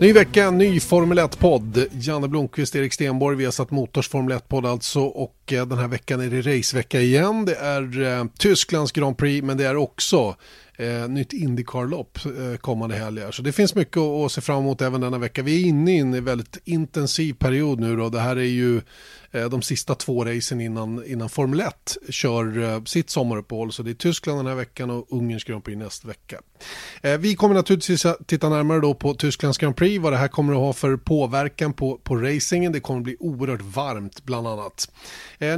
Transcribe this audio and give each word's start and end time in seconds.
Ny 0.00 0.12
vecka, 0.12 0.50
ny 0.50 0.80
Formel 0.80 1.18
1-podd. 1.18 1.86
Janne 1.92 2.28
Blomqvist, 2.28 2.76
Erik 2.76 2.92
Stenborg, 2.92 3.36
vi 3.36 3.44
har 3.44 3.52
satt 3.52 3.70
Motors 3.70 4.08
Formel 4.08 4.38
1-podd 4.38 4.66
alltså 4.66 5.00
och 5.00 5.52
eh, 5.52 5.66
den 5.66 5.78
här 5.78 5.88
veckan 5.88 6.20
är 6.20 6.30
det 6.30 6.40
racevecka 6.40 7.00
igen. 7.00 7.44
Det 7.44 7.54
är 7.54 8.02
eh, 8.02 8.24
Tysklands 8.38 8.92
Grand 8.92 9.18
Prix 9.18 9.44
men 9.44 9.56
det 9.56 9.64
är 9.64 9.76
också 9.76 10.36
eh, 10.76 11.08
nytt 11.08 11.32
Indycar-lopp 11.32 12.18
eh, 12.24 12.56
kommande 12.56 12.96
helger. 12.96 13.30
Så 13.30 13.42
det 13.42 13.52
finns 13.52 13.74
mycket 13.74 13.96
att, 13.96 14.26
att 14.26 14.32
se 14.32 14.40
fram 14.40 14.58
emot 14.58 14.82
även 14.82 15.00
denna 15.00 15.18
vecka. 15.18 15.42
Vi 15.42 15.62
är 15.62 15.68
inne 15.68 15.96
i 15.96 15.98
en 15.98 16.24
väldigt 16.24 16.58
intensiv 16.64 17.34
period 17.34 17.80
nu 17.80 17.96
då. 17.96 18.08
Det 18.08 18.20
här 18.20 18.36
är 18.36 18.42
ju 18.42 18.80
Eh, 19.32 19.48
de 19.48 19.62
sista 19.62 19.94
två 19.94 20.24
racen 20.24 20.60
innan, 20.60 21.04
innan 21.06 21.28
Formel 21.28 21.60
1 21.60 21.96
kör 22.08 22.62
eh, 22.62 22.84
sitt 22.84 23.10
sommaruppehåll. 23.10 23.72
Så 23.72 23.82
det 23.82 23.90
är 23.90 23.94
Tyskland 23.94 24.38
den 24.38 24.46
här 24.46 24.54
veckan 24.54 24.90
och 24.90 25.06
Ungerns 25.10 25.44
Grand 25.44 25.64
Prix 25.64 25.78
nästa 25.78 26.08
vecka. 26.08 26.40
Eh, 27.02 27.18
vi 27.18 27.34
kommer 27.34 27.54
naturligtvis 27.54 28.06
titta 28.26 28.48
närmare 28.48 28.80
då 28.80 28.94
på 28.94 29.14
Tysklands 29.14 29.58
Grand 29.58 29.76
Prix, 29.76 30.02
vad 30.02 30.12
det 30.12 30.16
här 30.16 30.28
kommer 30.28 30.52
att 30.52 30.58
ha 30.58 30.72
för 30.72 30.96
påverkan 30.96 31.72
på, 31.72 31.96
på 31.96 32.16
racingen. 32.16 32.72
Det 32.72 32.80
kommer 32.80 33.00
att 33.00 33.04
bli 33.04 33.16
oerhört 33.20 33.62
varmt 33.62 34.24
bland 34.24 34.46
annat. 34.46 34.90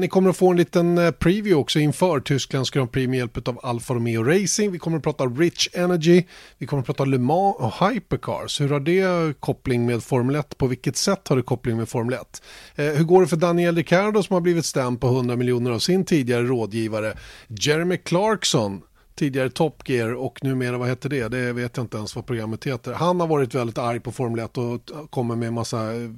Ni 0.00 0.08
kommer 0.08 0.30
att 0.30 0.36
få 0.36 0.50
en 0.50 0.56
liten 0.56 1.12
preview 1.18 1.54
också 1.54 1.78
inför 1.78 2.20
Tysklands 2.20 2.70
Grand 2.70 2.92
Prix 2.92 3.08
med 3.08 3.18
hjälp 3.18 3.48
av 3.48 3.60
Alfa 3.62 3.94
Romeo 3.94 4.22
Racing. 4.22 4.72
Vi 4.72 4.78
kommer 4.78 4.96
att 4.96 5.02
prata 5.02 5.24
Rich 5.24 5.68
Energy, 5.72 6.22
vi 6.58 6.66
kommer 6.66 6.80
att 6.80 6.86
prata 6.86 7.04
Le 7.04 7.18
Mans 7.18 7.56
och 7.58 7.88
Hypercars. 7.88 8.60
Hur 8.60 8.68
har 8.68 8.80
det 8.80 9.40
koppling 9.40 9.86
med 9.86 10.02
Formel 10.02 10.36
1? 10.36 10.58
På 10.58 10.66
vilket 10.66 10.96
sätt 10.96 11.28
har 11.28 11.36
det 11.36 11.42
koppling 11.42 11.76
med 11.76 11.88
Formel 11.88 12.14
1? 12.14 12.42
Hur 12.74 13.04
går 13.04 13.20
det 13.20 13.28
för 13.28 13.36
Daniel 13.36 13.59
Daniel 13.60 13.76
Ricciardo 13.76 14.22
som 14.22 14.34
har 14.34 14.40
blivit 14.40 14.64
stämd 14.64 15.00
på 15.00 15.06
100 15.06 15.36
miljoner 15.36 15.70
av 15.70 15.78
sin 15.78 16.04
tidigare 16.04 16.42
rådgivare. 16.42 17.16
Jeremy 17.48 17.96
Clarkson, 17.96 18.82
tidigare 19.14 19.50
Top 19.50 19.88
Gear 19.88 20.14
och 20.14 20.44
numera 20.44 20.78
vad 20.78 20.88
heter 20.88 21.08
det? 21.08 21.28
Det 21.28 21.52
vet 21.52 21.76
jag 21.76 21.84
inte 21.84 21.96
ens 21.96 22.16
vad 22.16 22.26
programmet 22.26 22.66
heter. 22.66 22.92
Han 22.92 23.20
har 23.20 23.26
varit 23.26 23.54
väldigt 23.54 23.78
arg 23.78 24.00
på 24.00 24.12
Formel 24.12 24.44
1 24.44 24.58
och 24.58 25.10
kommer 25.10 25.36
med 25.36 25.48
en 25.48 25.54
massa 25.54 25.94
eh, 25.94 26.10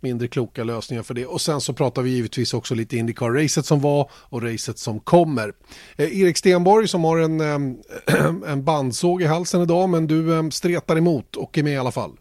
mindre 0.00 0.28
kloka 0.28 0.64
lösningar 0.64 1.02
för 1.02 1.14
det. 1.14 1.26
Och 1.26 1.40
sen 1.40 1.60
så 1.60 1.72
pratar 1.72 2.02
vi 2.02 2.10
givetvis 2.10 2.54
också 2.54 2.74
lite 2.74 2.96
Indycar-racet 2.96 3.62
som 3.62 3.80
var 3.80 4.10
och 4.12 4.42
racet 4.42 4.78
som 4.78 5.00
kommer. 5.00 5.52
Eh, 5.96 6.20
Erik 6.20 6.36
Stenborg 6.36 6.88
som 6.88 7.04
har 7.04 7.18
en, 7.18 7.40
eh, 7.40 8.24
en 8.46 8.64
bandsåg 8.64 9.22
i 9.22 9.26
halsen 9.26 9.62
idag 9.62 9.88
men 9.88 10.06
du 10.06 10.38
eh, 10.38 10.48
stretar 10.48 10.96
emot 10.96 11.36
och 11.36 11.58
är 11.58 11.62
med 11.62 11.72
i 11.72 11.76
alla 11.76 11.92
fall. 11.92 12.12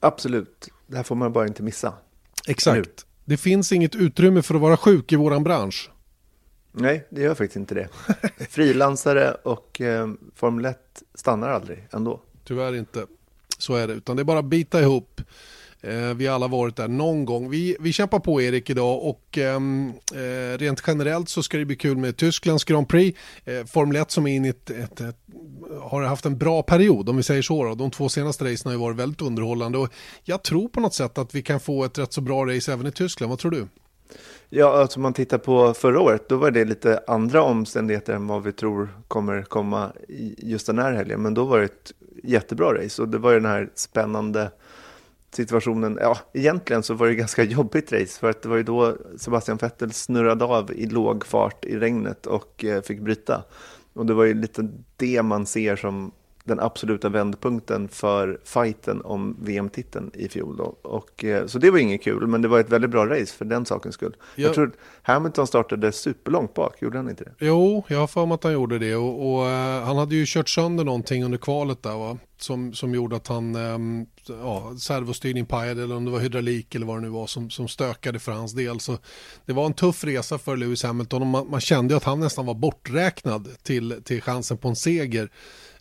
Absolut, 0.00 0.68
det 0.86 0.96
här 0.96 1.02
får 1.02 1.14
man 1.14 1.32
bara 1.32 1.46
inte 1.46 1.62
missa. 1.62 1.92
Exakt. 2.46 2.88
Nu. 2.88 3.09
Det 3.30 3.36
finns 3.36 3.72
inget 3.72 3.94
utrymme 3.94 4.42
för 4.42 4.54
att 4.54 4.60
vara 4.60 4.76
sjuk 4.76 5.12
i 5.12 5.16
våran 5.16 5.44
bransch. 5.44 5.90
Nej, 6.72 7.06
det 7.10 7.20
gör 7.20 7.34
faktiskt 7.34 7.56
inte 7.56 7.74
det. 7.74 7.88
Frilansare 8.48 9.34
och 9.34 9.80
eh, 9.80 10.08
Formel 10.34 10.64
1 10.64 11.02
stannar 11.14 11.48
aldrig 11.48 11.88
ändå. 11.92 12.20
Tyvärr 12.44 12.74
inte. 12.74 13.06
Så 13.58 13.74
är 13.74 13.88
det, 13.88 13.94
utan 13.94 14.16
det 14.16 14.22
är 14.22 14.24
bara 14.24 14.38
att 14.38 14.44
bita 14.44 14.80
ihop 14.80 15.20
Eh, 15.82 16.14
vi 16.14 16.26
har 16.26 16.34
alla 16.34 16.48
varit 16.48 16.76
där 16.76 16.88
någon 16.88 17.24
gång. 17.24 17.50
Vi, 17.50 17.76
vi 17.80 17.92
kämpar 17.92 18.18
på 18.18 18.42
Erik 18.42 18.70
idag 18.70 19.04
och 19.04 19.38
ehm, 19.38 19.92
eh, 20.14 20.58
rent 20.58 20.82
generellt 20.86 21.28
så 21.28 21.42
ska 21.42 21.58
det 21.58 21.64
bli 21.64 21.76
kul 21.76 21.96
med 21.96 22.16
Tysklands 22.16 22.64
Grand 22.64 22.88
Prix. 22.88 23.18
Eh, 23.44 23.64
Formel 23.64 23.96
1 23.96 24.10
som 24.10 24.26
är 24.26 24.36
in 24.36 24.44
i 24.44 24.48
ett, 24.48 24.70
ett, 24.70 25.00
ett, 25.00 25.16
har 25.80 26.02
haft 26.02 26.26
en 26.26 26.38
bra 26.38 26.62
period 26.62 27.08
om 27.08 27.16
vi 27.16 27.22
säger 27.22 27.42
så. 27.42 27.64
Då. 27.64 27.74
De 27.74 27.90
två 27.90 28.08
senaste 28.08 28.44
racen 28.44 28.62
har 28.64 28.72
ju 28.72 28.78
varit 28.78 28.96
väldigt 28.96 29.22
underhållande 29.22 29.78
och 29.78 29.88
jag 30.24 30.42
tror 30.42 30.68
på 30.68 30.80
något 30.80 30.94
sätt 30.94 31.18
att 31.18 31.34
vi 31.34 31.42
kan 31.42 31.60
få 31.60 31.84
ett 31.84 31.98
rätt 31.98 32.12
så 32.12 32.20
bra 32.20 32.46
race 32.46 32.72
även 32.72 32.86
i 32.86 32.92
Tyskland. 32.92 33.30
Vad 33.30 33.38
tror 33.38 33.50
du? 33.50 33.66
Ja, 34.48 34.80
alltså 34.80 34.98
om 34.98 35.02
man 35.02 35.12
tittar 35.12 35.38
på 35.38 35.74
förra 35.74 36.00
året, 36.00 36.28
då 36.28 36.36
var 36.36 36.50
det 36.50 36.64
lite 36.64 37.00
andra 37.06 37.42
omständigheter 37.42 38.12
än 38.12 38.26
vad 38.26 38.42
vi 38.42 38.52
tror 38.52 38.88
kommer 39.08 39.42
komma 39.42 39.92
just 40.38 40.66
den 40.66 40.78
här 40.78 40.92
helgen. 40.92 41.22
Men 41.22 41.34
då 41.34 41.44
var 41.44 41.58
det 41.58 41.64
ett 41.64 41.92
jättebra 42.22 42.84
race 42.84 43.02
och 43.02 43.08
det 43.08 43.18
var 43.18 43.30
ju 43.30 43.40
den 43.40 43.50
här 43.50 43.70
spännande 43.74 44.50
situationen, 45.30 45.98
ja 46.00 46.18
egentligen 46.32 46.82
så 46.82 46.94
var 46.94 47.06
det 47.06 47.14
ganska 47.14 47.42
jobbigt 47.42 47.92
race 47.92 48.20
för 48.20 48.30
att 48.30 48.42
det 48.42 48.48
var 48.48 48.56
ju 48.56 48.62
då 48.62 48.96
Sebastian 49.18 49.56
Vettel 49.56 49.92
snurrade 49.92 50.44
av 50.44 50.72
i 50.72 50.86
låg 50.86 51.26
fart 51.26 51.64
i 51.64 51.78
regnet 51.78 52.26
och 52.26 52.64
eh, 52.64 52.82
fick 52.82 53.00
bryta. 53.00 53.44
Och 53.92 54.06
det 54.06 54.14
var 54.14 54.24
ju 54.24 54.34
lite 54.34 54.68
det 54.96 55.22
man 55.22 55.46
ser 55.46 55.76
som 55.76 56.12
den 56.44 56.60
absoluta 56.60 57.08
vändpunkten 57.08 57.88
för 57.88 58.40
fighten 58.44 59.02
om 59.04 59.36
VM-titeln 59.42 60.10
i 60.14 60.28
fjol. 60.28 60.56
Då. 60.56 60.76
Och, 60.82 61.24
eh, 61.24 61.46
så 61.46 61.58
det 61.58 61.70
var 61.70 61.78
inget 61.78 62.02
kul, 62.02 62.26
men 62.26 62.42
det 62.42 62.48
var 62.48 62.60
ett 62.60 62.70
väldigt 62.70 62.90
bra 62.90 63.06
race 63.06 63.34
för 63.36 63.44
den 63.44 63.66
sakens 63.66 63.94
skull. 63.94 64.16
Ja. 64.36 64.42
Jag 64.42 64.54
tror 64.54 64.72
Hamilton 65.02 65.46
startade 65.46 65.92
superlångt 65.92 66.54
bak, 66.54 66.82
gjorde 66.82 66.98
han 66.98 67.10
inte 67.10 67.24
det? 67.24 67.32
Jo, 67.38 67.84
jag 67.88 67.98
har 67.98 68.06
för 68.06 68.26
mig 68.26 68.34
att 68.34 68.44
han 68.44 68.52
gjorde 68.52 68.78
det. 68.78 68.96
Och, 68.96 69.32
och 69.32 69.46
uh, 69.46 69.50
han 69.84 69.96
hade 69.96 70.14
ju 70.14 70.24
kört 70.26 70.48
sönder 70.48 70.84
någonting 70.84 71.24
under 71.24 71.38
kvalet 71.38 71.82
där 71.82 71.96
va? 71.96 72.18
Som, 72.38 72.72
som 72.72 72.94
gjorde 72.94 73.16
att 73.16 73.28
han, 73.28 73.56
um, 73.56 74.06
ja, 74.26 74.72
servostyrning 74.78 75.46
pajade 75.46 75.82
eller 75.82 75.96
om 75.96 76.04
det 76.04 76.10
var 76.10 76.20
hydraulik 76.20 76.74
eller 76.74 76.86
vad 76.86 76.96
det 76.96 77.00
nu 77.00 77.08
var 77.08 77.26
som, 77.26 77.50
som 77.50 77.68
stökade 77.68 78.18
för 78.18 78.32
hans 78.32 78.52
del. 78.52 78.80
Så 78.80 78.98
det 79.46 79.52
var 79.52 79.66
en 79.66 79.74
tuff 79.74 80.04
resa 80.04 80.38
för 80.38 80.56
Lewis 80.56 80.82
Hamilton 80.82 81.22
och 81.22 81.28
man, 81.28 81.50
man 81.50 81.60
kände 81.60 81.96
att 81.96 82.04
han 82.04 82.20
nästan 82.20 82.46
var 82.46 82.54
borträknad 82.54 83.48
till, 83.62 84.02
till 84.04 84.22
chansen 84.22 84.58
på 84.58 84.68
en 84.68 84.76
seger. 84.76 85.30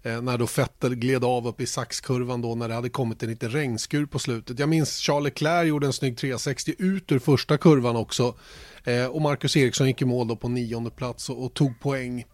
Eh, 0.10 0.22
när 0.22 0.38
då 0.38 0.48
Fettel 0.48 0.96
gled 0.96 1.24
av 1.24 1.48
upp 1.48 1.62
i 1.62 1.66
saxkurvan 1.66 2.42
då 2.42 2.56
när 2.56 2.68
det 2.68 2.74
hade 2.74 2.90
kommit 2.90 3.24
en 3.24 3.30
liten 3.30 3.50
regnskur 3.50 4.06
på 4.06 4.20
slutet. 4.20 4.60
Jag 4.60 4.70
minns 4.70 5.00
Charles 5.00 5.24
Leclerc 5.24 5.68
gjorde 5.68 5.88
en 5.88 5.94
snygg 5.94 6.18
360 6.18 6.76
ut 6.78 7.12
ur 7.12 7.20
första 7.20 7.58
kurvan 7.58 7.96
också. 7.96 8.36
Eh, 8.84 9.06
och 9.06 9.22
Marcus 9.22 9.58
Eriksson 9.58 9.88
gick 9.88 10.02
i 10.02 10.06
mål 10.06 10.28
då 10.28 10.36
på 10.36 10.50
nionde 10.50 10.90
plats 10.90 11.30
och, 11.30 11.46
och 11.46 11.54
tog 11.54 11.80
poäng. 11.80 12.26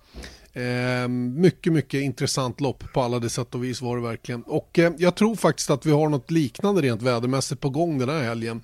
Eh, 0.54 1.08
mycket, 1.08 1.74
mycket 1.74 2.02
intressant 2.02 2.62
lopp 2.62 2.84
på 2.94 3.02
alla 3.02 3.20
de 3.20 3.30
sätt 3.30 3.56
och 3.56 3.64
vis 3.64 3.82
var 3.82 3.96
det 3.96 4.04
verkligen. 4.04 4.44
Och 4.44 4.80
eh, 4.80 4.94
jag 4.98 5.16
tror 5.16 5.36
faktiskt 5.36 5.70
att 5.70 5.86
vi 5.86 5.92
har 5.92 6.10
något 6.10 6.32
liknande 6.32 6.82
rent 6.82 7.02
vädermässigt 7.02 7.62
på 7.62 7.70
gång 7.70 7.98
den 7.98 8.10
här 8.10 8.24
helgen. 8.24 8.64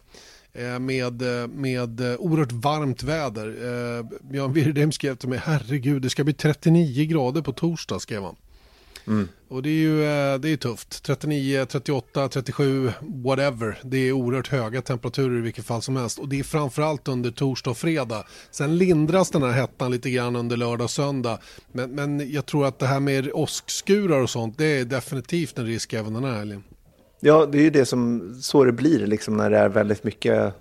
Eh, 0.53 0.79
med, 0.79 1.22
eh, 1.22 1.47
med 1.47 1.99
eh, 1.99 2.16
oerhört 2.19 2.51
varmt 2.51 3.03
väder. 3.03 3.47
Eh, 3.47 4.05
Björn 4.22 4.53
Wirdheim 4.53 4.91
skrev 4.91 5.16
till 5.16 5.29
mig, 5.29 5.41
herregud 5.43 6.01
det 6.01 6.09
ska 6.09 6.23
bli 6.23 6.33
39 6.33 7.05
grader 7.05 7.41
på 7.41 7.51
torsdag 7.51 7.99
skrev 7.99 8.23
han. 8.23 8.35
Mm. 9.07 9.28
Och 9.47 9.63
det 9.63 9.69
är 9.69 9.73
ju 9.73 10.03
eh, 10.03 10.39
det 10.39 10.50
är 10.50 10.57
tufft. 10.57 11.03
39, 11.03 11.66
38, 11.66 12.29
37, 12.29 12.91
whatever. 13.01 13.79
Det 13.84 13.97
är 13.97 14.12
oerhört 14.12 14.47
höga 14.47 14.81
temperaturer 14.81 15.38
i 15.38 15.41
vilket 15.41 15.66
fall 15.66 15.81
som 15.81 15.95
helst. 15.95 16.19
Och 16.19 16.29
det 16.29 16.39
är 16.39 16.44
framförallt 16.44 17.07
under 17.07 17.31
torsdag 17.31 17.72
och 17.72 17.78
fredag. 17.78 18.25
Sen 18.51 18.78
lindras 18.78 19.31
den 19.31 19.44
här 19.44 19.51
hettan 19.51 19.91
lite 19.91 20.09
grann 20.09 20.35
under 20.35 20.57
lördag 20.57 20.85
och 20.85 20.91
söndag. 20.91 21.40
Men, 21.72 21.91
men 21.91 22.31
jag 22.31 22.45
tror 22.45 22.66
att 22.66 22.79
det 22.79 22.85
här 22.85 23.00
med 23.00 23.31
åskskurar 23.34 24.22
och 24.22 24.29
sånt, 24.29 24.57
det 24.57 24.79
är 24.79 24.85
definitivt 24.85 25.57
en 25.57 25.66
risk 25.66 25.94
även 25.94 26.13
den 26.13 26.23
här 26.23 26.38
helgen. 26.38 26.63
Ja, 27.19 27.45
det 27.45 27.57
är 27.57 27.63
ju 27.63 27.69
det 27.69 27.85
som 27.85 28.34
så 28.41 28.63
det 28.63 28.72
blir 28.72 29.07
liksom 29.07 29.38
när 29.38 29.50
det 29.50 29.57
är 29.57 29.69
väldigt 29.69 30.03
mycket 30.03 30.53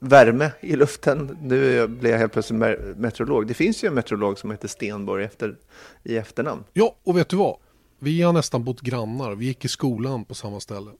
värme 0.00 0.50
i 0.60 0.76
luften. 0.76 1.38
Nu 1.42 1.86
blir 1.86 2.10
jag 2.10 2.18
helt 2.18 2.32
plötsligt 2.32 2.60
meteorolog. 2.96 3.46
Det 3.46 3.54
finns 3.54 3.84
ju 3.84 3.88
en 3.88 3.94
meteorolog 3.94 4.38
som 4.38 4.50
heter 4.50 4.68
Stenborg 4.68 5.24
efter, 5.24 5.56
i 6.02 6.16
efternamn. 6.16 6.64
Ja, 6.72 6.96
och 7.04 7.16
vet 7.16 7.28
du 7.28 7.36
vad? 7.36 7.56
Vi 7.98 8.22
har 8.22 8.32
nästan 8.32 8.64
bott 8.64 8.80
grannar. 8.80 9.34
Vi 9.34 9.46
gick 9.46 9.64
i 9.64 9.68
skolan 9.68 10.24
på 10.24 10.34
samma 10.34 10.60
ställe. 10.60 10.90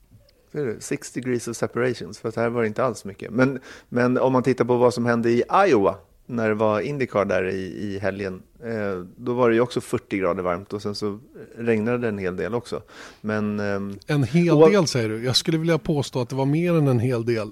Six 0.78 1.12
degrees 1.12 1.48
of 1.48 1.56
separations, 1.56 2.18
för 2.18 2.32
här 2.36 2.48
var 2.48 2.62
det 2.62 2.68
inte 2.68 2.84
alls 2.84 3.04
mycket. 3.04 3.30
Men, 3.30 3.60
men 3.88 4.18
om 4.18 4.32
man 4.32 4.42
tittar 4.42 4.64
på 4.64 4.76
vad 4.76 4.94
som 4.94 5.06
hände 5.06 5.30
i 5.30 5.42
Iowa, 5.66 5.94
när 6.26 6.48
det 6.48 6.54
var 6.54 6.80
Indycar 6.80 7.24
där 7.24 7.48
i, 7.48 7.56
i 7.56 7.98
helgen, 7.98 8.42
eh, 8.64 9.04
då 9.16 9.34
var 9.34 9.48
det 9.48 9.54
ju 9.54 9.60
också 9.60 9.80
40 9.80 10.18
grader 10.18 10.42
varmt 10.42 10.72
och 10.72 10.82
sen 10.82 10.94
så 10.94 11.18
regnade 11.56 11.98
det 11.98 12.08
en 12.08 12.18
hel 12.18 12.36
del 12.36 12.54
också. 12.54 12.82
Men, 13.20 13.60
eh, 13.60 13.96
en 14.06 14.24
hel 14.24 14.50
och, 14.50 14.70
del 14.70 14.86
säger 14.86 15.08
du? 15.08 15.24
Jag 15.24 15.36
skulle 15.36 15.58
vilja 15.58 15.78
påstå 15.78 16.20
att 16.20 16.28
det 16.28 16.36
var 16.36 16.46
mer 16.46 16.74
än 16.74 16.88
en 16.88 17.00
hel 17.00 17.24
del. 17.24 17.50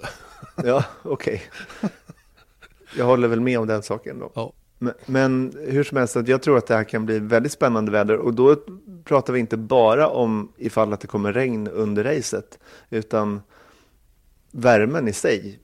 ja, 0.64 0.84
okej. 1.02 1.42
Okay. 1.80 1.90
Jag 2.96 3.04
håller 3.04 3.28
väl 3.28 3.40
med 3.40 3.58
om 3.58 3.66
den 3.66 3.82
saken 3.82 4.18
då. 4.18 4.32
Ja. 4.34 4.52
Men, 4.78 4.94
men, 5.06 5.52
hur 5.68 5.84
som 5.84 5.96
helst, 5.96 6.16
jag 6.26 6.42
tror 6.42 6.58
att 6.58 6.66
det 6.66 6.74
här 6.74 6.84
kan 6.84 7.06
bli 7.06 7.18
väldigt 7.18 7.52
spännande 7.52 7.92
väder 7.92 8.16
och 8.16 8.34
då 8.34 8.56
pratar 9.06 9.32
vi 9.32 9.40
inte 9.40 9.56
bara 9.56 10.08
om 10.08 10.52
ifall 10.56 10.92
att 10.92 11.00
det 11.00 11.06
kommer 11.06 11.32
regn 11.32 11.68
under 11.68 12.04
racet, 12.04 12.58
utan 12.90 13.42
värmen 14.50 15.08
i 15.08 15.12
sig 15.12 15.58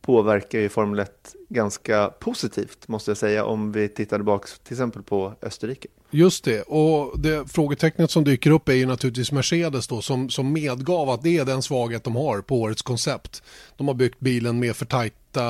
påverkar 0.00 0.58
ju 0.58 0.68
Formel 0.68 0.98
1 0.98 1.34
ganska 1.48 2.08
positivt 2.08 2.88
måste 2.88 3.10
jag 3.10 3.18
säga 3.18 3.44
om 3.44 3.72
vi 3.72 3.88
tittar 3.88 4.18
tillbaka 4.18 4.48
till 4.64 4.74
exempel 4.74 5.02
på 5.02 5.32
Österrike. 5.42 5.88
Just 6.10 6.44
det, 6.44 6.62
och 6.62 7.20
det 7.20 7.52
frågetecknet 7.52 8.10
som 8.10 8.24
dyker 8.24 8.50
upp 8.50 8.68
är 8.68 8.72
ju 8.72 8.86
naturligtvis 8.86 9.32
Mercedes 9.32 9.88
då 9.88 10.02
som, 10.02 10.30
som 10.30 10.52
medgav 10.52 11.10
att 11.10 11.22
det 11.22 11.38
är 11.38 11.44
den 11.44 11.62
svaghet 11.62 12.04
de 12.04 12.16
har 12.16 12.40
på 12.40 12.60
årets 12.60 12.82
koncept. 12.82 13.42
De 13.76 13.88
har 13.88 13.94
byggt 13.94 14.20
bilen 14.20 14.58
med 14.58 14.76
för 14.76 14.86
tajta 14.86 15.42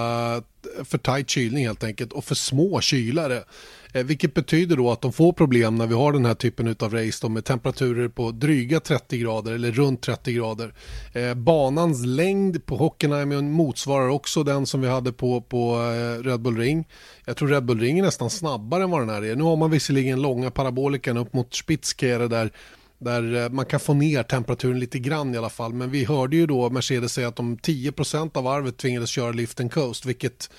för 0.85 0.99
tajt 0.99 1.31
kylning 1.31 1.67
helt 1.67 1.85
enkelt 1.85 2.13
och 2.13 2.25
för 2.25 2.35
små 2.35 2.81
kylare. 2.81 3.45
Eh, 3.93 4.05
vilket 4.05 4.35
betyder 4.35 4.77
då 4.77 4.91
att 4.91 5.01
de 5.01 5.13
får 5.13 5.33
problem 5.33 5.77
när 5.77 5.87
vi 5.87 5.95
har 5.95 6.13
den 6.13 6.25
här 6.25 6.35
typen 6.35 6.77
av 6.81 6.95
race 6.95 7.19
då, 7.23 7.29
med 7.29 7.45
temperaturer 7.45 8.09
på 8.09 8.31
dryga 8.31 8.81
30 8.81 9.19
grader 9.19 9.53
eller 9.53 9.73
runt 9.73 10.03
30 10.03 10.33
grader. 10.33 10.75
Eh, 11.13 11.35
banans 11.35 12.07
längd 12.07 12.67
på 12.67 12.77
Hockenheim 12.77 13.53
motsvarar 13.53 14.09
också 14.09 14.43
den 14.43 14.67
som 14.67 14.81
vi 14.81 14.89
hade 14.89 15.13
på, 15.13 15.41
på 15.41 15.75
eh, 15.75 16.25
Red 16.25 16.41
Bull 16.41 16.57
Ring. 16.57 16.89
Jag 17.25 17.37
tror 17.37 17.49
Red 17.49 17.65
Bull 17.65 17.81
Ring 17.81 17.99
är 17.99 18.03
nästan 18.03 18.31
snabbare 18.31 18.83
än 18.83 18.91
vad 18.91 19.01
den 19.01 19.11
här 19.11 19.25
är. 19.25 19.37
Nu 19.37 19.45
har 19.45 19.57
man 19.57 19.71
visserligen 19.71 20.23
långa 20.23 20.51
parabolikan 20.51 21.17
upp 21.17 21.33
mot 21.33 21.55
Spitzkehre 21.55 22.29
där 22.29 22.53
där 23.05 23.35
eh, 23.35 23.51
man 23.51 23.67
kan 23.67 23.81
få 23.81 23.95
ner 23.95 24.23
temperaturen 24.23 24.81
lite 24.81 24.99
grann 24.99 25.35
i 25.35 25.39
alla 25.39 25.51
fall. 25.51 25.75
Men 25.75 25.91
vi 25.91 26.05
hörde 26.05 26.37
ju 26.37 26.47
då 26.47 26.71
Mercedes 26.71 27.13
säga 27.13 27.29
att 27.29 27.37
de 27.37 27.57
10% 27.57 28.37
av 28.37 28.45
varvet 28.45 28.77
tvingades 28.77 29.11
köra 29.11 29.33
lift 29.33 29.61
and 29.61 29.73
coast, 29.73 30.07
vilket 30.07 30.51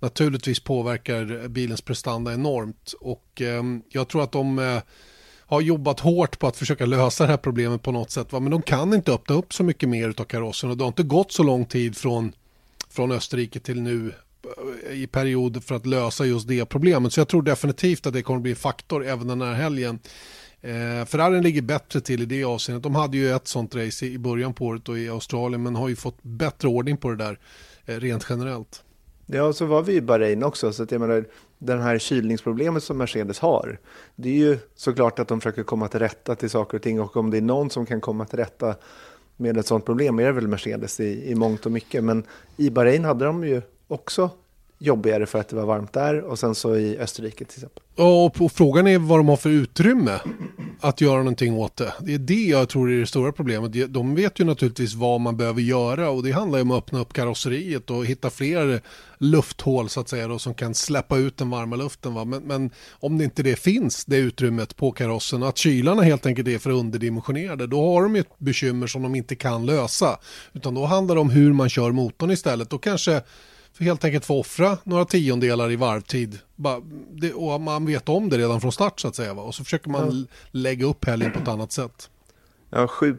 naturligtvis 0.00 0.60
påverkar 0.60 1.48
bilens 1.48 1.80
prestanda 1.80 2.34
enormt. 2.34 2.94
Och 3.00 3.42
eh, 3.42 3.62
jag 3.88 4.08
tror 4.08 4.22
att 4.22 4.32
de 4.32 4.58
eh, 4.58 4.82
har 5.46 5.60
jobbat 5.60 6.00
hårt 6.00 6.38
på 6.38 6.46
att 6.46 6.56
försöka 6.56 6.86
lösa 6.86 7.24
det 7.24 7.30
här 7.30 7.36
problemet 7.36 7.82
på 7.82 7.92
något 7.92 8.10
sätt. 8.10 8.32
Va? 8.32 8.40
Men 8.40 8.50
de 8.50 8.62
kan 8.62 8.94
inte 8.94 9.12
öppna 9.12 9.36
upp 9.36 9.54
så 9.54 9.64
mycket 9.64 9.88
mer 9.88 10.14
av 10.20 10.24
karossen 10.24 10.70
och 10.70 10.76
det 10.76 10.84
har 10.84 10.88
inte 10.88 11.02
gått 11.02 11.32
så 11.32 11.42
lång 11.42 11.64
tid 11.64 11.96
från, 11.96 12.32
från 12.90 13.12
Österrike 13.12 13.60
till 13.60 13.80
nu 13.80 14.12
eh, 14.88 14.96
i 14.96 15.06
period 15.06 15.64
för 15.64 15.74
att 15.74 15.86
lösa 15.86 16.24
just 16.24 16.48
det 16.48 16.64
problemet. 16.64 17.12
Så 17.12 17.20
jag 17.20 17.28
tror 17.28 17.42
definitivt 17.42 18.06
att 18.06 18.12
det 18.12 18.22
kommer 18.22 18.36
att 18.36 18.42
bli 18.42 18.52
en 18.52 18.56
faktor 18.56 19.06
även 19.06 19.26
den 19.26 19.42
här 19.42 19.54
helgen. 19.54 19.98
Eh, 20.60 21.04
Ferrarin 21.06 21.42
ligger 21.42 21.62
bättre 21.62 22.00
till 22.00 22.22
i 22.22 22.26
det 22.26 22.44
avseendet. 22.44 22.82
De 22.82 22.94
hade 22.94 23.16
ju 23.16 23.30
ett 23.30 23.48
sånt 23.48 23.74
race 23.74 24.06
i 24.06 24.18
början 24.18 24.54
på 24.54 24.66
året 24.66 24.88
och 24.88 24.98
i 24.98 25.08
Australien 25.08 25.62
men 25.62 25.76
har 25.76 25.88
ju 25.88 25.96
fått 25.96 26.22
bättre 26.22 26.68
ordning 26.68 26.96
på 26.96 27.10
det 27.10 27.16
där 27.16 27.38
eh, 27.86 28.00
rent 28.00 28.26
generellt. 28.30 28.82
Ja, 29.26 29.52
så 29.52 29.66
var 29.66 29.82
vi 29.82 29.94
i 29.94 30.00
Bahrain 30.00 30.42
också. 30.42 30.72
Så 30.72 30.82
att 30.82 30.92
jag 30.92 31.00
menar, 31.00 31.24
den 31.58 31.80
här 31.80 31.98
kylningsproblemet 31.98 32.82
som 32.82 32.98
Mercedes 32.98 33.38
har, 33.38 33.78
det 34.16 34.28
är 34.28 34.34
ju 34.34 34.58
såklart 34.74 35.18
att 35.18 35.28
de 35.28 35.40
försöker 35.40 35.62
komma 35.62 35.88
till 35.88 36.00
rätta 36.00 36.34
till 36.34 36.50
saker 36.50 36.78
och 36.78 36.82
ting. 36.82 37.00
Och 37.00 37.16
om 37.16 37.30
det 37.30 37.36
är 37.36 37.42
någon 37.42 37.70
som 37.70 37.86
kan 37.86 38.00
komma 38.00 38.24
till 38.24 38.38
rätta 38.38 38.74
med 39.36 39.56
ett 39.56 39.66
sånt 39.66 39.84
problem 39.84 40.18
är 40.18 40.24
det 40.24 40.32
väl 40.32 40.48
Mercedes 40.48 41.00
i, 41.00 41.30
i 41.30 41.34
mångt 41.34 41.66
och 41.66 41.72
mycket. 41.72 42.04
Men 42.04 42.24
i 42.56 42.70
Bahrain 42.70 43.04
hade 43.04 43.24
de 43.24 43.44
ju 43.44 43.62
också 43.88 44.30
jobbigare 44.78 45.26
för 45.26 45.38
att 45.38 45.48
det 45.48 45.56
var 45.56 45.66
varmt 45.66 45.92
där 45.92 46.20
och 46.20 46.38
sen 46.38 46.54
så 46.54 46.76
i 46.76 46.98
Österrike 46.98 47.44
till 47.44 47.58
exempel. 47.58 47.82
Och, 47.96 48.40
och 48.42 48.52
frågan 48.52 48.86
är 48.86 48.98
vad 48.98 49.18
de 49.18 49.28
har 49.28 49.36
för 49.36 49.50
utrymme 49.50 50.18
att 50.80 51.00
göra 51.00 51.18
någonting 51.18 51.54
åt 51.54 51.76
det. 51.76 51.92
Det 52.00 52.14
är 52.14 52.18
det 52.18 52.34
jag 52.34 52.68
tror 52.68 52.92
är 52.92 53.00
det 53.00 53.06
stora 53.06 53.32
problemet. 53.32 53.92
De 53.92 54.14
vet 54.14 54.40
ju 54.40 54.44
naturligtvis 54.44 54.94
vad 54.94 55.20
man 55.20 55.36
behöver 55.36 55.60
göra 55.60 56.10
och 56.10 56.22
det 56.22 56.32
handlar 56.32 56.58
ju 56.58 56.62
om 56.62 56.70
att 56.70 56.78
öppna 56.78 57.00
upp 57.00 57.12
karosseriet 57.12 57.90
och 57.90 58.06
hitta 58.06 58.30
fler 58.30 58.80
lufthål 59.18 59.88
så 59.88 60.00
att 60.00 60.08
säga 60.08 60.28
då, 60.28 60.38
som 60.38 60.54
kan 60.54 60.74
släppa 60.74 61.16
ut 61.16 61.36
den 61.36 61.50
varma 61.50 61.76
luften. 61.76 62.14
Va? 62.14 62.24
Men, 62.24 62.42
men, 62.42 62.70
om 62.90 63.18
det 63.18 63.24
inte 63.24 63.42
det 63.42 63.56
finns, 63.56 64.04
det 64.04 64.16
utrymmet 64.16 64.76
på 64.76 64.92
karossen, 64.92 65.42
att 65.42 65.58
kylarna 65.58 66.02
helt 66.02 66.26
enkelt 66.26 66.48
är 66.48 66.58
för 66.58 66.70
underdimensionerade, 66.70 67.66
då 67.66 67.92
har 67.92 68.02
de 68.02 68.16
ett 68.16 68.38
bekymmer 68.38 68.86
som 68.86 69.02
de 69.02 69.14
inte 69.14 69.34
kan 69.34 69.66
lösa. 69.66 70.18
Utan 70.52 70.74
då 70.74 70.84
handlar 70.84 71.14
det 71.14 71.20
om 71.20 71.30
hur 71.30 71.52
man 71.52 71.68
kör 71.68 71.92
motorn 71.92 72.30
istället. 72.30 72.70
Då 72.70 72.78
kanske 72.78 73.22
helt 73.78 74.04
enkelt 74.04 74.24
få 74.24 74.40
offra 74.40 74.78
några 74.84 75.04
tiondelar 75.04 75.70
i 75.70 75.76
varvtid. 75.76 76.38
och 77.34 77.60
man 77.60 77.86
vet 77.86 78.08
om 78.08 78.28
det 78.28 78.38
redan 78.38 78.60
från 78.60 78.72
start 78.72 79.00
så 79.00 79.08
att 79.08 79.16
säga. 79.16 79.32
Och 79.32 79.54
så 79.54 79.64
försöker 79.64 79.90
man 79.90 80.26
ja. 80.30 80.36
lägga 80.50 80.86
upp 80.86 81.04
helgen 81.04 81.32
på 81.32 81.38
ett 81.38 81.48
annat 81.48 81.72
sätt. 81.72 82.10
Ja, 82.70 82.86
7 82.86 83.18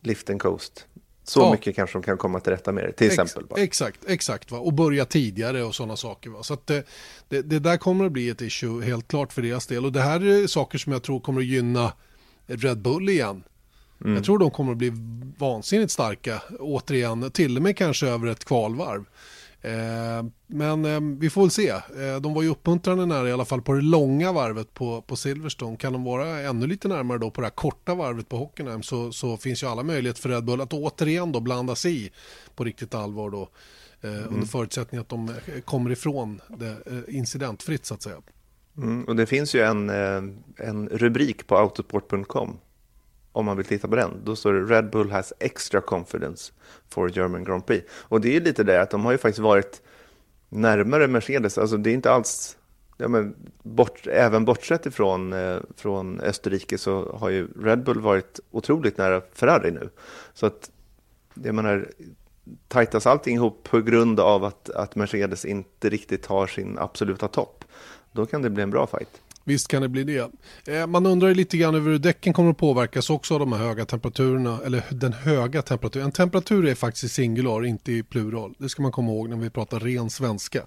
lift 0.00 0.30
and 0.30 0.42
coast. 0.42 0.86
Så 1.24 1.40
ja. 1.40 1.52
mycket 1.52 1.76
kanske 1.76 1.98
de 1.98 2.02
kan 2.02 2.18
komma 2.18 2.40
till 2.40 2.52
rätta 2.52 2.72
med 2.72 2.84
det, 2.84 2.92
till 2.92 3.06
Ex 3.06 3.18
exempel. 3.18 3.46
Bara. 3.46 3.60
Exakt, 3.60 4.00
exakt. 4.06 4.50
Va? 4.50 4.58
Och 4.58 4.72
börja 4.72 5.04
tidigare 5.04 5.62
och 5.62 5.74
sådana 5.74 5.96
saker. 5.96 6.30
Va? 6.30 6.42
Så 6.42 6.54
att 6.54 6.66
det, 6.66 6.86
det, 7.28 7.42
det, 7.42 7.58
där 7.58 7.76
kommer 7.76 8.06
att 8.06 8.12
bli 8.12 8.28
ett 8.28 8.40
issue 8.40 8.84
helt 8.84 9.08
klart 9.08 9.32
för 9.32 9.42
deras 9.42 9.66
del. 9.66 9.84
Och 9.84 9.92
det 9.92 10.00
här 10.00 10.24
är 10.24 10.46
saker 10.46 10.78
som 10.78 10.92
jag 10.92 11.02
tror 11.02 11.20
kommer 11.20 11.40
att 11.40 11.46
gynna 11.46 11.92
Red 12.46 12.78
Bull 12.78 13.08
igen. 13.08 13.42
Mm. 14.00 14.14
Jag 14.14 14.24
tror 14.24 14.38
de 14.38 14.50
kommer 14.50 14.72
att 14.72 14.78
bli 14.78 14.92
vansinnigt 15.38 15.92
starka 15.92 16.42
återigen, 16.58 17.30
till 17.30 17.56
och 17.56 17.62
med 17.62 17.76
kanske 17.76 18.06
över 18.06 18.26
ett 18.26 18.44
kvalvarv. 18.44 19.04
Eh, 19.62 20.24
men 20.46 20.84
eh, 20.84 21.00
vi 21.18 21.30
får 21.30 21.40
väl 21.40 21.50
se. 21.50 21.68
Eh, 21.68 22.20
de 22.20 22.34
var 22.34 22.42
ju 22.42 22.48
uppmuntrande 22.48 23.06
nära 23.06 23.28
i 23.28 23.32
alla 23.32 23.44
fall 23.44 23.62
på 23.62 23.72
det 23.72 23.82
långa 23.82 24.32
varvet 24.32 24.74
på, 24.74 25.02
på 25.02 25.16
Silverstone. 25.16 25.76
Kan 25.76 25.92
de 25.92 26.04
vara 26.04 26.40
ännu 26.40 26.66
lite 26.66 26.88
närmare 26.88 27.18
då 27.18 27.30
på 27.30 27.40
det 27.40 27.46
här 27.46 27.54
korta 27.54 27.94
varvet 27.94 28.28
på 28.28 28.36
Hockenheim 28.36 28.82
så, 28.82 29.12
så 29.12 29.36
finns 29.36 29.62
ju 29.62 29.66
alla 29.66 29.82
möjligheter 29.82 30.22
för 30.22 30.28
Red 30.28 30.44
Bull 30.44 30.60
att 30.60 30.72
återigen 30.72 31.32
då 31.32 31.40
blanda 31.40 31.74
sig 31.74 32.06
i 32.06 32.10
på 32.54 32.64
riktigt 32.64 32.94
allvar 32.94 33.30
då. 33.30 33.48
Mm. 34.02 34.28
Under 34.28 34.46
förutsättning 34.46 35.00
att 35.00 35.08
de 35.08 35.34
kommer 35.64 35.90
ifrån 35.90 36.40
det 36.48 36.76
incidentfritt 37.08 37.86
så 37.86 37.94
att 37.94 38.02
säga. 38.02 38.16
Mm, 38.76 39.04
och 39.04 39.16
det 39.16 39.26
finns 39.26 39.54
ju 39.54 39.60
en, 39.60 39.90
en 40.56 40.88
rubrik 40.88 41.46
på 41.46 41.56
autosport.com 41.56 42.58
om 43.32 43.44
man 43.44 43.56
vill 43.56 43.66
titta 43.66 43.88
på 43.88 43.96
den, 43.96 44.10
då 44.24 44.36
står 44.36 44.52
det 44.52 44.74
Red 44.74 44.90
Bull 44.90 45.10
has 45.10 45.32
extra 45.38 45.80
confidence 45.80 46.52
for 46.88 47.10
German 47.10 47.44
Grand 47.44 47.66
Prix. 47.66 47.86
Och 47.92 48.20
det 48.20 48.36
är 48.36 48.40
lite 48.40 48.64
det 48.64 48.82
att 48.82 48.90
de 48.90 49.04
har 49.04 49.12
ju 49.12 49.18
faktiskt 49.18 49.38
varit 49.38 49.82
närmare 50.48 51.08
Mercedes, 51.08 51.58
alltså 51.58 51.76
det 51.76 51.90
är 51.90 51.94
inte 51.94 52.10
alls, 52.10 52.56
ja 52.96 53.08
men 53.08 53.36
bort, 53.62 54.06
även 54.06 54.44
bortsett 54.44 54.86
ifrån 54.86 55.32
eh, 55.32 55.58
från 55.76 56.20
Österrike 56.20 56.78
så 56.78 57.16
har 57.16 57.30
ju 57.30 57.48
Red 57.62 57.84
Bull 57.84 58.00
varit 58.00 58.40
otroligt 58.50 58.98
nära 58.98 59.22
Ferrari 59.32 59.70
nu. 59.70 59.90
Så 60.34 60.46
att, 60.46 60.70
jag 61.34 61.54
menar, 61.54 61.88
tajtas 62.68 63.06
allting 63.06 63.34
ihop 63.34 63.62
på 63.70 63.80
grund 63.80 64.20
av 64.20 64.44
att, 64.44 64.70
att 64.70 64.96
Mercedes 64.96 65.44
inte 65.44 65.88
riktigt 65.88 66.26
har 66.26 66.46
sin 66.46 66.78
absoluta 66.78 67.28
topp, 67.28 67.64
då 68.12 68.26
kan 68.26 68.42
det 68.42 68.50
bli 68.50 68.62
en 68.62 68.70
bra 68.70 68.86
fight. 68.86 69.20
Visst 69.50 69.68
kan 69.68 69.82
det 69.82 69.88
bli 69.88 70.04
det. 70.04 70.30
Eh, 70.66 70.86
man 70.86 71.06
undrar 71.06 71.34
lite 71.34 71.56
grann 71.56 71.74
över 71.74 71.90
hur 71.90 71.98
däcken 71.98 72.32
kommer 72.32 72.50
att 72.50 72.58
påverkas 72.58 73.10
också 73.10 73.34
av 73.34 73.40
de 73.40 73.52
här 73.52 73.58
höga 73.58 73.84
temperaturerna. 73.84 74.58
Eller 74.64 74.82
den 74.90 75.12
höga 75.12 75.62
temperaturen. 75.62 76.06
En 76.06 76.12
temperatur 76.12 76.66
är 76.66 76.74
faktiskt 76.74 77.14
singular, 77.14 77.64
inte 77.64 77.92
i 77.92 78.02
plural. 78.02 78.54
Det 78.58 78.68
ska 78.68 78.82
man 78.82 78.92
komma 78.92 79.12
ihåg 79.12 79.28
när 79.28 79.36
vi 79.36 79.50
pratar 79.50 79.80
ren 79.80 80.10
svenska. 80.10 80.62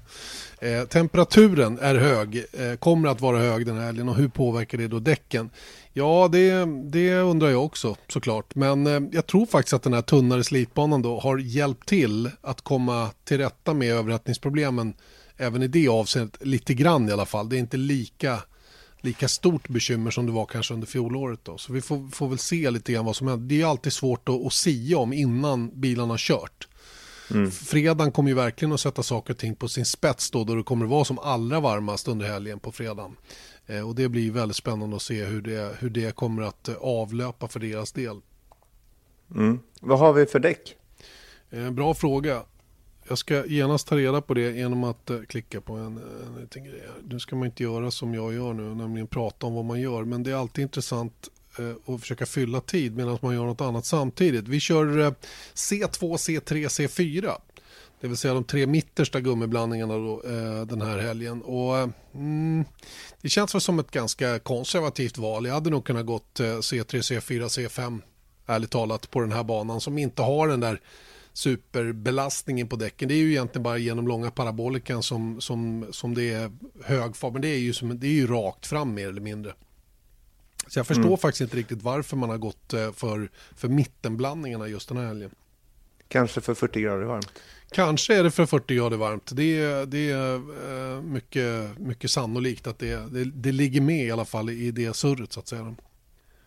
Eh, 0.62 0.84
temperaturen 0.84 1.80
är 1.80 1.96
hög, 1.96 2.38
eh, 2.38 2.76
kommer 2.80 3.10
att 3.10 3.22
vara 3.22 3.38
hög 3.38 3.66
den 3.66 3.78
här 3.78 3.86
helgen 3.86 4.10
och 4.10 4.16
hur 4.16 4.28
påverkar 4.28 4.78
det 4.78 4.88
då 4.88 5.00
däcken? 5.00 5.50
Ja, 5.94 6.30
det, 6.32 6.66
det 6.92 7.16
undrar 7.16 7.50
jag 7.50 7.66
också 7.66 7.96
såklart. 8.08 8.56
Men 8.56 8.88
eh, 8.88 9.00
jag 9.12 9.28
tror 9.28 9.46
faktiskt 9.46 9.74
att 9.74 9.84
den 9.84 9.94
här 9.94 10.02
tunnare 10.02 10.44
slitbanan 10.44 11.02
då 11.02 11.20
har 11.20 11.38
hjälpt 11.38 11.88
till 11.88 12.30
att 12.42 12.62
komma 12.62 13.10
till 13.24 13.38
rätta 13.38 13.74
med 13.74 13.94
överhettningsproblemen 13.94 14.94
även 15.38 15.64
i 15.64 15.68
det 15.68 15.88
avseendet 15.88 16.46
lite 16.46 16.74
grann 16.74 17.10
i 17.10 17.12
alla 17.12 17.26
fall. 17.26 17.50
Det 17.50 17.58
är 17.58 17.60
inte 17.60 17.78
lika 17.78 18.40
lika 19.04 19.28
stort 19.28 19.68
bekymmer 19.68 20.12
som 20.12 20.26
det 20.26 20.32
var 20.32 20.46
kanske 20.46 20.74
under 20.74 20.88
fjolåret. 20.88 21.40
Då. 21.44 21.58
Så 21.58 21.74
vi 21.74 21.82
får, 21.82 22.10
får 22.12 22.30
väl 22.30 22.38
se 22.38 22.72
lite 22.72 22.94
grann 22.94 23.06
vad 23.06 23.16
som 23.16 23.28
händer. 23.28 23.46
Det 23.46 23.62
är 23.62 23.66
alltid 23.66 23.94
svårt 23.94 24.30
att, 24.30 24.46
att 24.46 24.54
sia 24.54 24.98
om 24.98 25.14
innan 25.14 25.82
bilarna 25.82 26.14
har 26.14 26.18
kört. 26.18 26.68
Mm. 27.32 27.52
Fredagen 27.52 28.12
kommer 28.12 28.30
ju 28.30 28.36
verkligen 28.36 28.74
att 28.74 28.80
sätta 28.80 29.04
saker 29.04 29.34
och 29.34 29.38
ting 29.38 29.56
på 29.56 29.68
sin 29.68 29.86
spets 29.86 30.32
då, 30.32 30.44
då 30.44 30.56
det 30.56 30.64
kommer 30.64 30.86
att 30.86 30.92
vara 30.92 31.06
som 31.06 31.20
allra 31.20 31.60
varmast 31.60 32.08
under 32.08 32.28
helgen 32.28 32.60
på 32.60 32.72
fredagen. 32.72 33.16
Eh, 33.66 33.88
och 33.88 33.96
det 33.96 34.10
blir 34.10 34.32
väldigt 34.32 34.56
spännande 34.56 34.96
att 34.96 35.02
se 35.02 35.26
hur 35.26 35.42
det, 35.42 35.76
hur 35.80 35.90
det 35.90 36.16
kommer 36.16 36.44
att 36.44 36.68
eh, 36.68 36.76
avlöpa 36.76 37.48
för 37.48 37.60
deras 37.60 37.92
del. 37.92 38.22
Mm. 39.36 39.60
Vad 39.80 40.00
har 40.00 40.14
vi 40.14 40.26
för 40.26 40.40
däck? 40.40 40.76
Eh, 41.50 41.72
bra 41.72 41.94
fråga. 41.94 42.44
Jag 43.08 43.18
ska 43.18 43.46
genast 43.46 43.88
ta 43.88 43.96
reda 43.98 44.22
på 44.22 44.34
det 44.34 44.52
genom 44.52 44.84
att 44.84 45.10
eh, 45.10 45.20
klicka 45.22 45.62
på 45.62 45.74
en, 45.74 45.98
eh, 45.98 46.28
en 46.28 46.42
liten 46.42 46.64
grej. 46.64 46.84
Nu 47.10 47.20
ska 47.20 47.36
man 47.36 47.46
inte 47.46 47.64
göra 47.64 47.92
som 47.92 48.14
jag 48.14 48.34
gör 48.34 48.54
nu, 48.54 48.76
nämligen 48.76 49.08
prata 49.08 49.48
om 49.48 49.54
vad 49.54 49.66
man 49.66 49.82
gör. 49.82 50.04
Men 50.04 50.24
det 50.24 50.32
är 50.32 50.36
alltid 50.36 50.62
intressant 50.64 51.30
och 51.86 51.96
att 51.96 52.02
försöka 52.02 52.26
fylla 52.26 52.62
tid 52.62 52.96
medan 52.96 53.18
man 53.22 53.36
gör 53.36 53.46
något 53.46 53.62
annat 53.62 53.86
samtidigt. 53.86 54.48
Vi 54.48 54.60
kör 54.60 55.16
C2, 55.54 56.00
C3, 56.00 56.68
C4. 56.68 57.32
Det 58.02 58.08
vill 58.08 58.18
säga 58.18 58.34
de 58.34 58.44
tre 58.44 58.68
mittersta 58.68 59.20
gummiblandningarna 59.20 59.94
då, 59.94 60.22
den 60.66 60.82
här 60.82 60.98
helgen. 60.98 61.42
Och, 61.42 61.90
mm, 62.14 62.66
det 63.22 63.30
känns 63.30 63.56
väl 63.56 63.62
som 63.62 63.80
ett 63.80 63.92
ganska 63.92 64.40
konservativt 64.40 65.18
val. 65.18 65.46
Jag 65.46 65.54
hade 65.54 65.70
nog 65.70 65.86
kunnat 65.86 66.06
gått 66.06 66.40
C3, 66.40 66.86
C4, 66.86 67.48
C5 67.48 68.02
ärligt 68.46 68.72
talat 68.72 69.12
på 69.12 69.20
den 69.20 69.32
här 69.32 69.44
banan 69.44 69.82
som 69.82 69.98
inte 69.98 70.22
har 70.22 70.48
den 70.48 70.60
där 70.60 70.80
superbelastningen 71.34 72.68
på 72.68 72.76
däcken. 72.76 73.08
Det 73.08 73.14
är 73.14 73.18
ju 73.18 73.30
egentligen 73.30 73.64
bara 73.64 73.78
genom 73.78 74.08
långa 74.08 74.32
parabolikan 74.32 75.04
som, 75.04 75.42
som, 75.42 75.86
som 75.92 76.14
det 76.14 76.34
är 76.34 76.52
hög 76.84 77.16
fart. 77.16 77.34
Men 77.34 77.42
det 77.42 77.48
är, 77.48 77.60
ju 77.60 77.74
som, 77.74 78.00
det 78.00 78.08
är 78.08 78.12
ju 78.12 78.28
rakt 78.28 78.66
fram 78.66 78.94
mer 78.94 79.10
eller 79.10 79.22
mindre. 79.22 79.54
Så 80.68 80.80
jag 80.80 80.88
förstår 80.88 81.06
mm. 81.06 81.18
faktiskt 81.18 81.42
inte 81.42 81.58
riktigt 81.58 81.82
varför 81.82 82.18
man 82.18 82.30
har 82.30 82.38
gått 82.38 82.74
eh, 82.74 82.92
för, 82.92 83.32
för 83.56 83.68
mittenblandningarna 83.68 84.68
just 84.68 84.90
den 84.90 84.98
här 84.98 85.06
helgen. 85.06 85.32
Kanske 86.08 86.42
för 86.42 86.54
40 86.54 86.82
grader 86.82 87.04
varmt. 87.04 87.32
Kanske 87.72 88.16
är 88.16 88.24
det 88.24 88.32
för 88.32 88.46
40 88.46 88.76
grader 88.76 88.98
varmt. 88.98 89.32
Det 89.36 89.62
är, 89.62 89.86
det 89.86 90.12
är 90.12 90.36
eh, 90.36 91.02
mycket, 91.02 91.80
mycket 91.80 92.12
sannolikt 92.12 92.68
att 92.68 92.80
det, 92.80 93.14
det, 93.14 93.24
det 93.24 93.52
ligger 93.52 93.82
med 93.82 94.06
i 94.06 94.12
alla 94.12 94.26
fall 94.26 94.50
i 94.50 94.72
det 94.72 94.96
surret 94.96 95.34
så 95.34 95.40
att 95.40 95.48
säga. 95.48 95.76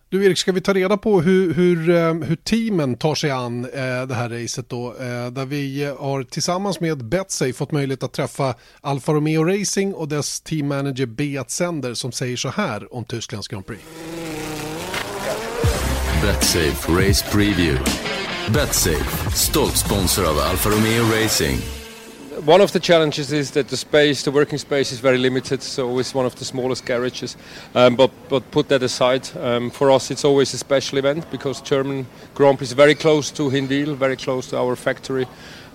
Du 0.09 0.25
Erik, 0.25 0.39
ska 0.39 0.53
vi 0.53 0.61
ta 0.61 0.75
reda 0.75 0.97
på 0.97 1.21
hur, 1.21 1.55
hur, 1.55 1.91
eh, 1.91 2.15
hur 2.15 2.37
teamen 2.37 2.97
tar 2.97 3.15
sig 3.15 3.31
an 3.31 3.65
eh, 3.65 4.07
det 4.07 4.15
här 4.15 4.29
racet 4.29 4.69
då? 4.69 4.89
Eh, 4.89 5.33
där 5.33 5.45
vi 5.47 5.85
har 5.99 6.23
tillsammans 6.23 6.81
med 6.81 7.05
Betsay 7.05 7.53
fått 7.53 7.73
möjlighet 7.73 8.03
att 8.03 8.13
träffa 8.13 8.55
Alfa 8.81 9.13
Romeo 9.13 9.45
Racing 9.45 9.95
och 9.95 10.09
dess 10.09 10.41
teammanager 10.41 11.07
Beat 11.07 11.51
Sender 11.51 11.95
som 11.95 12.13
säger 12.13 12.37
så 12.37 12.49
här 12.49 12.95
om 12.95 13.05
Tysklands 13.05 13.49
Grand 13.49 13.67
Prix. 13.67 13.83
Betsafe 16.23 16.93
Race 16.93 17.25
Preview. 17.33 17.85
Betsafe, 18.55 19.31
stolt 19.31 19.77
sponsor 19.77 20.29
av 20.31 20.39
Alfa 20.39 20.71
Romeo 20.71 21.05
Racing. 21.23 21.86
One 22.45 22.61
of 22.61 22.73
the 22.73 22.81
challenges 22.81 23.33
is 23.33 23.53
that 23.53 23.69
the 23.69 23.77
space, 23.77 24.23
the 24.23 24.31
working 24.31 24.59
space, 24.59 24.93
is 24.93 25.01
very 25.01 25.19
limited. 25.19 25.63
So 25.63 25.99
it's 25.99 26.15
one 26.15 26.27
of 26.27 26.35
the 26.37 26.45
smallest 26.45 26.85
garages. 26.85 27.37
Um, 27.75 27.97
but 27.97 28.11
but 28.29 28.51
put 28.51 28.69
that 28.69 28.83
aside, 28.83 29.29
um, 29.39 29.71
for 29.71 29.91
us 29.91 30.11
it's 30.11 30.25
always 30.25 30.53
a 30.55 30.59
special 30.59 30.99
event 30.99 31.31
because 31.31 31.61
German 31.61 32.07
Grand 32.35 32.59
Prix 32.59 32.67
is 32.67 32.73
very 32.73 32.95
close 32.95 33.31
to 33.33 33.51
Hinwil, 33.51 33.97
very 33.97 34.17
close 34.17 34.49
to 34.51 34.59
our 34.59 34.77
factory, 34.77 35.27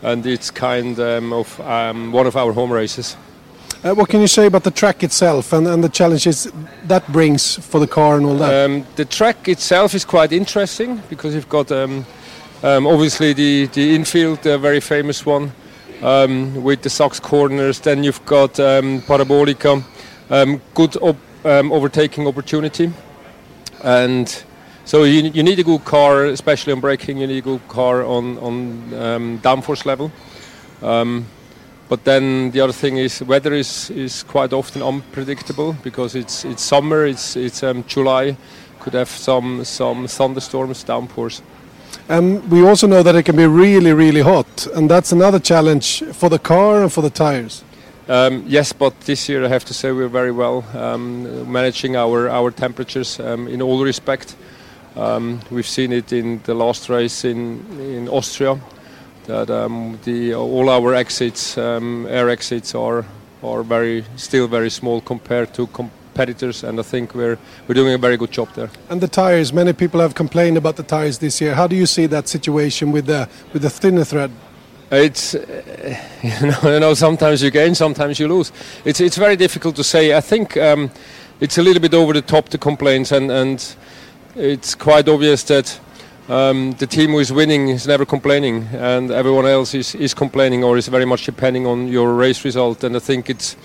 and 0.02 0.26
it's 0.26 0.52
kind 0.52 1.00
um, 1.00 1.34
of 1.34 1.60
um, 1.62 2.12
one 2.12 2.28
of 2.28 2.36
our 2.36 2.54
home 2.54 2.72
races. 2.72 3.18
Uh, 3.84 3.96
what 3.96 4.10
can 4.10 4.22
you 4.22 4.28
say 4.28 4.46
about 4.46 4.64
the 4.64 4.72
track 4.72 5.04
itself 5.04 5.54
and, 5.54 5.68
and 5.68 5.84
the 5.84 5.90
challenges 5.90 6.48
that 6.84 7.12
brings 7.12 7.56
for 7.66 7.80
the 7.80 7.88
car 7.88 8.18
and 8.18 8.26
all 8.28 8.38
that? 8.38 8.66
Um, 8.66 8.86
the 8.96 9.06
track 9.06 9.48
itself 9.48 9.96
is 9.96 10.06
quite 10.06 10.32
interesting 10.32 11.02
because 11.10 11.34
you've 11.34 11.50
got 11.50 11.72
um, 11.72 12.06
obviously 12.64 13.34
the 13.34 13.66
the 13.74 13.96
infield, 13.96 14.44
the 14.44 14.60
very 14.60 14.80
famous 14.80 15.26
one 15.26 15.52
um, 16.02 16.64
with 16.64 16.82
the 16.82 16.90
Sox 16.90 17.20
corners. 17.20 17.80
Then 17.80 18.04
you've 18.04 18.26
got 18.26 18.60
um, 18.60 19.02
Parabolica, 19.02 19.84
um, 20.30 20.62
good 20.74 20.98
op- 20.98 21.46
um, 21.46 21.72
overtaking 21.72 22.28
opportunity, 22.28 22.92
and 23.84 24.44
so 24.86 25.04
you, 25.04 25.24
you, 25.30 25.44
need 25.44 25.60
a 25.60 25.64
good 25.64 25.86
car, 25.86 26.26
especially 26.26 26.74
on 26.74 26.80
braking. 26.80 27.18
You 27.18 27.28
need 27.28 27.40
a 27.40 27.42
good 27.42 27.68
car 27.68 28.04
on 28.04 28.38
on 28.40 28.94
um, 28.94 29.40
downforce 29.40 29.86
level. 29.86 30.12
Um, 30.82 31.26
but 31.90 32.06
then 32.06 32.52
the 32.52 32.62
other 32.62 32.74
thing 32.74 32.98
is 32.98 33.22
weather 33.22 33.54
is, 33.54 33.90
is 33.90 34.24
quite 34.24 34.54
often 34.54 34.82
unpredictable 34.82 35.74
because 35.84 36.16
it's 36.16 36.46
it's 36.46 36.64
summer, 36.64 37.06
it's 37.06 37.36
it's 37.36 37.64
July, 37.88 38.38
could 38.80 38.94
have 38.94 39.10
some 39.10 39.64
some 39.66 40.08
thunderstorms, 40.08 40.84
downpours. 40.84 41.42
And 42.10 42.50
we 42.52 42.62
also 42.62 42.88
know 42.88 43.04
that 43.04 43.16
it 43.16 43.24
can 43.24 43.36
be 43.36 43.46
really, 43.46 43.94
really 43.94 44.22
hot, 44.22 44.68
and 44.76 44.90
that's 44.90 45.12
another 45.12 45.40
challenge 45.40 46.04
for 46.14 46.30
the 46.30 46.40
car 46.40 46.82
and 46.82 46.92
for 46.92 47.02
the 47.02 47.10
tires. 47.10 47.64
Um, 48.08 48.44
yes, 48.48 48.74
but 48.74 49.00
this 49.02 49.30
year 49.30 49.46
I 49.46 49.48
have 49.48 49.64
to 49.66 49.74
say 49.74 49.92
we're 49.92 50.10
very 50.10 50.32
well 50.32 50.66
um, 50.76 51.50
managing 51.50 51.96
our 51.96 52.30
our 52.30 52.52
temperatures 52.52 53.20
um, 53.20 53.48
in 53.48 53.62
all 53.62 53.84
respect. 53.84 54.36
Um, 54.96 55.40
we've 55.50 55.68
seen 55.68 55.94
it 55.94 56.12
in 56.12 56.42
the 56.44 56.54
last 56.54 56.90
race 56.90 57.24
in 57.24 57.64
in 57.80 58.10
Austria 58.10 58.60
that 59.28 59.50
um, 59.50 60.00
the 60.04 60.34
all 60.34 60.70
our 60.70 60.94
exits, 60.94 61.58
um, 61.58 62.06
air 62.10 62.30
exits, 62.30 62.76
are 62.76 63.06
are 63.44 63.64
very 63.64 64.04
still 64.16 64.48
very 64.48 64.70
small 64.70 65.02
compared 65.02 65.54
to. 65.54 65.68
Competitors, 66.12 66.64
and 66.64 66.80
I 66.80 66.84
think 66.84 67.16
we're 67.16 67.38
we're 67.68 67.76
doing 67.76 67.94
a 67.94 67.98
very 67.98 68.18
good 68.18 68.32
job 68.32 68.50
there. 68.56 68.70
And 68.90 69.02
the 69.02 69.08
tires, 69.08 69.54
many 69.54 69.74
people 69.74 70.02
have 70.02 70.14
complained 70.14 70.58
about 70.58 70.76
the 70.76 70.84
tires 70.84 71.18
this 71.18 71.42
year. 71.42 71.56
How 71.56 71.68
do 71.68 71.76
you 71.76 71.86
see 71.86 72.08
that 72.08 72.28
situation 72.28 72.92
with 72.92 73.06
the 73.06 73.28
with 73.54 73.62
the 73.62 73.70
thinner 73.70 74.06
thread? 74.06 74.32
It's 74.92 75.34
you, 76.24 76.48
know, 76.48 76.60
you 76.64 76.80
know 76.80 76.94
sometimes 76.94 77.42
you 77.42 77.52
gain, 77.52 77.76
sometimes 77.76 78.20
you 78.20 78.28
lose. 78.28 78.52
It's 78.84 79.00
it's 79.00 79.18
very 79.18 79.36
difficult 79.36 79.76
to 79.76 79.84
say. 79.84 80.18
I 80.18 80.22
think 80.22 80.58
um, 80.58 80.92
it's 81.40 81.58
a 81.58 81.62
little 81.62 81.82
bit 81.82 81.94
over 81.94 82.14
the 82.14 82.22
top 82.22 82.50
the 82.50 82.58
complaints, 82.58 83.12
and 83.12 83.32
and 83.32 83.76
it's 84.36 84.76
quite 84.76 85.10
obvious 85.10 85.44
that. 85.44 85.80
Um, 86.30 86.76
the 86.78 86.88
team 86.88 87.10
who 87.10 87.20
is 87.20 87.34
winning 87.34 87.70
is 87.70 87.88
never 87.88 88.06
complaining, 88.06 88.68
and 88.74 89.12
everyone 89.12 89.46
else 89.46 89.74
is, 89.78 89.96
is 89.96 90.14
complaining 90.14 90.64
or 90.64 90.78
is 90.78 90.88
very 90.88 91.04
much 91.04 91.26
depending 91.26 91.66
on 91.66 91.88
your 91.88 92.14
race 92.14 92.46
result. 92.46 92.84
And 92.84 92.96
I 92.96 93.00
think 93.00 93.30
it's 93.30 93.58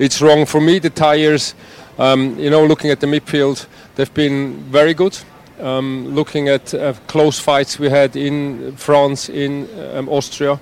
it's 0.00 0.22
wrong 0.22 0.46
for 0.46 0.60
me. 0.62 0.78
The 0.78 0.88
tires 0.88 1.54
um, 1.98 2.38
you 2.38 2.50
know, 2.50 2.64
looking 2.64 2.90
at 2.90 3.00
the 3.00 3.06
midfield, 3.06 3.66
they've 3.94 4.14
been 4.14 4.54
very 4.70 4.94
good. 4.94 5.18
Um, 5.60 6.14
looking 6.14 6.48
at 6.48 6.72
uh, 6.72 6.94
close 7.06 7.38
fights 7.38 7.78
we 7.78 7.90
had 7.90 8.16
in 8.16 8.74
France, 8.76 9.28
in 9.28 9.68
um, 9.94 10.08
Austria, 10.08 10.58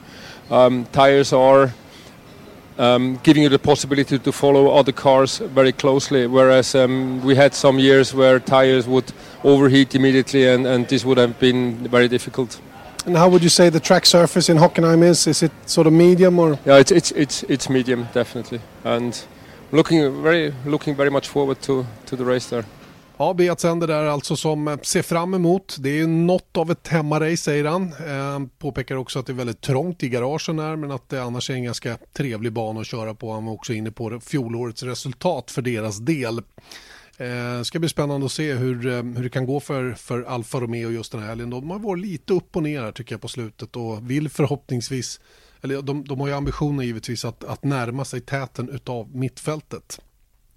um, 0.51 0.87
tires 0.87 1.33
are 1.33 1.73
um, 2.79 3.21
giving 3.23 3.43
you 3.43 3.49
the 3.49 3.59
possibility 3.59 4.19
to 4.19 4.33
follow 4.33 4.71
other 4.71 4.93
cars 4.93 5.39
very 5.39 5.73
closely. 5.73 6.27
Whereas 6.27 6.75
um, 6.75 7.23
we 7.23 7.37
had 7.37 7.55
some 7.55 7.79
years 7.79 8.15
where 8.15 8.41
tires 8.41 8.87
would 8.87 9.13
overheat 9.45 9.95
immediately, 9.95 10.49
and, 10.49 10.67
and 10.67 10.89
this 10.89 11.05
would 11.05 11.19
have 11.19 11.39
been 11.39 11.89
very 11.89 12.09
difficult. 12.09 12.61
And 13.07 13.17
how 13.17 13.29
would 13.29 13.43
you 13.43 13.49
say 13.49 13.71
the 13.71 13.81
track 13.81 14.07
surface 14.07 14.49
in 14.49 14.59
Hockenheim 14.59 15.03
is? 15.03 15.27
Is 15.27 15.43
it 15.43 15.53
sort 15.67 15.87
of 15.87 15.93
medium 15.93 16.39
or? 16.39 16.59
Yeah, 16.67 16.79
it's 16.79 16.91
it's 16.91 17.11
it's, 17.13 17.43
it's 17.45 17.69
medium 17.71 18.09
definitely, 18.13 18.61
and 18.85 19.19
looking 19.71 20.23
very, 20.23 20.53
looking 20.67 20.97
very 20.97 21.11
much 21.11 21.29
forward 21.29 21.61
to, 21.61 21.85
to 22.07 22.17
the 22.17 22.25
race 22.25 22.51
there. 22.51 22.65
Ja, 23.21 23.35
Beatsänder 23.35 23.87
där 23.87 24.05
alltså 24.05 24.37
som 24.37 24.69
eh, 24.69 24.79
ser 24.79 25.03
fram 25.03 25.35
emot. 25.35 25.77
Det 25.79 26.01
är 26.01 26.07
något 26.07 26.57
av 26.57 26.71
ett 26.71 26.89
hemmarace 26.89 27.37
säger 27.37 27.65
han. 27.65 27.83
Eh, 27.83 28.49
påpekar 28.59 28.97
också 28.97 29.19
att 29.19 29.27
det 29.27 29.33
är 29.33 29.35
väldigt 29.35 29.61
trångt 29.61 30.03
i 30.03 30.09
garagen 30.09 30.59
här 30.59 30.77
men 30.77 30.91
att 30.91 31.09
det 31.09 31.23
annars 31.23 31.51
är 31.51 31.55
en 31.55 31.65
ganska 31.65 31.99
trevlig 32.13 32.53
bana 32.53 32.81
att 32.81 32.87
köra 32.87 33.15
på. 33.15 33.33
Han 33.33 33.45
var 33.45 33.53
också 33.53 33.73
inne 33.73 33.91
på 33.91 34.21
fjolårets 34.21 34.83
resultat 34.83 35.51
för 35.51 35.63
deras 35.63 35.99
del. 35.99 36.43
Eh, 37.17 37.63
ska 37.63 37.79
bli 37.79 37.89
spännande 37.89 38.27
att 38.27 38.33
se 38.33 38.53
hur, 38.53 38.87
eh, 38.87 39.03
hur 39.03 39.23
det 39.23 39.31
kan 39.31 39.47
gå 39.47 39.61
för, 39.61 39.93
för 39.93 40.23
Alfa 40.23 40.61
Romeo 40.61 40.91
just 40.91 41.13
den 41.13 41.21
här 41.21 41.29
helgen. 41.29 41.51
De 41.51 41.71
har 41.71 41.79
varit 41.79 42.03
lite 42.03 42.33
upp 42.33 42.57
och 42.57 42.63
ner 42.63 42.83
här 42.83 42.93
tycker 42.93 43.13
jag 43.13 43.21
på 43.21 43.29
slutet 43.29 43.77
och 43.77 44.11
vill 44.11 44.29
förhoppningsvis 44.29 45.21
eller 45.63 45.83
de, 45.83 46.05
de 46.05 46.21
har 46.21 46.29
ju 46.29 46.35
ambitioner 46.35 46.85
givetvis 46.85 47.25
att, 47.25 47.45
att 47.45 47.65
närma 47.65 48.05
sig 48.05 48.21
täten 48.21 48.69
utav 48.69 49.17
mittfältet. 49.17 50.01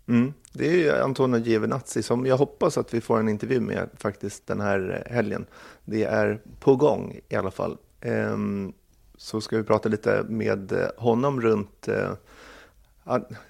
Mm. 0.07 0.33
Det 0.53 0.67
är 0.67 0.77
ju 0.77 0.91
Antonio 0.91 1.39
Giovinazzi 1.39 2.03
som 2.03 2.25
jag 2.25 2.37
hoppas 2.37 2.77
att 2.77 2.93
vi 2.93 3.01
får 3.01 3.19
en 3.19 3.29
intervju 3.29 3.59
med 3.59 3.89
faktiskt 3.97 4.47
den 4.47 4.61
här 4.61 5.07
helgen. 5.09 5.45
Det 5.85 6.03
är 6.03 6.41
på 6.59 6.75
gång 6.75 7.19
i 7.29 7.35
alla 7.35 7.51
fall. 7.51 7.77
Ehm, 8.01 8.73
så 9.17 9.41
ska 9.41 9.57
vi 9.57 9.63
prata 9.63 9.89
lite 9.89 10.23
med 10.29 10.73
honom 10.97 11.41
runt 11.41 11.87
eh, 11.87 12.11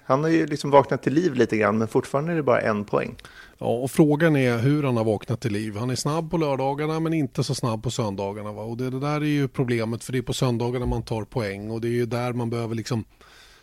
han 0.04 0.22
har 0.22 0.30
ju 0.30 0.46
liksom 0.46 0.70
vaknat 0.70 1.02
till 1.02 1.12
liv 1.14 1.34
lite 1.34 1.56
grann 1.56 1.78
men 1.78 1.88
fortfarande 1.88 2.32
är 2.32 2.36
det 2.36 2.42
bara 2.42 2.60
en 2.60 2.84
poäng. 2.84 3.16
Ja, 3.58 3.66
och 3.66 3.90
frågan 3.90 4.36
är 4.36 4.58
hur 4.58 4.82
han 4.82 4.96
har 4.96 5.04
vaknat 5.04 5.40
till 5.40 5.52
liv. 5.52 5.76
Han 5.76 5.90
är 5.90 5.94
snabb 5.94 6.30
på 6.30 6.36
lördagarna 6.36 7.00
men 7.00 7.12
inte 7.12 7.44
så 7.44 7.54
snabb 7.54 7.82
på 7.82 7.90
söndagarna. 7.90 8.52
Va? 8.52 8.62
Och 8.62 8.76
det, 8.76 8.90
det 8.90 9.00
där 9.00 9.20
är 9.20 9.24
ju 9.24 9.48
problemet 9.48 10.04
för 10.04 10.12
det 10.12 10.18
är 10.18 10.22
på 10.22 10.32
söndagarna 10.32 10.86
man 10.86 11.02
tar 11.02 11.24
poäng 11.24 11.70
och 11.70 11.80
det 11.80 11.88
är 11.88 11.92
ju 11.92 12.06
där 12.06 12.32
man 12.32 12.50
behöver 12.50 12.74
liksom 12.74 13.04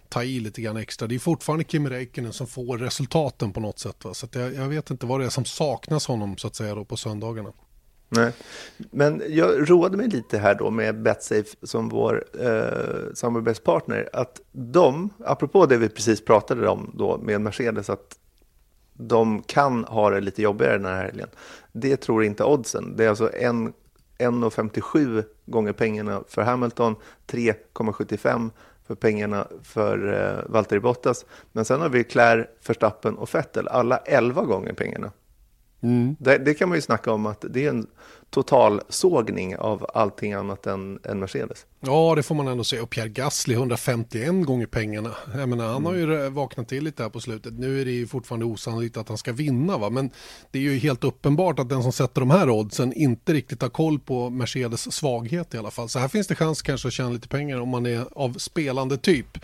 ta 0.10 0.24
i 0.24 0.40
lite 0.40 0.62
grann 0.62 0.78
extra. 0.78 1.08
Det 1.08 1.16
är 1.16 1.20
fortfarande 1.20 1.64
Kim 1.64 1.90
Räikkönen 1.90 2.34
som 2.34 2.48
får 2.48 2.78
resultaten 2.78 3.54
på 3.54 3.60
något 3.60 3.80
sätt. 3.80 4.06
Va? 4.06 4.14
Så 4.14 4.28
jag, 4.32 4.54
jag, 4.54 4.68
vet 4.68 4.90
inte 4.90 5.06
vad 5.06 5.20
det 5.20 5.26
är 5.26 5.30
som 5.30 5.46
saknas 5.46 6.08
honom 6.08 6.38
så 6.38 6.48
att 6.48 6.56
säga 6.56 6.76
då 6.76 6.86
på 6.86 6.98
söndagarna. 6.98 7.52
Nej, 8.10 8.34
men 8.78 9.24
jag 9.28 9.70
roade 9.70 9.98
mig 9.98 10.08
lite 10.08 10.38
här 10.38 10.56
då 10.56 10.70
med 10.70 11.02
Betsafe 11.02 11.56
som 11.64 11.90
vår 11.90 12.26
eh, 12.40 13.14
samarbetspartner. 13.14 14.10
Att 14.14 14.42
de, 14.52 15.10
apropå 15.26 15.66
det 15.66 15.78
vi 15.78 15.90
precis 15.90 16.26
pratade 16.26 16.68
om 16.68 16.92
då 16.94 17.18
med 17.18 17.42
Mercedes, 17.42 17.90
att 17.90 18.20
de 18.94 19.42
kan 19.42 19.84
ha 19.84 20.10
det 20.10 20.22
lite 20.22 20.42
jobbigare 20.42 20.78
den 20.78 20.86
här 20.86 21.04
helgen. 21.04 21.28
Det 21.72 21.98
tror 21.98 22.24
inte 22.24 22.44
oddsen. 22.44 22.96
Det 22.96 23.06
är 23.06 23.10
alltså 23.10 23.30
1,57 23.30 25.24
gånger 25.46 25.74
pengarna 25.74 26.24
för 26.28 26.42
Hamilton, 26.42 26.96
3,75 27.28 28.50
för 28.88 28.96
pengarna 28.96 29.48
för 29.64 30.14
eh, 30.14 30.52
Valtteri 30.52 30.80
Bottas. 30.80 31.26
Men 31.52 31.66
sen 31.66 31.82
har 31.82 31.90
vi 31.90 32.04
Claire, 32.04 32.48
Verstappen 32.68 33.16
och 33.16 33.36
Vettel, 33.36 33.68
alla 33.68 33.98
11 33.98 34.44
gånger 34.44 34.74
pengarna. 34.74 35.12
Mm. 35.82 36.16
Det, 36.20 36.38
det, 36.38 36.54
kan 36.54 36.70
man 36.70 36.78
ju 36.78 36.82
snacka 36.82 37.12
om 37.12 37.26
att 37.26 37.46
det 37.50 37.66
är 37.66 37.70
en 37.70 37.88
total 38.30 38.82
sågning 38.90 39.58
av 39.58 39.86
allting 39.94 40.34
annat 40.34 40.68
än, 40.68 41.00
än 41.04 41.20
Mercedes. 41.20 41.66
Ja, 41.82 42.14
det 42.16 42.24
får 42.24 42.36
man 42.36 42.48
ändå 42.48 42.64
säga. 42.64 42.84
Och 42.84 42.90
Pierre 42.90 43.10
Gasly 43.10 43.54
151 43.54 44.46
gånger 44.46 44.66
pengarna. 44.66 45.16
Jag 45.36 45.50
menar, 45.50 45.66
han 45.66 45.76
mm. 45.76 45.86
har 45.86 45.94
ju 45.94 46.04
mm. 46.04 46.34
vaknat 46.34 46.68
till 46.68 46.84
lite 46.84 47.04
här 47.04 47.10
på 47.10 47.20
slutet. 47.20 47.54
Nu 47.54 47.82
är 47.82 47.86
det 47.86 47.92
ju 47.92 48.08
fortfarande 48.08 48.46
osannolikt 48.46 48.98
att 48.98 49.08
han 49.08 49.18
ska 49.18 49.34
vinna, 49.34 49.78
va? 49.78 49.90
men 49.90 50.10
det 50.52 50.60
är 50.60 50.64
ju 50.64 50.78
helt 50.78 51.04
uppenbart 51.04 51.60
att 51.60 51.70
den 51.70 51.84
som 51.84 51.92
sätter 51.92 52.22
de 52.22 52.32
här 52.32 52.50
oddsen 52.50 52.94
inte 52.94 53.34
riktigt 53.34 53.62
har 53.62 53.70
koll 53.70 54.00
på 54.00 54.30
Mercedes 54.30 54.92
svaghet 54.92 55.54
i 55.54 55.58
alla 55.58 55.72
fall. 55.72 55.90
Så 55.90 56.00
här 56.00 56.08
finns 56.08 56.28
det 56.28 56.36
chans 56.36 56.62
kanske 56.62 56.88
att 56.88 56.94
tjäna 56.94 57.10
lite 57.10 57.28
pengar 57.28 57.60
om 57.60 57.70
man 57.70 57.86
är 57.86 58.06
av 58.12 58.34
spelande 58.34 58.98
typ. 58.98 59.38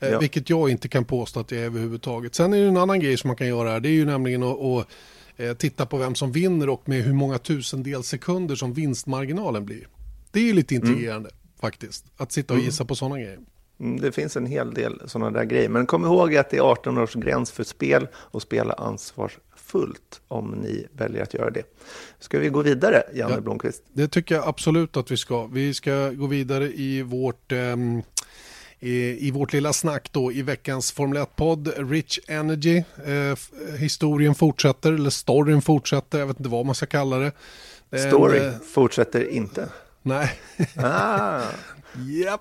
Eh, 0.00 0.08
ja. 0.08 0.18
Vilket 0.18 0.50
jag 0.50 0.70
inte 0.70 0.88
kan 0.88 1.04
påstå 1.04 1.40
att 1.40 1.50
jag 1.50 1.60
är 1.60 1.64
överhuvudtaget. 1.64 2.34
Sen 2.34 2.52
är 2.52 2.58
det 2.58 2.68
en 2.68 2.76
annan 2.76 3.00
grej 3.00 3.16
som 3.16 3.28
man 3.28 3.36
kan 3.36 3.46
göra 3.46 3.70
här. 3.70 3.80
Det 3.80 3.88
är 3.88 3.92
ju 3.92 4.04
nämligen 4.04 4.42
att 4.42 4.86
Eh, 5.36 5.54
titta 5.54 5.86
på 5.86 5.96
vem 5.96 6.14
som 6.14 6.32
vinner 6.32 6.68
och 6.68 6.88
med 6.88 7.02
hur 7.02 7.12
många 7.12 7.38
tusendels 7.38 8.08
sekunder 8.08 8.54
som 8.54 8.72
vinstmarginalen 8.72 9.64
blir. 9.64 9.88
Det 10.30 10.40
är 10.40 10.44
ju 10.44 10.52
lite 10.52 10.74
mm. 10.74 10.88
intrigerande. 10.88 11.28
Mm. 11.28 11.40
faktiskt. 11.60 12.04
Att 12.16 12.32
sitta 12.32 12.54
och 12.54 12.60
gissa 12.60 12.84
på 12.84 12.94
sådana 12.94 13.18
grejer. 13.20 13.38
Mm, 13.80 14.00
Det 14.00 14.12
finns 14.12 14.36
en 14.36 14.46
hel 14.46 14.74
del 14.74 15.02
sådana 15.06 15.30
där 15.30 15.44
grejer. 15.44 15.68
Men 15.68 15.86
kom 15.86 16.04
ihåg 16.04 16.36
att 16.36 16.50
det 16.50 16.56
är 16.56 16.60
18 16.60 16.98
års 16.98 17.14
gräns 17.14 17.50
för 17.50 17.64
spel 17.64 18.08
och 18.14 18.42
spela 18.42 18.74
ansvarsfullt 18.74 20.20
om 20.28 20.50
ni 20.50 20.86
väljer 20.92 21.22
att 21.22 21.34
göra 21.34 21.50
det. 21.50 21.62
Ska 22.18 22.38
vi 22.38 22.48
gå 22.48 22.62
vidare, 22.62 23.02
Janne 23.14 23.34
Ja. 23.34 23.40
Blomqvist? 23.40 23.82
Det 23.92 24.08
tycker 24.08 24.34
jag 24.34 24.48
absolut 24.48 24.96
att 24.96 25.10
vi 25.10 25.16
ska. 25.16 25.46
Vi 25.46 25.74
ska 25.74 26.10
gå 26.10 26.26
vidare 26.26 26.72
i 26.72 27.02
vårt, 27.02 27.52
ehm, 27.52 28.02
i, 28.82 29.26
i 29.28 29.30
vårt 29.30 29.52
lilla 29.52 29.72
snack 29.72 30.08
då 30.12 30.32
i 30.32 30.42
veckans 30.42 30.92
Formel 30.92 31.18
1-podd. 31.22 31.72
Rich 31.90 32.18
Energy. 32.28 32.76
Eh, 33.06 33.14
f- 33.32 33.50
historien 33.78 34.34
fortsätter, 34.34 34.92
eller 34.92 35.10
storyn 35.10 35.62
fortsätter. 35.62 36.18
Jag 36.18 36.26
vet 36.26 36.38
inte 36.38 36.48
vad 36.50 36.66
man 36.66 36.74
ska 36.74 36.86
kalla 36.86 37.18
det. 37.18 37.32
En, 37.90 37.98
Story 38.10 38.38
eh, 38.38 38.52
fortsätter 38.72 39.28
inte. 39.30 39.68
nej. 40.02 40.32
Ah, 40.76 41.42
Ja. 42.24 42.38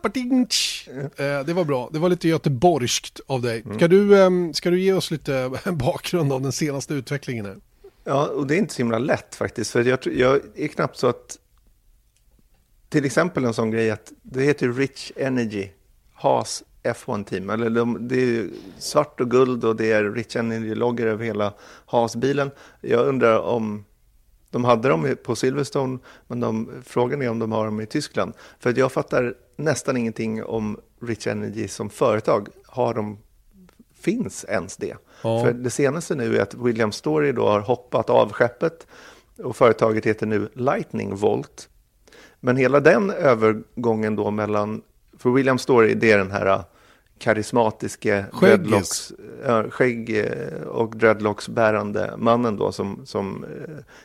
Eh, 1.17 1.45
det 1.45 1.53
var 1.53 1.63
bra. 1.63 1.89
Det 1.93 1.99
var 1.99 2.09
lite 2.09 2.27
göteborgskt 2.27 3.19
av 3.27 3.41
dig. 3.41 3.61
Mm. 3.65 3.77
Ska, 3.77 3.87
du, 3.87 4.21
ehm, 4.23 4.53
ska 4.53 4.69
du 4.69 4.79
ge 4.79 4.93
oss 4.93 5.11
lite 5.11 5.51
bakgrund 5.71 6.33
av 6.33 6.41
den 6.41 6.51
senaste 6.51 6.93
utvecklingen 6.93 7.45
här? 7.45 7.57
ja, 8.03 8.25
och 8.27 8.47
det 8.47 8.55
är 8.55 8.57
inte 8.57 8.73
så 8.73 8.77
himla 8.77 8.97
lätt 8.99 9.35
faktiskt. 9.35 9.71
För 9.71 9.83
jag, 9.83 9.99
jag 10.17 10.39
är 10.55 10.67
knappt 10.67 10.97
så 10.97 11.07
att... 11.07 11.37
Till 12.89 13.05
exempel 13.05 13.45
en 13.45 13.53
sån 13.53 13.71
grej 13.71 13.91
att 13.91 14.11
det 14.21 14.43
heter 14.43 14.71
Rich 14.73 15.11
Energy, 15.15 15.67
Haas 16.21 16.63
F1-team. 16.83 17.49
Eller 17.49 17.69
de, 17.69 18.07
det 18.07 18.15
är 18.15 18.49
svart 18.77 19.21
och 19.21 19.31
guld 19.31 19.65
och 19.65 19.75
det 19.75 19.91
är 19.91 20.03
Rich 20.03 20.35
Energy-loggor 20.35 21.07
över 21.07 21.25
hela 21.25 21.53
Haas-bilen. 21.85 22.51
Jag 22.81 23.07
undrar 23.07 23.39
om 23.39 23.85
de 24.49 24.65
hade 24.65 24.89
dem 24.89 25.15
på 25.23 25.35
Silverstone, 25.35 25.99
men 26.27 26.39
de, 26.39 26.69
frågan 26.85 27.21
är 27.21 27.29
om 27.29 27.39
de 27.39 27.51
har 27.51 27.65
dem 27.65 27.81
i 27.81 27.85
Tyskland. 27.85 28.33
För 28.59 28.69
att 28.69 28.77
jag 28.77 28.91
fattar 28.91 29.33
nästan 29.55 29.97
ingenting 29.97 30.43
om 30.43 30.79
Rich 31.01 31.27
Energy 31.27 31.67
som 31.67 31.89
företag. 31.89 32.47
Har 32.65 32.93
de, 32.93 33.17
finns 33.95 34.45
ens 34.49 34.77
det? 34.77 34.95
Ja. 35.23 35.43
För 35.43 35.53
det 35.53 35.69
senaste 35.69 36.15
nu 36.15 36.37
är 36.37 36.41
att 36.41 36.53
William 36.53 36.91
Story 36.91 37.31
då 37.31 37.47
har 37.47 37.59
hoppat 37.59 38.09
av 38.09 38.31
skeppet 38.31 38.87
och 39.37 39.55
företaget 39.55 40.05
heter 40.05 40.25
nu 40.25 40.49
Lightning 40.53 41.15
Volt. 41.15 41.69
Men 42.39 42.57
hela 42.57 42.79
den 42.79 43.09
övergången 43.09 44.15
då 44.15 44.31
mellan, 44.31 44.81
för 45.21 45.29
William 45.29 45.57
Story 45.57 45.93
det 45.93 46.11
är 46.11 46.17
den 46.17 46.31
här 46.31 46.45
äh, 46.45 46.61
karismatiske 47.19 48.25
dreadlocks, 48.39 49.11
äh, 49.45 49.69
skägg 49.69 50.17
äh, 50.17 50.61
och 50.61 50.95
dreadlocks-bärande 50.95 52.13
mannen 52.17 52.57
då 52.57 52.71
som, 52.71 53.05
som 53.05 53.45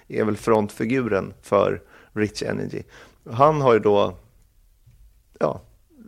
är 0.09 0.25
väl 0.25 0.37
frontfiguren 0.37 1.35
för 1.43 1.83
Rich 2.13 2.43
Energy. 2.43 2.83
Han 3.31 3.61
har 3.61 3.73
ju 3.75 3.79
då 3.79 4.17
ja, 5.39 5.61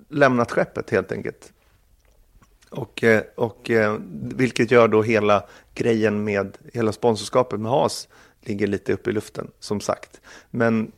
lämnat 0.09 0.53
skeppet 0.53 0.91
helt 0.91 1.13
enkelt. 1.13 1.53
Och, 2.71 3.05
och 3.37 3.71
vilket 4.37 4.71
gör 4.71 4.89
då 4.89 5.03
hela 5.03 5.45
grejen 5.75 6.25
med 6.25 6.59
hela 6.73 6.93
sponsorskapet 6.93 7.61
med 7.61 7.71
Haas 7.71 8.09
ligger 8.43 8.67
lite 8.67 8.93
upp 8.93 9.09
i 9.09 9.13
luften, 9.13 9.51
som 9.61 9.81
sagt. 9.81 10.21
Men 10.51 10.93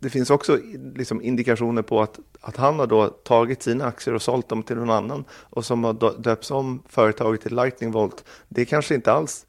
det 0.00 0.10
finns 0.10 0.30
också 0.30 0.58
liksom 0.94 1.22
indikationer 1.22 1.82
på 1.82 2.02
att, 2.02 2.18
att 2.40 2.56
han 2.56 2.78
har 2.78 2.86
då 2.86 3.08
tagit 3.08 3.62
sina 3.62 3.84
aktier 3.84 4.14
och 4.14 4.22
sålt 4.22 4.48
dem 4.48 4.62
till 4.62 4.76
någon 4.76 4.90
annan 4.90 5.24
och 5.30 5.64
som 5.64 5.84
har 5.84 6.22
döpts 6.22 6.50
om 6.50 6.82
företaget 6.88 7.40
till 7.40 7.56
Lightning 7.56 7.90
Volt. 7.90 8.24
Det 8.48 8.64
kanske 8.64 8.94
inte 8.94 9.12
alls 9.12 9.46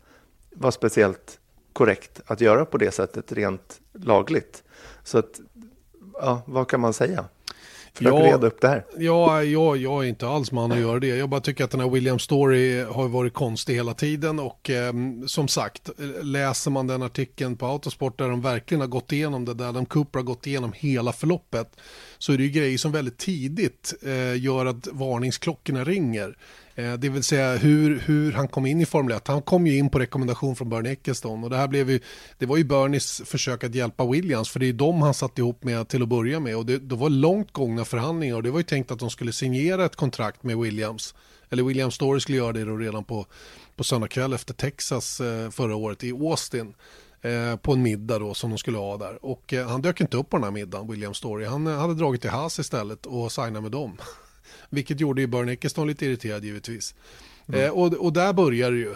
var 0.55 0.71
speciellt 0.71 1.39
korrekt 1.73 2.21
att 2.25 2.41
göra 2.41 2.65
på 2.65 2.77
det 2.77 2.91
sättet 2.91 3.31
rent 3.31 3.81
lagligt. 3.93 4.63
Så 5.03 5.17
att, 5.17 5.39
ja, 6.13 6.41
vad 6.45 6.67
kan 6.67 6.79
man 6.79 6.93
säga? 6.93 7.25
Försök 7.93 8.13
Ja. 8.13 8.19
reda 8.19 8.47
upp 8.47 8.61
det 8.61 8.67
här. 8.67 8.85
Ja, 8.97 9.43
jag, 9.43 9.77
jag 9.77 10.03
är 10.03 10.07
inte 10.09 10.27
alls 10.27 10.51
man 10.51 10.71
att 10.71 10.79
göra 10.79 10.99
det. 10.99 11.07
Jag 11.07 11.29
bara 11.29 11.41
tycker 11.41 11.63
att 11.63 11.71
den 11.71 11.79
här 11.79 11.89
William 11.89 12.19
Story 12.19 12.83
har 12.83 13.07
varit 13.07 13.33
konstig 13.33 13.75
hela 13.75 13.93
tiden 13.93 14.39
och 14.39 14.69
ehm, 14.69 15.27
som 15.27 15.47
sagt, 15.47 15.89
läser 16.21 16.71
man 16.71 16.87
den 16.87 17.03
artikeln 17.03 17.57
på 17.57 17.65
Autosport 17.65 18.17
där 18.19 18.29
de 18.29 18.41
verkligen 18.41 18.81
har 18.81 18.87
gått 18.87 19.11
igenom 19.11 19.45
det, 19.45 19.53
där 19.53 19.69
Adam 19.69 19.85
Cooper 19.85 20.19
har 20.19 20.23
gått 20.23 20.47
igenom 20.47 20.73
hela 20.75 21.13
förloppet, 21.13 21.75
så 22.17 22.33
är 22.33 22.37
det 22.37 22.43
ju 22.43 22.49
grejer 22.49 22.77
som 22.77 22.91
väldigt 22.91 23.17
tidigt 23.17 23.93
eh, 24.01 24.41
gör 24.43 24.65
att 24.65 24.87
varningsklockorna 24.91 25.83
ringer. 25.83 26.37
Eh, 26.81 26.93
det 26.93 27.09
vill 27.09 27.23
säga 27.23 27.57
hur, 27.57 27.99
hur 27.99 28.31
han 28.31 28.47
kom 28.47 28.65
in 28.65 28.81
i 28.81 28.85
Formel 28.85 29.17
1. 29.17 29.27
Han 29.27 29.41
kom 29.41 29.67
ju 29.67 29.77
in 29.77 29.89
på 29.89 29.99
rekommendation 29.99 30.55
från 30.55 30.69
Bernie 30.69 30.91
Ecclestone 30.91 31.43
och 31.43 31.49
det 31.49 31.57
här 31.57 31.67
blev 31.67 31.89
ju, 31.89 31.99
det 32.37 32.45
var 32.45 32.57
ju 32.57 32.63
Bernies 32.63 33.21
försök 33.25 33.63
att 33.63 33.75
hjälpa 33.75 34.05
Williams 34.05 34.49
för 34.49 34.59
det 34.59 34.69
är 34.69 34.73
de 34.73 35.01
han 35.01 35.13
satt 35.13 35.37
ihop 35.37 35.63
med 35.63 35.87
till 35.87 36.01
att 36.01 36.09
börja 36.09 36.39
med 36.39 36.57
och 36.57 36.65
det, 36.65 36.77
det 36.77 36.95
var 36.95 37.09
långt 37.09 37.51
gångna 37.51 37.85
förhandlingar 37.85 38.35
och 38.35 38.43
det 38.43 38.51
var 38.51 38.59
ju 38.59 38.63
tänkt 38.63 38.91
att 38.91 38.99
de 38.99 39.09
skulle 39.09 39.33
signera 39.33 39.85
ett 39.85 39.95
kontrakt 39.95 40.43
med 40.43 40.57
Williams. 40.57 41.15
Eller 41.49 41.63
William 41.63 41.91
Story 41.91 42.19
skulle 42.19 42.37
göra 42.37 42.51
det 42.51 42.65
då 42.65 42.77
redan 42.77 43.03
på, 43.03 43.25
på 43.75 43.83
söndag 43.83 44.07
kväll 44.07 44.33
efter 44.33 44.53
Texas 44.53 45.21
eh, 45.21 45.49
förra 45.49 45.75
året 45.75 46.03
i 46.03 46.11
Austin 46.11 46.73
eh, 47.21 47.55
på 47.55 47.73
en 47.73 47.81
middag 47.81 48.19
då 48.19 48.33
som 48.33 48.49
de 48.49 48.57
skulle 48.57 48.77
ha 48.77 48.97
där. 48.97 49.25
Och 49.25 49.53
han 49.67 49.81
dök 49.81 50.01
inte 50.01 50.17
upp 50.17 50.29
på 50.29 50.37
den 50.37 50.43
här 50.43 50.51
middagen, 50.51 50.91
William 50.91 51.13
Story. 51.13 51.45
Han 51.45 51.67
hade 51.67 51.93
dragit 51.93 52.21
till 52.21 52.29
Haas 52.29 52.59
istället 52.59 53.05
och 53.05 53.31
signat 53.31 53.63
med 53.63 53.71
dem. 53.71 53.97
Vilket 54.69 54.99
gjorde 54.99 55.21
ju 55.21 55.27
Bernie 55.27 55.53
Ecclestone 55.53 55.87
lite 55.87 56.05
irriterad 56.05 56.45
givetvis. 56.45 56.95
Eh, 57.53 57.69
och, 57.69 57.93
och 57.93 58.13
där 58.13 58.33
börjar 58.33 58.71
det 58.71 58.77
ju. 58.77 58.95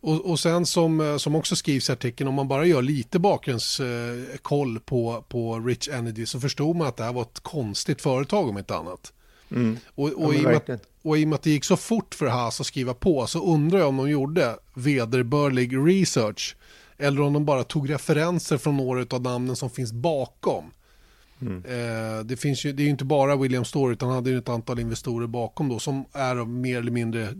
Och, 0.00 0.30
och 0.30 0.40
sen 0.40 0.66
som, 0.66 1.00
eh, 1.00 1.16
som 1.16 1.34
också 1.34 1.56
skrivs 1.56 1.88
i 1.88 1.92
artikeln, 1.92 2.28
om 2.28 2.34
man 2.34 2.48
bara 2.48 2.66
gör 2.66 2.82
lite 2.82 3.18
bakgrundskoll 3.18 4.76
eh, 4.76 4.82
på, 4.82 5.24
på 5.28 5.60
Rich 5.60 5.88
Energy 5.88 6.26
så 6.26 6.40
förstod 6.40 6.76
man 6.76 6.86
att 6.86 6.96
det 6.96 7.04
här 7.04 7.12
var 7.12 7.22
ett 7.22 7.40
konstigt 7.40 8.02
företag 8.02 8.48
om 8.48 8.58
inte 8.58 8.76
annat. 8.76 9.12
Och, 9.94 10.12
och, 10.12 10.32
men 10.32 10.40
i 10.40 10.42
med, 10.42 10.80
och 11.02 11.18
i 11.18 11.24
och 11.24 11.28
med 11.28 11.36
att 11.36 11.42
det 11.42 11.50
gick 11.50 11.64
så 11.64 11.76
fort 11.76 12.14
för 12.14 12.26
Haas 12.26 12.60
att 12.60 12.66
skriva 12.66 12.94
på 12.94 13.26
så 13.26 13.44
undrar 13.44 13.78
jag 13.78 13.88
om 13.88 13.96
de 13.96 14.10
gjorde 14.10 14.56
vederbörlig 14.74 15.76
research 15.76 16.56
eller 16.98 17.20
om 17.20 17.32
de 17.32 17.44
bara 17.44 17.64
tog 17.64 17.90
referenser 17.90 18.58
från 18.58 18.76
några 18.76 19.16
av 19.16 19.22
namnen 19.22 19.56
som 19.56 19.70
finns 19.70 19.92
bakom. 19.92 20.70
Eh, 21.40 22.24
det, 22.24 22.36
finns 22.36 22.64
ju, 22.64 22.72
det 22.72 22.82
är 22.82 22.84
ju 22.84 22.90
inte 22.90 23.04
bara 23.04 23.36
William 23.36 23.64
Story 23.64 23.92
utan 23.92 24.08
han 24.08 24.16
hade 24.16 24.30
ju 24.30 24.38
ett 24.38 24.48
antal 24.48 24.78
investorer 24.78 25.26
bakom 25.26 25.68
då 25.68 25.78
som 25.78 26.04
är 26.12 26.44
mer 26.44 26.78
eller 26.78 26.90
mindre 26.90 27.22
eh, 27.22 27.30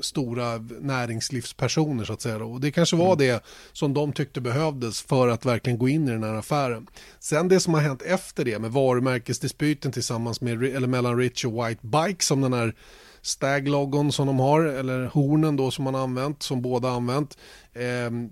stora 0.00 0.58
näringslivspersoner 0.80 2.04
så 2.04 2.12
att 2.12 2.20
säga. 2.20 2.44
Och 2.44 2.60
det 2.60 2.70
kanske 2.70 2.96
var 2.96 3.16
det 3.16 3.44
som 3.72 3.94
de 3.94 4.12
tyckte 4.12 4.40
behövdes 4.40 5.02
för 5.02 5.28
att 5.28 5.46
verkligen 5.46 5.78
gå 5.78 5.88
in 5.88 6.08
i 6.08 6.10
den 6.10 6.22
här 6.22 6.34
affären. 6.34 6.86
Sen 7.18 7.48
det 7.48 7.60
som 7.60 7.74
har 7.74 7.80
hänt 7.80 8.02
efter 8.02 8.44
det 8.44 8.58
med 8.58 8.72
varumärkesdispyten 8.72 9.92
tillsammans 9.92 10.40
med, 10.40 10.64
eller 10.64 10.88
mellan 10.88 11.18
Rich 11.18 11.44
och 11.44 11.52
White 11.52 11.86
Bike 11.86 12.24
som 12.24 12.40
den 12.40 12.52
här 12.52 12.74
Stag-logon 13.22 14.12
som 14.12 14.26
de 14.26 14.38
har, 14.38 14.64
eller 14.64 15.04
hornen 15.04 15.56
då 15.56 15.70
som 15.70 15.84
man 15.84 15.94
har 15.94 16.02
använt, 16.02 16.42
som 16.42 16.62
båda 16.62 16.88
har 16.88 16.96
använt. 16.96 17.38
Ehm, 17.74 18.30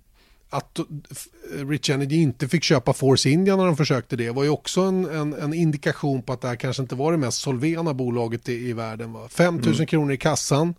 att 0.51 0.79
f- 1.11 1.27
Rich 1.53 1.91
Energy 1.91 2.17
inte 2.17 2.49
fick 2.49 2.63
köpa 2.63 2.93
Force 2.93 3.31
India 3.31 3.57
när 3.57 3.67
de 3.67 3.77
försökte 3.77 4.17
det 4.17 4.31
var 4.31 4.45
ju 4.45 4.51
också 4.51 4.81
en, 4.81 5.05
en, 5.05 5.33
en 5.35 5.55
indikation 5.55 6.23
på 6.23 6.33
att 6.33 6.41
det 6.41 6.49
här 6.49 6.57
kanske 6.57 6.83
inte 6.83 6.95
var 6.95 7.13
det 7.13 7.19
mest 7.19 7.41
solvena 7.41 7.95
bolaget 7.95 8.49
i, 8.49 8.53
i 8.69 8.73
världen. 8.73 9.13
Va? 9.13 9.29
5 9.31 9.57
000 9.65 9.87
kronor 9.87 10.13
i 10.13 10.17
kassan. 10.17 10.75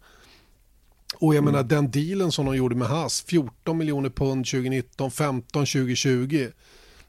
Och 1.16 1.36
jag 1.36 1.44
menar 1.44 1.64
den 1.64 1.92
dealen 1.92 2.32
som 2.32 2.46
de 2.46 2.56
gjorde 2.56 2.76
med 2.76 2.88
Haas, 2.88 3.22
14 3.28 3.78
miljoner 3.78 4.10
pund 4.10 4.46
2019, 4.46 5.12
15 5.12 5.66
2020. 5.66 6.48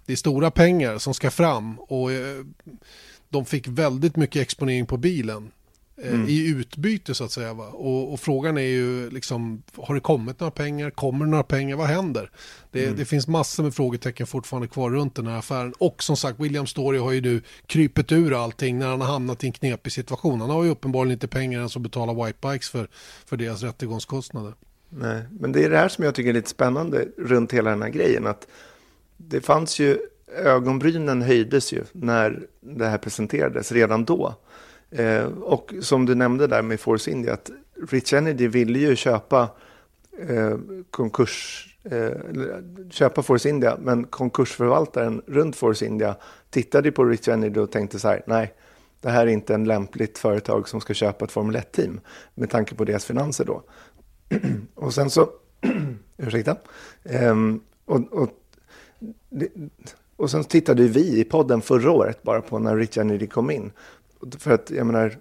Det 0.06 0.12
är 0.12 0.16
stora 0.16 0.50
pengar 0.50 0.98
som 0.98 1.14
ska 1.14 1.30
fram 1.30 1.78
och 1.80 2.12
eh, 2.12 2.44
de 3.28 3.44
fick 3.44 3.68
väldigt 3.68 4.16
mycket 4.16 4.42
exponering 4.42 4.86
på 4.86 4.96
bilen 4.96 5.50
eh, 6.02 6.28
i 6.28 6.48
utbyte 6.48 7.14
så 7.14 7.24
att 7.24 7.32
säga. 7.32 7.52
Och, 7.52 8.12
och 8.12 8.20
frågan 8.20 8.58
är 8.58 8.62
ju 8.62 9.10
liksom, 9.10 9.62
har 9.76 9.94
det 9.94 10.00
kommit 10.00 10.40
några 10.40 10.50
pengar? 10.50 10.90
Kommer 10.90 11.24
det 11.24 11.30
några 11.30 11.44
pengar? 11.44 11.76
Vad 11.76 11.86
händer? 11.86 12.30
Det, 12.70 12.90
det 12.90 13.04
finns 13.04 13.28
massor 13.28 13.62
med 13.62 13.74
frågetecken 13.74 14.26
fortfarande 14.26 14.68
kvar 14.68 14.90
runt 14.90 15.14
den 15.14 15.26
här 15.26 15.38
affären. 15.38 15.74
Och 15.78 16.02
som 16.02 16.16
sagt, 16.16 16.40
William 16.40 16.66
Story 16.66 16.98
har 16.98 17.12
ju 17.12 17.20
nu 17.20 17.42
krypit 17.66 18.12
ur 18.12 18.44
allting 18.44 18.78
när 18.78 18.86
han 18.86 19.00
har 19.00 19.08
hamnat 19.08 19.44
i 19.44 19.46
en 19.46 19.52
knepig 19.52 19.92
situation. 19.92 20.40
Han 20.40 20.50
har 20.50 20.64
ju 20.64 20.70
uppenbarligen 20.70 21.12
inte 21.12 21.28
pengar 21.28 21.58
ens 21.58 21.76
att 21.76 21.82
betala 21.82 22.26
White 22.26 22.38
Bikes 22.48 22.70
för, 22.70 22.88
för 23.26 23.36
deras 23.36 23.62
rättegångskostnader. 23.62 24.54
Nej, 24.88 25.22
men 25.30 25.52
det 25.52 25.64
är 25.64 25.70
det 25.70 25.76
här 25.76 25.88
som 25.88 26.04
jag 26.04 26.14
tycker 26.14 26.30
är 26.30 26.34
lite 26.34 26.50
spännande 26.50 27.08
runt 27.18 27.52
hela 27.52 27.70
den 27.70 27.82
här 27.82 27.88
grejen. 27.88 28.26
Att 28.26 28.46
det 29.16 29.40
fanns 29.40 29.78
ju, 29.78 29.98
ögonbrynen 30.44 31.22
höjdes 31.22 31.72
ju 31.72 31.84
när 31.92 32.46
det 32.60 32.86
här 32.86 32.98
presenterades 32.98 33.72
redan 33.72 34.04
då. 34.04 34.34
Eh, 34.90 35.24
och 35.24 35.74
som 35.81 36.07
du 36.07 36.14
nämnde 36.14 36.46
där 36.46 36.62
med 36.62 36.81
Force 36.81 37.11
India, 37.11 37.33
att 37.33 37.50
Rich 37.90 38.12
Energy 38.12 38.48
ville 38.48 38.79
ju 38.79 38.96
köpa 38.96 39.48
eh, 40.29 40.59
konkurs, 40.90 41.66
eh, 41.85 42.11
köpa 42.90 43.22
Force 43.22 43.48
India, 43.48 43.79
men 43.81 44.05
konkursförvaltaren 44.05 45.22
runt 45.26 45.57
Force 45.57 45.87
India 45.87 46.16
tittade 46.50 46.92
på 46.92 47.05
Rich 47.05 47.29
Energy 47.29 47.61
och 47.61 47.70
tänkte 47.70 47.98
så 47.98 48.09
här, 48.09 48.22
nej, 48.26 48.55
det 49.00 49.11
här 49.11 49.26
är 49.26 49.31
inte 49.31 49.55
en 49.55 49.64
lämpligt 49.64 50.18
företag 50.18 50.68
som 50.68 50.81
ska 50.81 50.94
köpa 50.94 51.24
ett 51.24 51.33
Formel 51.33 51.57
1-team 51.57 52.00
med 52.35 52.50
tanke 52.50 52.74
på 52.74 52.85
deras 52.85 53.05
finanser 53.05 53.44
då. 53.44 53.62
Och 54.74 54.94
sen 54.94 55.11
så, 55.11 55.29
ursäkta, 56.16 56.57
Ehm, 57.05 57.61
och, 57.85 58.12
och, 58.12 58.31
det, 59.31 59.48
Och 60.16 60.31
sen 60.31 60.44
tittade 60.44 60.83
vi 60.83 61.20
i 61.20 61.24
podden 61.24 61.62
förra 61.62 61.90
året 61.90 62.22
bara 62.22 62.40
på 62.42 62.59
när 62.59 62.76
Rich 62.76 62.98
Energy 62.98 63.26
kom 63.26 63.50
in. 63.50 63.72
För 64.38 64.50
att 64.50 64.70
jag 64.70 64.87
menar, 64.87 65.18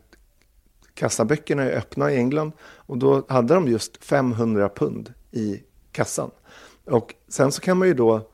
kassaböckerna 0.94 1.64
är 1.64 1.78
öppna 1.78 2.12
i 2.12 2.16
England 2.16 2.52
och 2.62 2.98
då 2.98 3.26
hade 3.30 3.54
de 3.54 3.68
just 3.68 4.04
500 4.04 4.70
pund 4.70 5.14
i 5.32 5.64
kassan. 5.92 6.32
Och 6.86 7.16
sen 7.28 7.52
så 7.52 7.62
kan 7.62 7.78
man 7.78 7.88
ju 7.88 7.94
då 7.94 8.30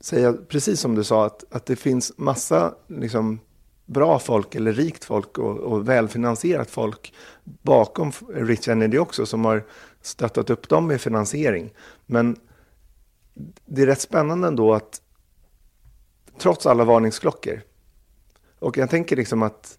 säga, 0.00 0.32
precis 0.32 0.80
som 0.80 0.94
du 0.94 1.04
sa, 1.04 1.26
att, 1.26 1.44
att 1.50 1.66
det 1.66 1.76
finns 1.76 2.12
massa 2.16 2.74
liksom, 2.86 3.40
bra 3.86 4.18
folk 4.18 4.54
eller 4.54 4.72
rikt 4.72 5.04
folk 5.04 5.38
och, 5.38 5.56
och 5.58 5.88
välfinansierat 5.88 6.70
folk 6.70 7.14
bakom 7.44 8.12
Rich 8.34 8.68
Energy 8.68 8.98
också 8.98 9.26
som 9.26 9.44
har 9.44 9.66
stöttat 10.02 10.50
upp 10.50 10.68
dem 10.68 10.86
med 10.86 11.00
finansiering. 11.00 11.72
Men 12.06 12.36
det 13.66 13.82
är 13.82 13.86
rätt 13.86 14.00
spännande 14.00 14.48
ändå 14.48 14.74
att 14.74 15.02
trots 16.38 16.66
alla 16.66 16.84
varningsklockor 16.84 17.62
och 18.58 18.76
jag 18.76 18.90
tänker 18.90 19.16
liksom 19.16 19.42
att 19.42 19.78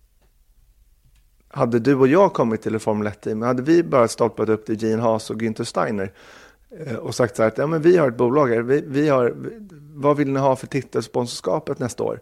hade 1.48 1.80
du 1.80 1.96
och 1.96 2.08
jag 2.08 2.34
kommit 2.34 2.62
till 2.62 2.76
ett 2.76 2.82
Formel 2.82 3.08
1-team, 3.08 3.42
hade 3.42 3.62
vi 3.62 3.84
bara 3.84 4.08
stolpat 4.08 4.50
upp 4.50 4.65
till 4.65 4.84
Gene 4.84 5.02
Haas 5.02 5.30
och 5.30 5.42
Günther 5.42 5.63
Steiner 5.63 6.13
eh, 6.80 6.96
och 6.96 7.15
sagt 7.15 7.36
så 7.36 7.42
här 7.42 7.50
att 7.50 7.58
ja, 7.58 7.68
men 7.68 7.82
vi 7.82 7.98
har 7.98 8.08
ett 8.08 8.18
bolag 8.18 8.48
här, 8.48 8.62
vi, 8.62 8.84
vi 8.88 9.10
har, 9.10 9.34
vad 9.94 10.18
vill 10.18 10.30
ni 10.30 10.39
ha 10.39 10.56
för 10.56 10.68
titelsponsorskapet 10.68 11.80
nästa 11.80 12.04
år? 12.04 12.20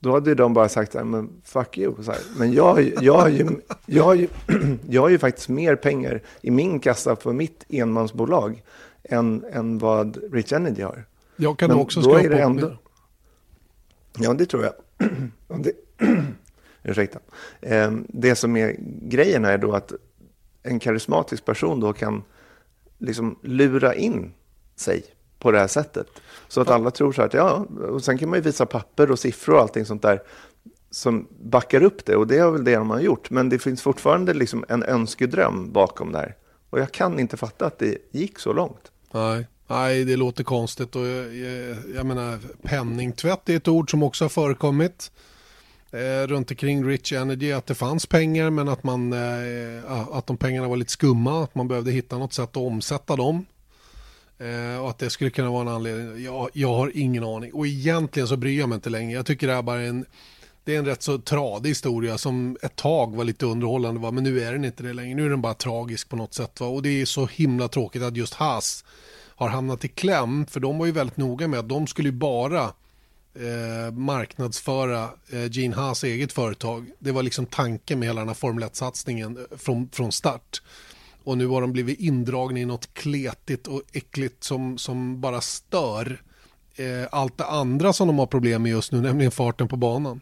Då 0.00 0.12
hade 0.12 0.34
de 0.34 0.54
bara 0.54 0.68
sagt 0.68 0.92
så 0.92 0.98
här, 0.98 1.04
men 1.04 1.30
fuck 1.44 1.78
you. 1.78 1.94
Så 2.02 2.12
här. 2.12 2.20
Men 2.38 2.52
jag, 2.52 2.92
jag, 3.02 3.14
har 3.14 3.28
ju, 3.28 3.48
jag, 3.86 4.04
har 4.04 4.14
ju, 4.14 4.28
jag 4.88 5.02
har 5.02 5.08
ju 5.08 5.18
faktiskt 5.18 5.48
mer 5.48 5.76
pengar 5.76 6.22
i 6.40 6.50
min 6.50 6.80
kassa 6.80 7.16
för 7.16 7.32
mitt 7.32 7.64
enmansbolag 7.68 8.62
än, 9.02 9.44
än 9.52 9.78
vad 9.78 10.18
Rich 10.32 10.52
Energy 10.52 10.82
har. 10.82 11.04
Jag 11.36 11.58
kan 11.58 11.68
men 11.68 11.78
också 11.78 12.02
skrapa 12.02 12.38
ändå, 12.38 12.76
Ja, 14.18 14.34
det 14.34 14.46
tror 14.46 14.64
jag. 14.64 14.72
det, 15.48 15.72
ursäkta. 16.82 17.18
Ehm, 17.60 18.06
det 18.08 18.34
som 18.34 18.56
är 18.56 18.76
grejen 19.02 19.44
är 19.44 19.58
då 19.58 19.72
att 19.72 19.92
en 20.62 20.78
karismatisk 20.78 21.44
person 21.44 21.80
då 21.80 21.92
kan 21.92 22.22
liksom 22.98 23.38
lura 23.42 23.94
in 23.94 24.32
sig 24.76 25.04
på 25.38 25.50
det 25.50 25.58
här 25.58 25.66
sättet. 25.66 26.06
Så 26.48 26.60
att 26.60 26.70
alla 26.70 26.90
tror 26.90 27.12
så 27.12 27.20
här 27.20 27.28
att 27.28 27.34
ja, 27.34 27.66
och 27.88 28.04
sen 28.04 28.18
kan 28.18 28.28
man 28.28 28.38
ju 28.38 28.42
visa 28.42 28.66
papper 28.66 29.10
och 29.10 29.18
siffror 29.18 29.54
och 29.54 29.60
allting 29.60 29.84
sånt 29.84 30.02
där 30.02 30.22
som 30.90 31.28
backar 31.40 31.82
upp 31.82 32.04
det 32.04 32.16
och 32.16 32.26
det 32.26 32.38
är 32.38 32.50
väl 32.50 32.64
det 32.64 32.76
de 32.76 32.90
har 32.90 33.00
gjort. 33.00 33.30
Men 33.30 33.48
det 33.48 33.58
finns 33.58 33.82
fortfarande 33.82 34.34
liksom 34.34 34.64
en 34.68 34.82
önskedröm 34.82 35.72
bakom 35.72 36.12
det 36.12 36.18
här. 36.18 36.36
Och 36.70 36.80
jag 36.80 36.92
kan 36.92 37.20
inte 37.20 37.36
fatta 37.36 37.66
att 37.66 37.78
det 37.78 37.98
gick 38.10 38.38
så 38.38 38.52
långt. 38.52 38.92
Nej, 39.12 39.46
Nej 39.66 40.04
det 40.04 40.16
låter 40.16 40.44
konstigt 40.44 40.96
och 40.96 41.06
jag, 41.06 41.36
jag, 41.36 41.76
jag 41.94 42.06
menar 42.06 42.38
penningtvätt 42.62 43.48
är 43.48 43.56
ett 43.56 43.68
ord 43.68 43.90
som 43.90 44.02
också 44.02 44.24
har 44.24 44.28
förekommit 44.28 45.10
eh, 45.90 46.26
runt 46.26 46.50
omkring 46.50 46.88
Rich 46.88 47.12
Energy 47.12 47.52
att 47.52 47.66
det 47.66 47.74
fanns 47.74 48.06
pengar 48.06 48.50
men 48.50 48.68
att, 48.68 48.84
man, 48.84 49.12
eh, 49.12 49.92
att 50.12 50.26
de 50.26 50.36
pengarna 50.36 50.68
var 50.68 50.76
lite 50.76 50.92
skumma, 50.92 51.44
att 51.44 51.54
man 51.54 51.68
behövde 51.68 51.90
hitta 51.90 52.18
något 52.18 52.32
sätt 52.32 52.50
att 52.50 52.56
omsätta 52.56 53.16
dem. 53.16 53.46
Eh, 54.38 54.82
och 54.82 54.90
att 54.90 54.98
det 54.98 55.10
skulle 55.10 55.30
kunna 55.30 55.50
vara 55.50 55.62
en 55.62 55.68
anledning. 55.68 56.24
Jag, 56.24 56.50
jag 56.52 56.74
har 56.74 56.92
ingen 56.94 57.24
aning 57.24 57.52
och 57.52 57.66
egentligen 57.66 58.28
så 58.28 58.36
bryr 58.36 58.58
jag 58.58 58.68
mig 58.68 58.76
inte 58.76 58.90
längre. 58.90 59.12
Jag 59.12 59.26
tycker 59.26 59.46
det 59.46 59.54
här 59.54 59.62
bara 59.62 59.80
en 59.80 60.04
det 60.64 60.74
är 60.74 60.78
en 60.78 60.84
rätt 60.84 61.02
så 61.02 61.18
tradig 61.18 61.70
historia 61.70 62.18
som 62.18 62.56
ett 62.62 62.76
tag 62.76 63.16
var 63.16 63.24
lite 63.24 63.46
underhållande 63.46 64.00
va? 64.00 64.10
men 64.10 64.24
nu 64.24 64.40
är 64.40 64.52
den 64.52 64.64
inte 64.64 64.82
det 64.82 64.92
längre. 64.92 65.14
Nu 65.14 65.26
är 65.26 65.30
den 65.30 65.40
bara 65.40 65.54
tragisk 65.54 66.08
på 66.08 66.16
något 66.16 66.34
sätt 66.34 66.60
va? 66.60 66.66
och 66.66 66.82
det 66.82 67.00
är 67.00 67.06
så 67.06 67.26
himla 67.26 67.68
tråkigt 67.68 68.02
att 68.02 68.16
just 68.16 68.34
Haas 68.34 68.84
har 69.36 69.48
hamnat 69.48 69.84
i 69.84 69.88
kläm 69.88 70.46
för 70.46 70.60
de 70.60 70.78
var 70.78 70.86
ju 70.86 70.92
väldigt 70.92 71.16
noga 71.16 71.48
med 71.48 71.60
att 71.60 71.68
de 71.68 71.86
skulle 71.86 72.12
bara 72.12 72.62
eh, 73.34 73.92
marknadsföra 73.92 75.08
eh, 75.30 75.50
Gene 75.50 75.76
Haas 75.76 76.04
eget 76.04 76.32
företag. 76.32 76.90
Det 76.98 77.12
var 77.12 77.22
liksom 77.22 77.46
tanken 77.46 77.98
med 77.98 78.08
hela 78.08 78.20
den 78.20 78.28
här 78.28 78.34
Formel 78.34 78.64
1-satsningen 78.64 79.36
eh, 79.36 79.58
från, 79.58 79.88
från 79.92 80.12
start. 80.12 80.62
Och 81.24 81.38
nu 81.38 81.46
har 81.46 81.60
de 81.60 81.72
blivit 81.72 82.00
indragna 82.00 82.58
i 82.58 82.64
något 82.64 82.94
kletigt 82.94 83.66
och 83.66 83.82
äckligt 83.92 84.44
som, 84.44 84.78
som 84.78 85.20
bara 85.20 85.40
stör 85.40 86.22
eh, 86.76 87.08
allt 87.10 87.38
det 87.38 87.46
andra 87.46 87.92
som 87.92 88.06
de 88.06 88.18
har 88.18 88.26
problem 88.26 88.62
med 88.62 88.70
just 88.70 88.92
nu, 88.92 89.00
nämligen 89.00 89.30
farten 89.32 89.68
på 89.68 89.76
banan. 89.76 90.20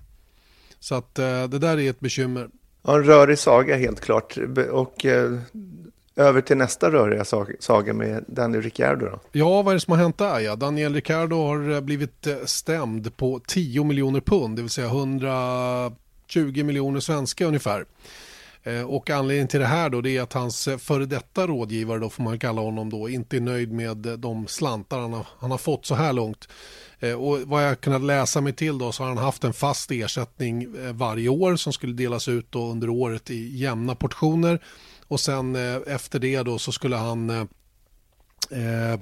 Så 0.80 0.94
att 0.94 1.18
eh, 1.18 1.44
det 1.44 1.58
där 1.58 1.78
är 1.80 1.90
ett 1.90 2.00
bekymmer. 2.00 2.48
Ja, 2.82 2.96
en 2.96 3.04
rörig 3.04 3.38
saga 3.38 3.76
helt 3.76 4.00
klart. 4.00 4.36
Och 4.70 5.04
eh, 5.04 5.38
över 6.16 6.40
till 6.40 6.56
nästa 6.56 6.90
röriga 6.90 7.24
saga 7.60 7.92
med 7.92 8.24
Daniel 8.26 8.62
Ricciardo 8.62 9.06
då. 9.06 9.20
Ja, 9.32 9.62
vad 9.62 9.72
är 9.72 9.74
det 9.74 9.80
som 9.80 9.90
har 9.90 9.98
hänt 9.98 10.18
där? 10.18 10.40
Ja, 10.40 10.56
Daniel 10.56 10.94
Ricciardo 10.94 11.36
har 11.36 11.70
eh, 11.70 11.80
blivit 11.80 12.26
eh, 12.26 12.36
stämd 12.44 13.16
på 13.16 13.40
10 13.46 13.84
miljoner 13.84 14.20
pund, 14.20 14.56
det 14.56 14.62
vill 14.62 14.70
säga 14.70 14.86
120 14.86 16.64
miljoner 16.64 17.00
svenska 17.00 17.46
ungefär. 17.46 17.84
Eh, 18.62 18.82
och 18.82 19.10
anledningen 19.10 19.48
till 19.48 19.60
det 19.60 19.66
här 19.66 19.90
då 19.90 20.00
det 20.00 20.16
är 20.16 20.22
att 20.22 20.32
hans 20.32 20.68
före 20.78 21.06
detta 21.06 21.46
rådgivare 21.46 21.98
då 21.98 22.10
får 22.10 22.22
man 22.22 22.38
kalla 22.38 22.62
honom 22.62 22.90
då 22.90 23.08
inte 23.08 23.36
är 23.36 23.40
nöjd 23.40 23.72
med 23.72 23.96
de 23.96 24.46
slantar 24.46 24.98
han 24.98 25.12
har, 25.12 25.26
han 25.38 25.50
har 25.50 25.58
fått 25.58 25.86
så 25.86 25.94
här 25.94 26.12
långt. 26.12 26.48
Och 27.18 27.40
vad 27.40 27.64
jag 27.64 27.80
kunnat 27.80 28.02
läsa 28.02 28.40
mig 28.40 28.52
till 28.52 28.78
då 28.78 28.92
så 28.92 29.02
har 29.02 29.08
han 29.08 29.18
haft 29.18 29.44
en 29.44 29.52
fast 29.52 29.90
ersättning 29.90 30.66
varje 30.92 31.28
år 31.28 31.56
som 31.56 31.72
skulle 31.72 31.92
delas 31.92 32.28
ut 32.28 32.46
då 32.50 32.70
under 32.70 32.88
året 32.88 33.30
i 33.30 33.56
jämna 33.56 33.94
portioner 33.94 34.60
och 35.14 35.20
sen 35.20 35.56
eh, 35.56 35.76
efter 35.86 36.18
det 36.18 36.42
då 36.42 36.58
så 36.58 36.72
skulle 36.72 36.96
han 36.96 37.30
eh, 37.30 37.46
eh 38.50 39.00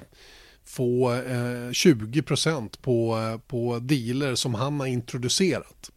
få 0.65 1.13
eh, 1.13 1.71
20% 1.71 2.81
på, 2.83 3.19
eh, 3.19 3.39
på 3.39 3.79
dealer 3.79 4.35
som 4.35 4.55
han 4.55 4.81
har 4.81 4.87
introducerat. 4.87 5.91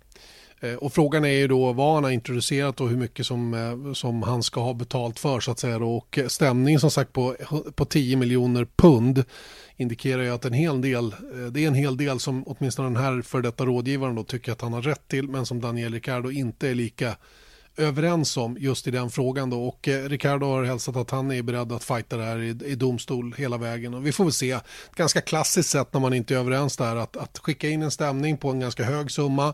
Eh, 0.60 0.74
och 0.74 0.94
frågan 0.94 1.26
är 1.26 1.30
ju 1.30 1.48
då 1.48 1.74
vad 1.74 1.96
han 1.96 2.04
har 2.04 2.12
introducerat 2.12 2.82
och 2.82 2.90
hur 2.90 2.98
mycket 2.98 3.26
som, 3.26 3.94
som 3.96 4.24
han 4.24 4.44
ska 4.44 4.62
ha 4.62 4.74
betalt 4.74 5.20
för 5.20 5.40
så 5.40 5.52
att 5.52 5.60
säga. 5.60 5.80
då. 5.80 5.96
Och 5.96 6.20
stämningen 6.28 6.80
som 6.80 6.92
sagt 6.92 7.14
på, 7.14 7.36
på 7.76 7.86
10 7.86 8.16
miljoner 8.16 8.68
pund 8.76 9.24
indikerar 9.78 10.24
ju 10.24 10.30
att 10.30 10.46
en 10.46 10.54
hel 10.54 10.82
del, 10.82 11.16
det 11.52 11.64
är 11.64 11.68
en 11.68 11.74
hel 11.74 11.98
del 11.98 12.20
som 12.20 12.44
åtminstone 12.48 12.88
den 12.88 13.04
här 13.04 13.22
för 13.22 13.42
detta 13.42 13.66
rådgivaren 13.66 14.16
då 14.16 14.24
tycker 14.24 14.52
att 14.52 14.62
han 14.62 14.74
har 14.74 14.82
rätt 14.82 15.08
till 15.08 15.28
men 15.28 15.46
som 15.46 15.62
Daniel 15.62 15.94
Ricciardo 15.94 16.32
inte 16.32 16.70
är 16.70 16.76
lika 16.76 17.16
överens 17.78 18.38
om 18.38 18.58
just 18.60 18.88
i 18.88 18.92
den 18.92 19.10
frågan 19.10 19.50
då 19.50 19.68
och 19.68 19.88
eh, 19.88 20.10
Ricardo 20.10 20.46
har 20.46 20.64
hälsat 20.64 20.96
att 20.96 21.12
han 21.12 21.32
är 21.32 21.42
beredd 21.42 21.72
att 21.72 21.84
fighta 21.84 22.18
det 22.18 22.24
här 22.24 22.42
i, 22.42 22.50
i 22.66 22.76
domstol 22.76 23.36
hela 23.38 23.58
vägen 23.58 23.94
och 23.94 24.06
vi 24.06 24.12
får 24.12 24.24
väl 24.24 24.34
se. 24.34 24.52
Ett 24.52 24.96
ganska 24.96 25.22
klassiskt 25.22 25.70
sätt 25.70 25.94
när 25.94 26.00
man 26.00 26.14
inte 26.14 26.36
är 26.36 26.38
överens 26.38 26.78
där 26.78 26.96
att, 26.96 27.18
att 27.18 27.38
skicka 27.38 27.70
in 27.70 27.82
en 27.82 27.92
stämning 27.92 28.38
på 28.38 28.50
en 28.50 28.60
ganska 28.60 28.84
hög 28.84 29.12
summa 29.12 29.54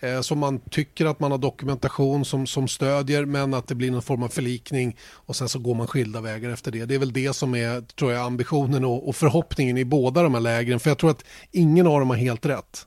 eh, 0.00 0.20
som 0.20 0.38
man 0.38 0.60
tycker 0.60 1.06
att 1.06 1.20
man 1.20 1.30
har 1.30 1.38
dokumentation 1.38 2.24
som, 2.24 2.46
som 2.46 2.68
stödjer 2.68 3.24
men 3.24 3.54
att 3.54 3.68
det 3.68 3.74
blir 3.74 3.90
någon 3.90 4.02
form 4.02 4.22
av 4.22 4.28
förlikning 4.28 4.96
och 5.12 5.36
sen 5.36 5.48
så 5.48 5.58
går 5.58 5.74
man 5.74 5.86
skilda 5.86 6.20
vägar 6.20 6.50
efter 6.50 6.72
det. 6.72 6.84
Det 6.84 6.94
är 6.94 6.98
väl 6.98 7.12
det 7.12 7.32
som 7.32 7.54
är 7.54 7.80
tror 7.80 8.12
jag 8.12 8.26
ambitionen 8.26 8.84
och, 8.84 9.08
och 9.08 9.16
förhoppningen 9.16 9.78
i 9.78 9.84
båda 9.84 10.22
de 10.22 10.34
här 10.34 10.40
lägren 10.40 10.80
för 10.80 10.90
jag 10.90 10.98
tror 10.98 11.10
att 11.10 11.24
ingen 11.50 11.86
av 11.86 12.00
dem 12.00 12.10
har 12.10 12.16
helt 12.16 12.46
rätt. 12.46 12.86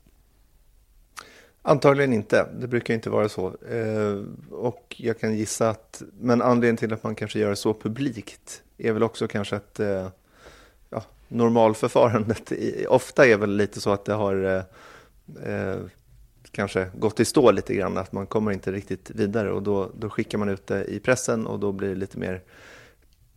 Antagligen 1.69 2.13
inte, 2.13 2.47
det 2.59 2.67
brukar 2.67 2.93
inte 2.93 3.09
vara 3.09 3.29
så. 3.29 3.47
Eh, 3.47 4.23
och 4.51 4.95
jag 4.97 5.19
kan 5.19 5.37
gissa 5.37 5.69
att, 5.69 6.01
men 6.19 6.41
anledningen 6.41 6.77
till 6.77 6.93
att 6.93 7.03
man 7.03 7.15
kanske 7.15 7.39
gör 7.39 7.49
det 7.49 7.55
så 7.55 7.73
publikt 7.73 8.63
är 8.77 8.91
väl 8.91 9.03
också 9.03 9.27
kanske 9.27 9.55
att 9.55 9.79
eh, 9.79 10.07
ja, 10.89 11.03
normalförfarandet 11.27 12.51
ofta 12.87 13.27
är 13.27 13.37
väl 13.37 13.55
lite 13.55 13.81
så 13.81 13.91
att 13.91 14.05
det 14.05 14.13
har 14.13 14.43
eh, 15.45 15.53
eh, 15.53 15.77
kanske 16.51 16.89
gått 16.93 17.19
i 17.19 17.25
stå 17.25 17.51
lite 17.51 17.75
grann, 17.75 17.97
att 17.97 18.11
man 18.11 18.25
kommer 18.25 18.51
inte 18.51 18.71
riktigt 18.71 19.09
vidare 19.09 19.51
och 19.51 19.63
då, 19.63 19.89
då 19.99 20.09
skickar 20.09 20.37
man 20.37 20.49
ut 20.49 20.67
det 20.67 20.85
i 20.85 20.99
pressen 20.99 21.47
och 21.47 21.59
då 21.59 21.71
blir 21.71 21.89
det 21.89 21.95
lite 21.95 22.17
mer 22.17 22.41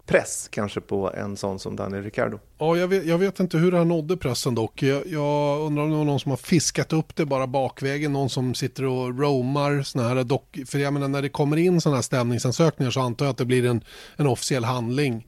press 0.07 0.49
kanske 0.51 0.81
på 0.81 1.13
en 1.15 1.37
sån 1.37 1.59
som 1.59 1.77
Daniel 1.77 2.03
Ricciardo. 2.03 2.39
Ja, 2.59 2.77
jag 2.77 2.89
vet, 2.89 3.07
jag 3.07 3.19
vet 3.19 3.41
inte 3.41 3.59
hur 3.59 3.73
här 3.73 3.85
nådde 3.85 4.17
pressen 4.17 4.55
dock. 4.55 4.83
Jag, 4.83 5.07
jag, 5.07 5.61
undrar 5.61 5.83
om 5.83 5.91
det 5.91 5.97
var 5.97 6.05
någon 6.05 6.21
som 6.21 6.31
har 6.31 6.37
fiskat 6.37 6.93
upp 6.93 7.17
det 7.17 7.27
bara 7.27 7.47
bakvägen, 7.47 8.13
någon 8.13 8.31
som 8.31 8.55
sitter 8.55 8.85
och 8.85 9.19
roamar 9.19 9.83
såna 9.83 10.09
här 10.09 10.25
dock, 10.25 10.59
för 10.67 10.79
jag 10.79 10.93
menar 10.93 11.09
när 11.09 11.23
det 11.23 11.29
kommer 11.29 11.57
in 11.57 11.81
sådana 11.81 11.97
här 11.97 12.03
stämningsansökningar 12.03 12.91
så 12.91 13.01
antar 13.01 13.27
jag 13.27 13.31
att 13.31 13.39
det 13.39 13.45
blir 13.45 13.67
en, 13.67 13.85
en 14.17 14.27
officiell 14.27 14.65
handling. 14.65 15.27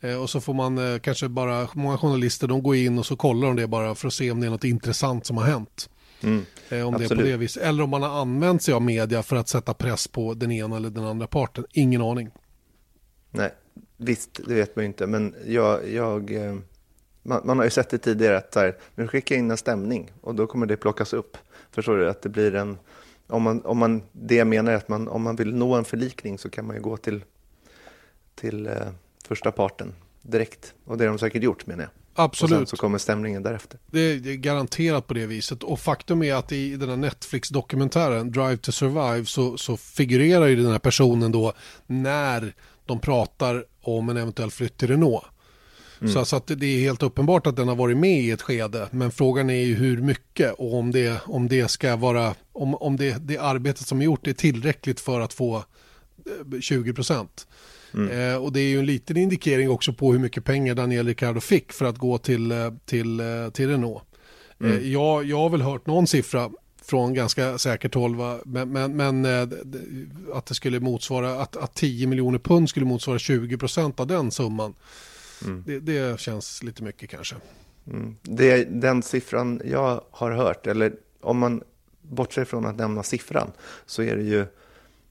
Eh, 0.00 0.22
och 0.22 0.30
så 0.30 0.40
får 0.40 0.54
man 0.54 0.92
eh, 0.92 0.98
kanske 0.98 1.28
bara, 1.28 1.68
många 1.72 1.98
journalister 1.98 2.48
de 2.48 2.62
går 2.62 2.76
in 2.76 2.98
och 2.98 3.06
så 3.06 3.16
kollar 3.16 3.46
de 3.46 3.56
det 3.56 3.66
bara 3.66 3.94
för 3.94 4.08
att 4.08 4.14
se 4.14 4.30
om 4.30 4.40
det 4.40 4.46
är 4.46 4.50
något 4.50 4.64
intressant 4.64 5.26
som 5.26 5.36
har 5.36 5.44
hänt. 5.44 5.90
Mm, 6.22 6.46
eh, 6.68 6.88
om 6.88 6.94
absolut. 6.94 7.08
det 7.08 7.14
är 7.14 7.16
på 7.16 7.22
det 7.22 7.36
viset. 7.36 7.62
Eller 7.62 7.82
om 7.82 7.90
man 7.90 8.02
har 8.02 8.20
använt 8.20 8.62
sig 8.62 8.74
av 8.74 8.82
media 8.82 9.22
för 9.22 9.36
att 9.36 9.48
sätta 9.48 9.74
press 9.74 10.08
på 10.08 10.34
den 10.34 10.52
ena 10.52 10.76
eller 10.76 10.90
den 10.90 11.04
andra 11.04 11.26
parten. 11.26 11.64
Ingen 11.72 12.02
aning. 12.02 12.30
Nej, 13.30 13.54
Visst, 13.96 14.40
det 14.46 14.54
vet 14.54 14.76
man 14.76 14.82
ju 14.82 14.86
inte, 14.86 15.06
men 15.06 15.34
jag, 15.46 15.88
jag 15.88 16.32
eh, 16.32 16.56
man, 17.22 17.40
man, 17.44 17.58
har 17.58 17.64
ju 17.64 17.70
sett 17.70 17.90
det 17.90 17.98
tidigare 17.98 18.38
att 18.38 18.54
här, 18.54 18.76
nu 18.94 19.08
skickar 19.08 19.36
in 19.36 19.50
en 19.50 19.56
stämning 19.56 20.12
och 20.20 20.34
då 20.34 20.46
kommer 20.46 20.66
det 20.66 20.76
plockas 20.76 21.12
upp. 21.12 21.36
Förstår 21.70 21.96
du? 21.96 22.10
Att 22.10 22.22
det 22.22 22.28
blir 22.28 22.54
en, 22.54 22.78
om 23.26 23.42
man, 23.42 23.64
om 23.64 23.78
man, 23.78 24.02
det 24.12 24.34
jag 24.34 24.46
menar 24.46 24.72
är 24.72 24.76
att 24.76 24.88
man, 24.88 25.08
om 25.08 25.22
man 25.22 25.36
vill 25.36 25.54
nå 25.54 25.74
en 25.74 25.84
förlikning 25.84 26.38
så 26.38 26.50
kan 26.50 26.66
man 26.66 26.76
ju 26.76 26.82
gå 26.82 26.96
till, 26.96 27.24
till 28.34 28.66
eh, 28.66 28.72
första 29.24 29.52
parten 29.52 29.94
direkt. 30.22 30.74
Och 30.84 30.98
det 30.98 31.04
har 31.04 31.08
de 31.08 31.18
säkert 31.18 31.42
gjort 31.42 31.66
menar 31.66 31.82
jag. 31.82 31.90
Absolut. 32.14 32.52
Och 32.52 32.58
sen 32.58 32.66
så 32.66 32.76
kommer 32.76 32.98
stämningen 32.98 33.42
därefter. 33.42 33.78
Det 33.86 34.00
är, 34.00 34.16
det 34.16 34.30
är 34.30 34.36
garanterat 34.36 35.06
på 35.06 35.14
det 35.14 35.26
viset. 35.26 35.62
Och 35.62 35.80
faktum 35.80 36.22
är 36.22 36.34
att 36.34 36.52
i 36.52 36.76
den 36.76 36.88
här 36.88 36.96
Netflix-dokumentären 36.96 38.32
Drive 38.32 38.56
to 38.56 38.72
Survive 38.72 39.24
så, 39.24 39.56
så 39.56 39.76
figurerar 39.76 40.46
ju 40.46 40.56
den 40.56 40.72
här 40.72 40.78
personen 40.78 41.32
då 41.32 41.52
när 41.86 42.54
de 42.86 43.00
pratar 43.00 43.64
om 43.88 44.08
en 44.08 44.16
eventuell 44.16 44.50
flytt 44.50 44.76
till 44.76 44.88
Renault. 44.88 45.24
Mm. 46.00 46.12
Så, 46.12 46.24
så 46.24 46.36
att 46.36 46.46
det 46.46 46.66
är 46.66 46.80
helt 46.80 47.02
uppenbart 47.02 47.46
att 47.46 47.56
den 47.56 47.68
har 47.68 47.76
varit 47.76 47.96
med 47.96 48.20
i 48.20 48.30
ett 48.30 48.42
skede. 48.42 48.88
Men 48.90 49.10
frågan 49.10 49.50
är 49.50 49.64
ju 49.64 49.74
hur 49.74 50.02
mycket 50.02 50.52
och 50.52 50.74
om 50.74 50.90
det, 50.90 51.20
om 51.26 51.48
det 51.48 51.68
ska 51.68 51.96
vara, 51.96 52.34
om, 52.52 52.74
om 52.74 52.96
det, 52.96 53.16
det 53.20 53.38
arbetet 53.38 53.86
som 53.86 54.00
är 54.00 54.04
gjort 54.04 54.26
är 54.26 54.32
tillräckligt 54.32 55.00
för 55.00 55.20
att 55.20 55.32
få 55.32 55.64
20 56.60 56.90
eh, 56.90 56.94
procent. 56.94 57.46
Mm. 57.94 58.32
Eh, 58.32 58.36
och 58.36 58.52
det 58.52 58.60
är 58.60 58.68
ju 58.68 58.78
en 58.78 58.86
liten 58.86 59.16
indikering 59.16 59.70
också 59.70 59.92
på 59.92 60.12
hur 60.12 60.18
mycket 60.18 60.44
pengar 60.44 60.74
Daniel 60.74 61.06
Ricciardo 61.06 61.40
fick 61.40 61.72
för 61.72 61.84
att 61.84 61.98
gå 61.98 62.18
till, 62.18 62.50
eh, 62.50 62.72
till, 62.84 63.20
eh, 63.20 63.50
till 63.52 63.68
Renault. 63.68 64.02
Eh, 64.60 64.70
mm. 64.70 64.92
jag, 64.92 65.24
jag 65.24 65.38
har 65.38 65.50
väl 65.50 65.62
hört 65.62 65.86
någon 65.86 66.06
siffra 66.06 66.50
från 66.86 67.14
ganska 67.14 67.58
säkert 67.58 67.94
håll. 67.94 68.16
Va? 68.16 68.38
Men, 68.44 68.72
men, 68.72 68.96
men 68.96 69.26
att 70.32 70.46
det 70.46 70.54
skulle 70.54 70.80
motsvara 70.80 71.40
att, 71.40 71.56
att 71.56 71.74
10 71.74 72.06
miljoner 72.06 72.38
pund 72.38 72.68
skulle 72.68 72.86
motsvara 72.86 73.18
20 73.18 73.58
procent 73.58 74.00
av 74.00 74.06
den 74.06 74.30
summan. 74.30 74.74
Mm. 75.44 75.62
Det, 75.66 75.80
det, 75.80 76.20
känns 76.20 76.62
lite 76.62 76.82
mycket 76.82 77.10
kanske. 77.10 77.36
Mm. 77.86 78.16
Det, 78.22 78.64
den 78.64 79.02
siffran 79.02 79.60
jag 79.64 80.00
har 80.10 80.30
hört, 80.30 80.66
eller 80.66 80.92
om 81.20 81.38
man 81.38 81.62
bortser 82.02 82.44
från 82.44 82.66
att 82.66 82.76
nämna 82.76 83.02
siffran, 83.02 83.52
så 83.86 84.02
är 84.02 84.16
det 84.16 84.22
ju 84.22 84.46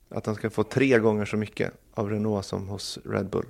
att 0.10 0.26
han 0.26 0.36
ska 0.36 0.50
få 0.50 0.64
tre 0.64 1.00
gånger 1.00 1.26
så 1.26 1.38
mycket 1.38 1.72
av 1.94 2.10
Renault 2.10 2.46
som 2.46 2.68
hos 2.68 3.00
Red 3.06 3.30
Bull. 3.30 3.46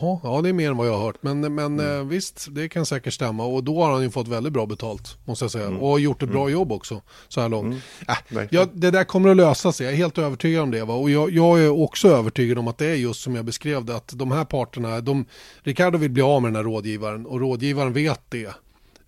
Jaha, 0.00 0.20
ja 0.22 0.42
det 0.42 0.48
är 0.48 0.52
mer 0.52 0.70
än 0.70 0.76
vad 0.76 0.86
jag 0.86 0.92
har 0.92 1.04
hört. 1.04 1.16
Men, 1.20 1.40
men 1.40 1.58
mm. 1.58 2.00
eh, 2.00 2.04
visst, 2.04 2.46
det 2.50 2.68
kan 2.68 2.86
säkert 2.86 3.14
stämma. 3.14 3.44
Och 3.44 3.64
då 3.64 3.82
har 3.82 3.92
han 3.92 4.02
ju 4.02 4.10
fått 4.10 4.28
väldigt 4.28 4.52
bra 4.52 4.66
betalt, 4.66 5.18
måste 5.24 5.44
jag 5.44 5.52
säga. 5.52 5.66
Mm. 5.66 5.80
Och 5.80 6.00
gjort 6.00 6.22
ett 6.22 6.28
bra 6.28 6.42
mm. 6.42 6.52
jobb 6.52 6.72
också, 6.72 7.02
så 7.28 7.40
här 7.40 7.48
långt. 7.48 7.82
Mm. 8.08 8.42
Äh, 8.42 8.48
ja, 8.50 8.66
det 8.72 8.90
där 8.90 9.04
kommer 9.04 9.28
att 9.28 9.36
lösa 9.36 9.72
sig, 9.72 9.84
jag 9.86 9.92
är 9.92 9.96
helt 9.96 10.18
övertygad 10.18 10.62
om 10.62 10.70
det. 10.70 10.84
Va? 10.84 10.94
Och 10.94 11.10
jag, 11.10 11.30
jag, 11.30 11.60
är 11.60 11.82
också 11.82 12.08
övertygad 12.08 12.58
om 12.58 12.68
att 12.68 12.78
det 12.78 12.86
är 12.86 12.94
just 12.94 13.20
som 13.20 13.34
jag 13.34 13.44
beskrev 13.44 13.84
det, 13.84 13.96
att 13.96 14.12
de 14.14 14.32
här 14.32 14.44
parterna, 14.44 15.00
de, 15.00 15.24
Ricardo 15.62 15.98
vill 15.98 16.10
bli 16.10 16.22
av 16.22 16.42
med 16.42 16.48
den 16.48 16.56
här 16.56 16.64
rådgivaren 16.64 17.26
och 17.26 17.40
rådgivaren 17.40 17.92
vet 17.92 18.20
det. 18.28 18.54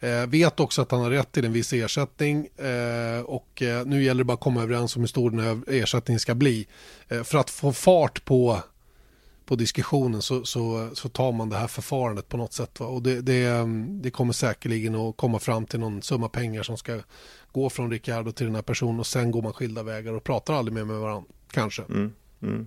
Eh, 0.04 0.26
vet 0.26 0.60
också 0.60 0.82
att 0.82 0.90
han 0.90 1.00
har 1.00 1.10
rätt 1.10 1.32
till 1.32 1.44
en 1.44 1.52
viss 1.52 1.72
ersättning 1.72 2.48
eh, 2.56 3.20
och 3.24 3.62
eh, 3.62 3.86
nu 3.86 4.04
gäller 4.04 4.18
det 4.18 4.24
bara 4.24 4.34
att 4.34 4.40
komma 4.40 4.62
överens 4.62 4.96
om 4.96 5.02
hur 5.02 5.06
stor 5.06 5.30
den 5.30 5.40
här 5.40 5.60
ersättningen 5.66 6.20
ska 6.20 6.34
bli. 6.34 6.66
Eh, 7.08 7.22
för 7.22 7.38
att 7.38 7.50
få 7.50 7.72
fart 7.72 8.24
på, 8.24 8.58
på 9.46 9.56
diskussionen 9.56 10.22
så, 10.22 10.44
så, 10.44 10.90
så 10.92 11.08
tar 11.08 11.32
man 11.32 11.48
det 11.48 11.56
här 11.56 11.66
förfarandet 11.66 12.28
på 12.28 12.36
något 12.36 12.52
sätt. 12.52 12.80
Va? 12.80 12.86
Och 12.86 13.02
det, 13.02 13.20
det, 13.20 13.66
det, 14.02 14.10
kommer 14.10 14.32
säkerligen 14.32 14.94
att 14.94 15.16
komma 15.16 15.38
fram 15.38 15.66
till 15.66 15.80
någon 15.80 16.02
summa 16.02 16.28
pengar 16.28 16.62
som 16.62 16.76
ska 16.76 17.00
gå 17.52 17.70
från 17.70 17.90
Ricardo 17.90 18.32
till 18.32 18.46
den 18.46 18.54
här 18.54 18.62
personen 18.62 19.00
och 19.00 19.06
sen 19.06 19.30
går 19.30 19.42
man 19.42 19.52
skilda 19.52 19.82
vägar 19.82 20.12
och 20.12 20.24
pratar 20.24 20.54
aldrig 20.54 20.74
mer 20.74 20.84
med 20.84 20.96
varandra. 20.96 21.30
Kanske. 21.50 21.82
Mm, 21.82 22.12
mm. 22.42 22.66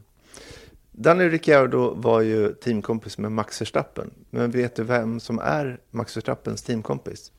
Daniel 0.91 1.31
Ricciardo 1.31 1.93
var 1.93 2.21
ju 2.21 2.53
teamkompis 2.53 3.17
med 3.17 3.31
Max 3.31 3.61
Verstappen. 3.61 4.13
Men 4.29 4.51
vet 4.51 4.75
du 4.75 4.83
vem 4.83 5.19
som 5.19 5.39
är 5.39 5.79
Max 5.91 6.17
Verstappens 6.17 6.63
teamkompis? 6.63 7.31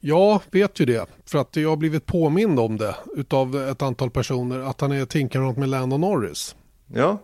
Jag 0.00 0.42
vet 0.50 0.80
ju 0.80 0.84
det, 0.84 1.06
för 1.24 1.38
att 1.38 1.56
jag 1.56 1.68
har 1.68 1.76
blivit 1.76 2.06
påmind 2.06 2.60
om 2.60 2.76
det 2.76 2.96
utav 3.16 3.56
ett 3.56 3.82
antal 3.82 4.10
personer 4.10 4.58
att 4.58 4.80
han 4.80 4.92
är 4.92 5.06
teamkamrat 5.06 5.56
med 5.56 5.68
Landon 5.68 6.00
Norris. 6.00 6.56
Ja, 6.86 7.18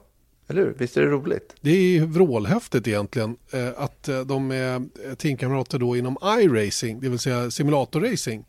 eller 0.48 0.62
hur? 0.62 0.74
Visst 0.78 0.96
är 0.96 1.00
det 1.00 1.06
roligt? 1.06 1.54
Det 1.60 1.70
är 1.70 2.06
vrålhäftigt 2.06 2.88
egentligen 2.88 3.36
eh, 3.50 3.68
att 3.76 4.08
eh, 4.08 4.20
de 4.20 4.50
är 4.50 5.14
teamkamrater 5.14 5.78
då 5.78 5.96
inom 5.96 6.16
iRacing, 6.24 7.00
det 7.00 7.08
vill 7.08 7.18
säga 7.18 7.50
simulatorracing. 7.50 8.44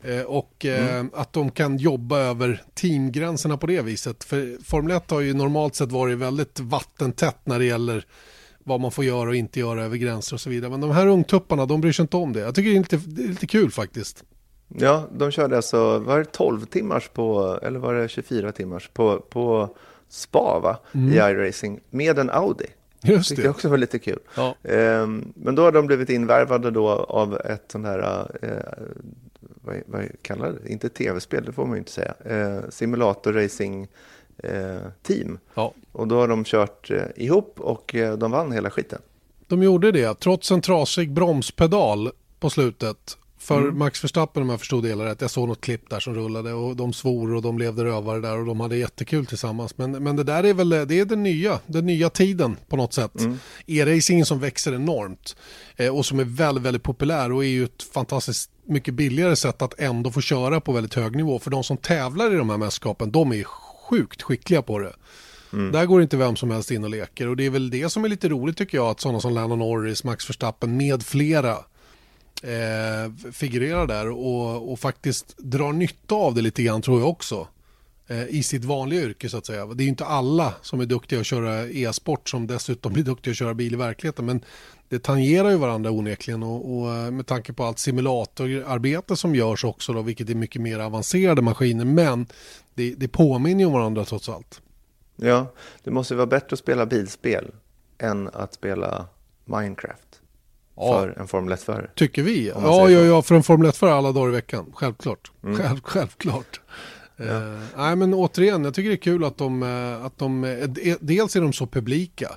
Eh, 0.00 0.22
och 0.22 0.64
eh, 0.64 0.94
mm. 0.94 1.10
att 1.14 1.32
de 1.32 1.50
kan 1.50 1.76
jobba 1.76 2.18
över 2.18 2.62
teamgränserna 2.74 3.56
på 3.56 3.66
det 3.66 3.82
viset. 3.82 4.24
För 4.24 4.64
Formel 4.64 4.96
1 4.96 5.10
har 5.10 5.20
ju 5.20 5.34
normalt 5.34 5.74
sett 5.74 5.92
varit 5.92 6.18
väldigt 6.18 6.60
vattentätt 6.60 7.38
när 7.44 7.58
det 7.58 7.64
gäller 7.64 8.04
vad 8.64 8.80
man 8.80 8.90
får 8.90 9.04
göra 9.04 9.28
och 9.28 9.36
inte 9.36 9.60
göra 9.60 9.84
över 9.84 9.96
gränser 9.96 10.36
och 10.36 10.40
så 10.40 10.50
vidare. 10.50 10.70
Men 10.70 10.80
de 10.80 10.90
här 10.90 11.06
ungtupparna, 11.06 11.66
de 11.66 11.80
bryr 11.80 11.92
sig 11.92 12.02
inte 12.02 12.16
om 12.16 12.32
det. 12.32 12.40
Jag 12.40 12.54
tycker 12.54 12.70
det 12.70 12.76
är 12.76 12.80
lite, 12.80 12.96
det 12.96 13.22
är 13.22 13.28
lite 13.28 13.46
kul 13.46 13.70
faktiskt. 13.70 14.24
Ja, 14.68 15.08
de 15.12 15.30
körde 15.30 15.56
alltså, 15.56 15.98
var 15.98 16.18
det 16.18 16.24
12 16.24 16.66
timmars 16.66 17.08
på, 17.08 17.58
eller 17.62 17.78
var 17.78 17.94
det 17.94 18.08
24 18.08 18.52
timmars 18.52 18.88
på, 18.88 19.20
på 19.20 19.76
spa 20.08 20.58
va? 20.58 20.78
Mm. 20.92 21.12
i 21.12 21.16
iRacing 21.16 21.80
med 21.90 22.18
en 22.18 22.30
Audi. 22.30 22.66
Just 23.02 23.36
det. 23.36 23.42
det 23.42 23.48
också 23.48 23.68
var 23.68 23.78
lite 23.78 23.98
kul. 23.98 24.18
Ja. 24.36 24.54
Um, 24.62 25.32
men 25.36 25.54
då 25.54 25.62
har 25.62 25.72
de 25.72 25.86
blivit 25.86 26.10
invärvade 26.10 26.70
då 26.70 26.88
av 26.88 27.40
ett 27.44 27.64
sånt 27.68 27.86
här 27.86 28.28
uh, 28.44 28.86
vad, 29.40 29.82
vad 29.86 30.22
kallar 30.22 30.52
det? 30.52 30.72
Inte 30.72 30.88
tv-spel, 30.88 31.44
det 31.44 31.52
får 31.52 31.66
man 31.66 31.72
ju 31.74 31.78
inte 31.78 31.92
säga. 31.92 32.14
Eh, 32.24 32.60
simulator 32.70 33.32
racing 33.32 33.88
eh, 34.42 34.78
team. 35.02 35.38
Ja. 35.54 35.74
Och 35.92 36.08
då 36.08 36.16
har 36.20 36.28
de 36.28 36.44
kört 36.44 36.90
eh, 36.90 37.02
ihop 37.16 37.60
och 37.60 37.94
eh, 37.94 38.18
de 38.18 38.30
vann 38.30 38.52
hela 38.52 38.70
skiten. 38.70 38.98
De 39.46 39.62
gjorde 39.62 39.92
det, 39.92 40.20
trots 40.20 40.50
en 40.50 40.60
trasig 40.60 41.12
bromspedal 41.12 42.10
på 42.40 42.50
slutet. 42.50 43.18
För 43.38 43.58
mm. 43.58 43.78
Max 43.78 44.04
Verstappen 44.04 44.42
om 44.42 44.48
jag 44.48 44.60
förstod 44.60 44.84
det 44.84 44.88
hela 44.88 45.04
rätt. 45.04 45.20
Jag 45.20 45.30
såg 45.30 45.48
något 45.48 45.60
klipp 45.60 45.90
där 45.90 46.00
som 46.00 46.14
rullade 46.14 46.52
och 46.52 46.76
de 46.76 46.92
svor 46.92 47.34
och 47.34 47.42
de 47.42 47.58
levde 47.58 47.84
rövare 47.84 48.20
där 48.20 48.38
och 48.38 48.46
de 48.46 48.60
hade 48.60 48.76
jättekul 48.76 49.26
tillsammans. 49.26 49.78
Men, 49.78 49.90
men 49.90 50.16
det 50.16 50.24
där 50.24 50.44
är 50.44 50.54
väl 50.54 50.68
det 50.68 50.92
är 50.92 51.04
den 51.04 51.22
nya, 51.22 51.60
den 51.66 51.86
nya 51.86 52.10
tiden 52.10 52.56
på 52.68 52.76
något 52.76 52.92
sätt. 52.92 53.20
Mm. 53.20 53.38
E-racingen 53.66 54.26
som 54.26 54.40
växer 54.40 54.74
enormt 54.74 55.36
eh, 55.76 55.96
och 55.96 56.06
som 56.06 56.20
är 56.20 56.24
väldigt, 56.24 56.64
väldigt 56.64 56.82
populär 56.82 57.32
och 57.32 57.44
är 57.44 57.48
ju 57.48 57.64
ett 57.64 57.82
fantastiskt 57.82 58.50
mycket 58.64 58.94
billigare 58.94 59.36
sätt 59.36 59.62
att 59.62 59.80
ändå 59.80 60.10
få 60.10 60.20
köra 60.20 60.60
på 60.60 60.72
väldigt 60.72 60.94
hög 60.94 61.16
nivå. 61.16 61.38
För 61.38 61.50
de 61.50 61.64
som 61.64 61.76
tävlar 61.76 62.34
i 62.34 62.36
de 62.36 62.50
här 62.50 62.56
mästerskapen, 62.56 63.12
de 63.12 63.32
är 63.32 63.44
sjukt 63.44 64.22
skickliga 64.22 64.62
på 64.62 64.78
det. 64.78 64.92
Mm. 65.52 65.72
Där 65.72 65.86
går 65.86 66.02
inte 66.02 66.16
vem 66.16 66.36
som 66.36 66.50
helst 66.50 66.70
in 66.70 66.84
och 66.84 66.90
leker 66.90 67.28
och 67.28 67.36
det 67.36 67.46
är 67.46 67.50
väl 67.50 67.70
det 67.70 67.88
som 67.88 68.04
är 68.04 68.08
lite 68.08 68.28
roligt 68.28 68.56
tycker 68.56 68.78
jag 68.78 68.86
att 68.86 69.00
sådana 69.00 69.20
som 69.20 69.34
Lennon 69.34 69.58
Norris, 69.58 70.04
Max 70.04 70.30
Verstappen 70.30 70.76
med 70.76 71.02
flera 71.02 71.56
eh, 72.42 73.32
figurerar 73.32 73.86
där 73.86 74.10
och, 74.10 74.72
och 74.72 74.80
faktiskt 74.80 75.38
drar 75.38 75.72
nytta 75.72 76.14
av 76.14 76.34
det 76.34 76.42
lite 76.42 76.62
grann 76.62 76.82
tror 76.82 77.00
jag 77.00 77.08
också 77.08 77.48
eh, 78.06 78.26
i 78.28 78.42
sitt 78.42 78.64
vanliga 78.64 79.00
yrke 79.00 79.28
så 79.28 79.38
att 79.38 79.46
säga. 79.46 79.66
Det 79.66 79.82
är 79.82 79.84
ju 79.84 79.88
inte 79.88 80.04
alla 80.04 80.54
som 80.62 80.80
är 80.80 80.86
duktiga 80.86 81.20
att 81.20 81.26
köra 81.26 81.68
e-sport 81.68 82.28
som 82.28 82.46
dessutom 82.46 82.92
blir 82.92 83.04
duktiga 83.04 83.30
att 83.30 83.36
köra 83.36 83.54
bil 83.54 83.72
i 83.72 83.76
verkligheten 83.76 84.26
men 84.26 84.44
det 84.88 84.98
tangerar 84.98 85.50
ju 85.50 85.56
varandra 85.56 85.90
onekligen 85.90 86.42
och, 86.42 86.78
och 86.78 86.94
eh, 86.94 87.10
med 87.10 87.26
tanke 87.26 87.52
på 87.52 87.64
allt 87.64 87.78
simulatorarbete 87.78 89.16
som 89.16 89.34
görs 89.34 89.64
också 89.64 89.92
då, 89.92 90.02
vilket 90.02 90.30
är 90.30 90.34
mycket 90.34 90.62
mer 90.62 90.78
avancerade 90.78 91.42
maskiner 91.42 91.84
men 91.84 92.26
det, 92.74 92.94
det 92.94 93.08
påminner 93.08 93.60
ju 93.60 93.66
om 93.66 93.72
varandra 93.72 94.04
trots 94.04 94.28
allt. 94.28 94.60
Ja, 95.16 95.52
det 95.84 95.90
måste 95.90 96.14
vara 96.14 96.26
bättre 96.26 96.54
att 96.54 96.58
spela 96.58 96.86
bilspel 96.86 97.50
än 97.98 98.28
att 98.28 98.54
spela 98.54 99.06
Minecraft 99.44 100.17
för 100.78 101.20
en 101.20 101.28
Formel 101.28 101.54
1-förare. 101.54 101.90
Tycker 101.94 102.22
vi. 102.22 102.48
Ja, 102.48 102.90
ja, 102.90 103.00
ja, 103.00 103.22
för 103.22 103.34
en 103.34 103.42
Formel 103.42 103.70
1-förare 103.70 103.94
alla 103.94 104.12
dagar 104.12 104.28
i 104.28 104.32
veckan. 104.32 104.72
Självklart. 104.74 105.32
Mm. 105.44 105.56
Själv, 105.56 105.80
självklart. 105.82 106.60
Ja. 107.16 107.24
Uh, 107.24 107.60
nej, 107.76 107.96
men 107.96 108.14
återigen, 108.14 108.64
jag 108.64 108.74
tycker 108.74 108.88
det 108.88 108.94
är 108.94 108.96
kul 108.96 109.24
att 109.24 109.38
de, 109.38 109.62
eh, 109.62 110.04
att 110.04 110.18
de 110.18 110.44
uh, 110.44 110.68
dels 111.00 111.36
är 111.36 111.40
de 111.40 111.52
så 111.52 111.66
publika. 111.66 112.28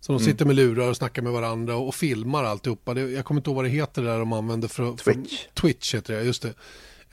Så 0.00 0.12
de 0.12 0.16
mm. 0.16 0.32
sitter 0.32 0.44
med 0.44 0.56
lurar 0.56 0.88
och 0.88 0.96
snackar 0.96 1.22
med 1.22 1.32
varandra 1.32 1.76
och, 1.76 1.88
och 1.88 1.94
filmar 1.94 2.44
alltihopa. 2.44 2.94
Det, 2.94 3.00
jag 3.00 3.24
kommer 3.24 3.40
inte 3.40 3.50
ihåg 3.50 3.56
vad 3.56 3.64
det 3.64 3.68
heter 3.68 4.02
där 4.02 4.18
de 4.18 4.32
använder 4.32 4.68
för... 4.68 4.96
Twitch. 4.96 5.44
För, 5.44 5.60
Twitch 5.60 5.94
heter 5.94 6.14
det, 6.14 6.22
just 6.22 6.42
det. 6.42 6.54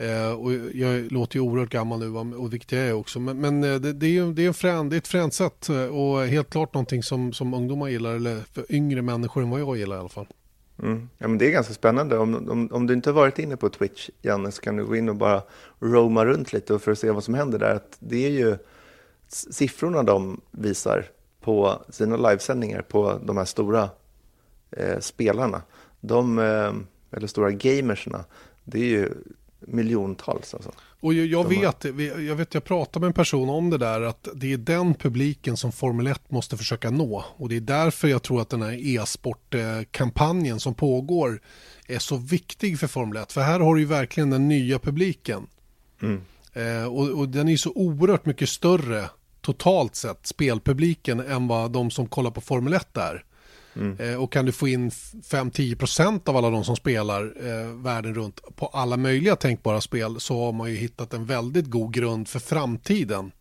Uh, 0.02 0.32
och 0.32 0.54
jag 0.74 1.12
låter 1.12 1.36
ju 1.36 1.42
oerhört 1.42 1.70
gammal 1.70 2.00
nu 2.00 2.36
och 2.36 2.74
är 2.74 2.88
jag 2.88 3.00
också. 3.00 3.20
Men, 3.20 3.42
men 3.42 3.62
det, 3.62 3.94
det, 3.94 4.06
är 4.06 4.12
ju 4.12 4.34
det 4.34 4.44
är, 4.44 4.48
en 4.48 4.54
frän, 4.54 4.90
det 4.90 4.96
är 4.96 4.98
ett 4.98 5.08
fränt 5.08 5.34
sätt 5.34 5.70
och 5.92 6.26
helt 6.26 6.50
klart 6.50 6.74
någonting 6.74 7.04
som, 7.04 7.34
som 7.34 7.54
ungdomar 7.54 7.88
gillar 7.88 8.14
eller 8.14 8.44
yngre 8.70 9.02
människor 9.02 9.44
än 9.44 9.50
vad 9.50 9.60
jag 9.60 9.78
gillar 9.78 9.96
i 9.96 10.00
alla 10.00 10.10
fall. 10.10 10.28
Mm. 10.84 11.10
Ja, 11.18 11.28
men 11.28 11.38
det 11.38 11.48
är 11.48 11.52
ganska 11.52 11.74
spännande. 11.74 12.18
Om, 12.18 12.50
om, 12.50 12.70
om, 12.72 12.88
du 12.88 12.94
inte 12.94 13.10
har 13.10 13.16
varit 13.16 13.40
inne 13.40 13.58
på 13.58 13.70
Twitch, 13.70 14.10
Janne, 14.22 14.52
så 14.52 14.62
kan 14.62 14.76
du 14.76 14.86
gå 14.86 14.96
in 14.96 15.10
och 15.10 15.16
bara 15.16 15.42
roma 15.80 16.26
runt 16.26 16.54
lite 16.54 16.80
för 16.80 16.92
att 16.92 17.00
se 17.00 17.12
vad 17.12 17.24
som 17.24 17.34
händer 17.34 17.60
där. 17.60 17.76
Att 17.76 17.98
det 18.00 18.26
är 18.26 18.30
ju 18.30 18.58
siffrorna 19.28 20.04
de 20.04 20.42
visar 20.52 21.06
på 21.42 21.86
sina 21.90 22.18
livesändningar 22.18 22.82
på 22.82 23.20
de 23.24 23.38
här 23.38 23.46
stora 23.46 23.90
eh, 24.72 25.00
spelarna. 25.00 25.62
De, 26.00 26.40
eh, 26.40 26.74
eller 27.12 27.28
stora 27.28 27.52
gamerserna, 27.52 28.26
det 28.64 28.80
är 28.80 28.90
ju 28.90 29.14
miljontals. 29.60 30.54
Alltså. 30.54 30.72
Och 31.06 31.14
jag, 31.14 31.26
jag 31.26 31.50
vet, 31.50 31.86
jag 32.28 32.36
vet, 32.36 32.54
jag 32.54 32.64
pratade 32.64 33.00
med 33.00 33.08
en 33.08 33.14
person 33.14 33.50
om 33.50 33.70
det 33.70 33.78
där, 33.78 34.02
att 34.02 34.28
det 34.36 34.54
är 34.54 34.58
den 34.58 34.94
publiken 34.94 35.58
som 35.58 35.72
Formel 35.72 36.08
1 36.08 36.32
måste 36.32 36.58
försöka 36.58 36.92
nå. 36.92 37.26
Och 37.38 37.50
det 37.50 37.56
är 37.56 37.62
därför 37.62 38.08
jag 38.08 38.24
tror 38.24 38.42
att 38.42 38.50
den 38.50 38.62
här 38.62 38.98
e-sportkampanjen 38.98 40.60
som 40.60 40.74
pågår 40.74 41.42
är 41.88 42.00
så 42.00 42.18
viktig 42.18 42.80
för 42.80 42.88
Formel 42.88 43.18
1. 43.18 43.32
För 43.32 43.42
här 43.42 43.60
har 43.60 43.76
du 43.76 43.82
ju 43.82 43.88
verkligen 43.88 44.30
den 44.30 44.48
nya 44.48 44.80
publiken. 44.80 45.48
Mm. 46.02 46.22
Eh, 46.54 46.86
och, 46.86 47.10
och, 47.10 47.30
den 47.30 47.50
är 47.50 47.58
så 47.58 47.72
oerhört 47.76 48.26
mycket 48.26 48.50
större 48.50 49.10
totalt 49.42 49.96
sett, 49.96 50.28
spelpubliken, 50.28 51.20
än 51.20 51.48
vad 51.48 51.72
de 51.72 51.92
som 51.92 52.08
kollar 52.08 52.32
på 52.32 52.42
Formel 52.42 52.74
1 52.74 52.98
är. 52.98 53.24
Mm. 53.76 53.98
Eh, 54.00 54.24
och 54.24 54.32
kan 54.32 54.46
du 54.46 54.52
få 54.52 54.68
in 54.68 54.90
5-10% 54.90 56.30
av 56.30 56.38
alla 56.38 56.50
de 56.50 56.64
som 56.64 56.76
spelar 56.76 57.34
eh, 57.48 57.68
världen 57.68 58.16
runt 58.16 58.42
på 58.56 58.68
alla 58.68 58.98
möjliga 58.98 59.36
tänkbara 59.36 59.82
spel 59.82 60.20
så 60.20 60.46
har 60.46 60.52
man 60.52 60.70
ju 60.72 60.76
hittat 60.76 61.14
en 61.14 61.26
väldigt 61.26 61.66
god 61.66 61.94
grund 61.94 62.28
för 62.28 62.40
framtiden 62.40 63.32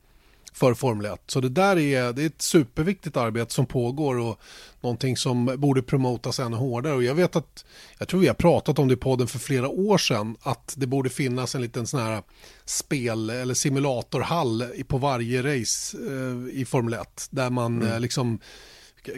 för 0.55 0.75
Formel 0.75 1.07
1. 1.07 1.21
Så 1.27 1.41
det 1.41 1.49
där 1.49 1.79
är, 1.79 2.13
det 2.13 2.23
är 2.23 2.27
ett 2.27 2.43
superviktigt 2.43 3.17
arbete 3.17 3.55
som 3.55 3.67
pågår 3.67 4.19
och 4.19 4.41
någonting 4.81 5.17
som 5.17 5.45
borde 5.59 5.83
promotas 5.83 6.41
ännu 6.41 6.57
hårdare. 6.57 6.95
Och 6.95 7.03
jag 7.03 7.15
vet 7.15 7.37
att, 7.37 7.65
jag 7.99 8.09
tror 8.09 8.21
vi 8.21 8.27
har 8.27 8.35
pratat 8.35 8.79
om 8.79 8.89
det 8.89 8.95
i 8.95 8.97
podden 8.97 9.27
för 9.27 9.39
flera 9.39 9.69
år 9.69 9.99
sedan, 9.99 10.37
att 10.43 10.75
det 10.77 10.87
borde 10.87 11.11
finnas 11.11 11.55
en 11.55 11.63
liten 11.63 11.87
sån 11.87 12.01
här 12.01 12.23
spel 12.65 13.31
eller 13.31 13.55
simulatorhall 13.55 14.65
på 14.89 14.99
varje 14.99 15.43
race 15.43 15.97
eh, 15.97 16.61
i 16.61 16.65
Formel 16.65 16.95
1 16.95 17.29
där 17.31 17.51
man 17.51 17.77
mm. 17.83 17.93
eh, 17.93 18.01
liksom 18.01 18.39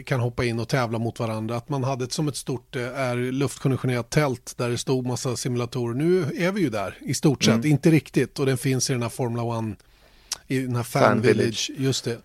kan 0.05 0.19
hoppa 0.19 0.45
in 0.45 0.59
och 0.59 0.67
tävla 0.67 0.99
mot 0.99 1.19
varandra. 1.19 1.55
Att 1.55 1.69
man 1.69 1.83
hade 1.83 2.03
ett, 2.03 2.11
som 2.11 2.27
ett 2.27 2.35
stort 2.35 2.75
eh, 2.75 2.99
är 2.99 3.15
luftkonditionerat 3.15 4.09
tält 4.09 4.53
där 4.57 4.69
det 4.69 4.77
stod 4.77 5.05
massa 5.05 5.35
simulatorer. 5.35 5.93
Nu 5.93 6.21
är 6.21 6.51
vi 6.51 6.61
ju 6.61 6.69
där 6.69 6.97
i 7.01 7.13
stort 7.13 7.43
sett, 7.43 7.53
mm. 7.53 7.71
inte 7.71 7.91
riktigt 7.91 8.39
och 8.39 8.45
den 8.45 8.57
finns 8.57 8.89
i 8.89 8.93
den 8.93 9.01
här 9.01 9.09
Formula 9.09 9.59
1 9.71 9.77
i 10.47 10.59
den 10.59 10.75
här 10.75 10.83
Fan, 10.83 11.01
Fan 11.01 11.21
Village. 11.21 11.69
Village. 11.69 11.71
Just 11.77 12.03
det. 12.03 12.17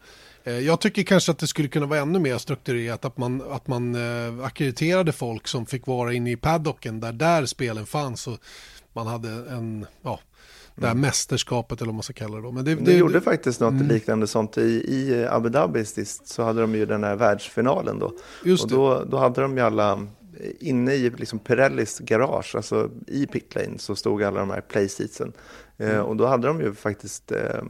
Eh, 0.44 0.58
jag 0.58 0.80
tycker 0.80 1.02
kanske 1.02 1.32
att 1.32 1.38
det 1.38 1.46
skulle 1.46 1.68
kunna 1.68 1.86
vara 1.86 2.00
ännu 2.00 2.18
mer 2.18 2.38
strukturerat 2.38 3.04
att 3.04 3.16
man, 3.16 3.42
att 3.50 3.66
man 3.66 3.94
äh, 3.94 4.44
akkrediterade 4.44 5.12
folk 5.12 5.48
som 5.48 5.66
fick 5.66 5.86
vara 5.86 6.12
inne 6.12 6.30
i 6.30 6.36
paddocken 6.36 7.00
där, 7.00 7.12
där 7.12 7.46
spelen 7.46 7.86
fanns 7.86 8.26
och 8.26 8.38
man 8.92 9.06
hade 9.06 9.28
en, 9.28 9.86
ja, 10.02 10.20
det 10.74 10.86
här 10.86 10.92
mm. 10.92 11.00
mästerskapet 11.00 11.80
eller 11.80 11.86
vad 11.86 11.94
man 11.94 12.02
ska 12.02 12.12
kalla 12.12 12.36
det. 12.36 12.42
Då. 12.42 12.52
Men 12.52 12.64
det, 12.64 12.74
det, 12.74 12.84
det 12.84 12.96
gjorde 12.96 13.20
faktiskt 13.20 13.60
något 13.60 13.72
mm. 13.72 13.88
liknande 13.88 14.26
sånt 14.26 14.58
i, 14.58 14.84
i 14.88 15.26
Abu 15.30 15.48
Dhabi 15.48 15.84
sist 15.84 16.28
så 16.28 16.42
hade 16.42 16.60
de 16.60 16.74
ju 16.74 16.86
den 16.86 17.04
här 17.04 17.16
världsfinalen 17.16 17.98
då. 17.98 18.12
Just 18.44 18.64
och 18.64 18.70
då, 18.70 19.04
då 19.04 19.16
hade 19.16 19.40
de 19.40 19.56
ju 19.56 19.62
alla 19.62 20.06
inne 20.60 20.94
i 20.94 21.10
liksom 21.10 21.38
Pirellis 21.38 21.98
garage, 21.98 22.56
alltså 22.56 22.90
i 23.06 23.26
pitlane 23.26 23.78
så 23.78 23.96
stod 23.96 24.22
alla 24.22 24.40
de 24.40 24.50
här 24.50 24.60
playseatsen. 24.60 25.32
Eh, 25.78 25.86
mm. 25.86 25.98
Eh, 25.98 26.02
och 26.02 26.16
då 26.16 26.26
hade 26.26 26.46
de 26.46 26.60
ju 26.60 26.74
faktiskt 26.74 27.32
eh, 27.32 27.62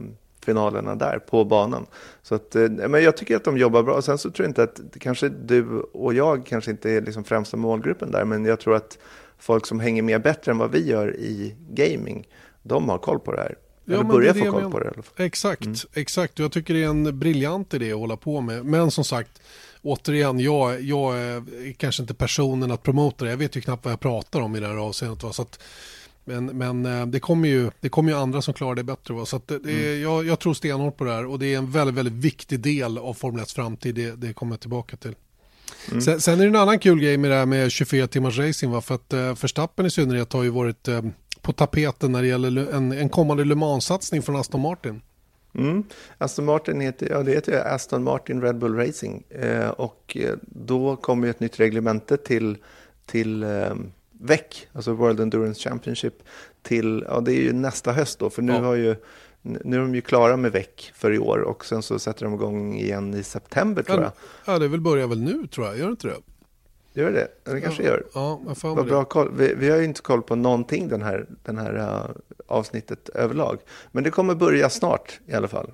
finalerna 0.45 0.95
där 0.95 1.19
på 1.19 1.45
banan. 1.45 1.85
Så 2.21 2.35
att, 2.35 2.55
eh, 2.55 2.69
men 2.69 3.03
jag 3.03 3.17
tycker 3.17 3.35
att 3.35 3.43
de 3.43 3.57
jobbar 3.57 3.83
bra. 3.83 4.01
Sen 4.01 4.17
så 4.17 4.31
tror 4.31 4.45
jag 4.45 4.49
inte 4.49 4.63
att 4.63 4.79
kanske 4.99 5.29
du 5.29 5.79
och 5.79 6.13
jag 6.13 6.45
kanske 6.45 6.71
inte 6.71 6.91
är 6.91 7.01
liksom 7.01 7.23
främsta 7.23 7.57
målgruppen 7.57 8.11
där, 8.11 8.25
men 8.25 8.45
jag 8.45 8.59
tror 8.59 8.75
att 8.75 8.97
folk 9.37 9.65
som 9.65 9.79
hänger 9.79 10.01
med 10.01 10.21
bättre 10.21 10.51
än 10.51 10.57
vad 10.57 10.71
vi 10.71 10.87
gör 10.87 11.15
i 11.15 11.55
gaming, 11.69 12.27
de 12.63 12.89
har 12.89 12.97
koll 12.97 13.19
på 13.19 13.31
det 13.31 13.41
här. 13.41 13.55
Ja, 13.85 13.93
Eller 13.93 14.03
börjar 14.03 14.33
få 14.33 14.51
koll 14.51 14.71
på 14.71 14.79
det. 14.79 14.93
Exakt, 15.25 15.65
mm. 15.65 15.77
exakt. 15.93 16.39
Jag 16.39 16.51
tycker 16.51 16.73
det 16.73 16.83
är 16.83 16.87
en 16.87 17.19
briljant 17.19 17.73
idé 17.73 17.91
att 17.91 17.99
hålla 17.99 18.17
på 18.17 18.41
med. 18.41 18.65
Men 18.65 18.91
som 18.91 19.03
sagt, 19.03 19.41
återigen, 19.81 20.39
jag, 20.39 20.81
jag 20.81 21.17
är 21.17 21.73
kanske 21.73 22.03
inte 22.03 22.13
personen 22.13 22.71
att 22.71 22.83
promota 22.83 23.25
det. 23.25 23.31
Jag 23.31 23.37
vet 23.37 23.55
ju 23.55 23.61
knappt 23.61 23.85
vad 23.85 23.91
jag 23.91 23.99
pratar 23.99 24.41
om 24.41 24.55
i 24.55 24.59
det 24.59 24.67
här 24.67 24.75
avseendet. 24.75 25.35
Så 25.35 25.41
att, 25.41 25.59
men, 26.25 26.45
men 26.45 26.85
eh, 26.85 27.05
det 27.05 27.19
kommer 27.19 27.49
ju, 27.49 27.71
det 27.79 27.89
kommer 27.89 28.11
ju 28.11 28.17
andra 28.17 28.41
som 28.41 28.53
klarar 28.53 28.75
det 28.75 28.83
bättre. 28.83 29.13
Va? 29.13 29.25
Så 29.25 29.41
det, 29.45 29.55
mm. 29.55 30.01
jag, 30.01 30.25
jag 30.25 30.39
tror 30.39 30.53
stenhårt 30.53 30.97
på 30.97 31.03
det 31.03 31.11
här 31.11 31.25
och 31.25 31.39
det 31.39 31.53
är 31.53 31.57
en 31.57 31.71
väldigt, 31.71 31.95
väldigt 31.95 32.13
viktig 32.13 32.59
del 32.59 32.97
av 32.97 33.13
Formel 33.13 33.41
1 33.41 33.51
framtid. 33.51 33.95
Det, 33.95 34.11
det 34.11 34.33
kommer 34.33 34.53
jag 34.53 34.59
tillbaka 34.59 34.97
till. 34.97 35.15
Mm. 35.91 36.01
Sen, 36.01 36.21
sen, 36.21 36.39
är 36.39 36.43
det 36.43 36.49
en 36.49 36.55
annan 36.55 36.79
kul 36.79 36.99
grej 36.99 37.17
med 37.17 37.31
det 37.31 37.35
här 37.37 37.45
med 37.45 37.71
24 37.71 38.07
timmars 38.07 38.37
racing. 38.37 38.73
Va? 38.73 38.81
För 38.81 38.95
att 38.95 39.13
Verstappen 39.13 39.85
i 39.85 39.89
synnerhet 39.89 40.33
har 40.33 40.43
ju 40.43 40.49
varit 40.49 40.87
uh, 40.87 41.01
på 41.43 41.53
tapeten 41.53 42.11
när 42.11 42.21
det 42.21 42.27
gäller 42.27 42.73
en, 42.73 42.91
en 42.91 43.09
kommande 43.09 43.45
Le 43.45 43.55
Mans-satsning 43.55 44.21
från 44.21 44.35
Aston 44.35 44.61
Martin. 44.61 45.01
Mm. 45.55 45.83
Aston 46.17 46.45
Martin 46.45 46.81
heter, 46.81 47.09
ja, 47.09 47.23
det 47.23 47.31
heter 47.31 47.75
Aston 47.75 48.03
Martin 48.03 48.41
Red 48.41 48.57
Bull 48.57 48.75
Racing 48.75 49.23
eh, 49.29 49.69
och 49.69 50.17
då 50.41 50.95
kommer 50.95 51.27
ett 51.27 51.39
nytt 51.39 51.59
reglemente 51.59 52.17
till, 52.17 52.57
till 53.05 53.43
eh, 53.43 53.73
VEC, 54.11 54.67
alltså 54.73 54.93
World 54.93 55.19
Endurance 55.19 55.69
Championship, 55.69 56.23
till, 56.61 57.05
ja 57.07 57.19
det 57.19 57.31
är 57.31 57.41
ju 57.41 57.53
nästa 57.53 57.91
höst 57.91 58.19
då, 58.19 58.29
för 58.29 58.41
nu 58.41 58.53
ja. 58.53 58.59
har 58.59 58.75
ju 58.75 58.95
nu 59.41 59.75
är 59.75 59.79
de 59.79 59.95
ju 59.95 60.01
klara 60.01 60.37
med 60.37 60.51
VEC 60.51 60.91
för 60.93 61.13
i 61.13 61.19
år 61.19 61.37
och 61.37 61.65
sen 61.65 61.81
så 61.81 61.99
sätter 61.99 62.25
de 62.25 62.33
igång 62.33 62.75
igen 62.75 63.13
i 63.13 63.23
september 63.23 63.83
tror 63.83 64.01
jag. 64.01 64.11
Ja, 64.45 64.59
det 64.59 64.67
väl 64.67 64.81
börjar 64.81 65.07
väl 65.07 65.21
nu 65.21 65.47
tror 65.47 65.67
jag, 65.67 65.77
gör 65.77 65.85
det 65.85 65.91
inte 65.91 66.07
det? 66.07 66.17
Gör 66.93 67.11
det? 67.11 67.27
Det 67.43 67.61
kanske 67.61 67.83
ja, 67.83 67.89
gör. 67.89 68.05
Ja, 68.13 68.41
jag 68.47 68.57
får 68.57 68.75
Vad 68.75 68.85
bra 68.85 69.05
koll. 69.05 69.31
Vi, 69.35 69.53
vi, 69.53 69.69
har 69.69 69.77
ju 69.77 69.83
inte 69.83 70.01
koll 70.01 70.21
på 70.21 70.35
någonting 70.35 70.87
den 70.87 71.01
här, 71.01 71.25
den 71.43 71.57
här 71.57 71.75
uh, 71.75 72.15
avsnittet 72.47 73.09
överlag. 73.09 73.59
Men 73.91 74.03
det 74.03 74.11
kommer 74.11 74.35
börja 74.35 74.69
snart 74.69 75.19
i 75.25 75.33
alla 75.33 75.47
fall. 75.47 75.71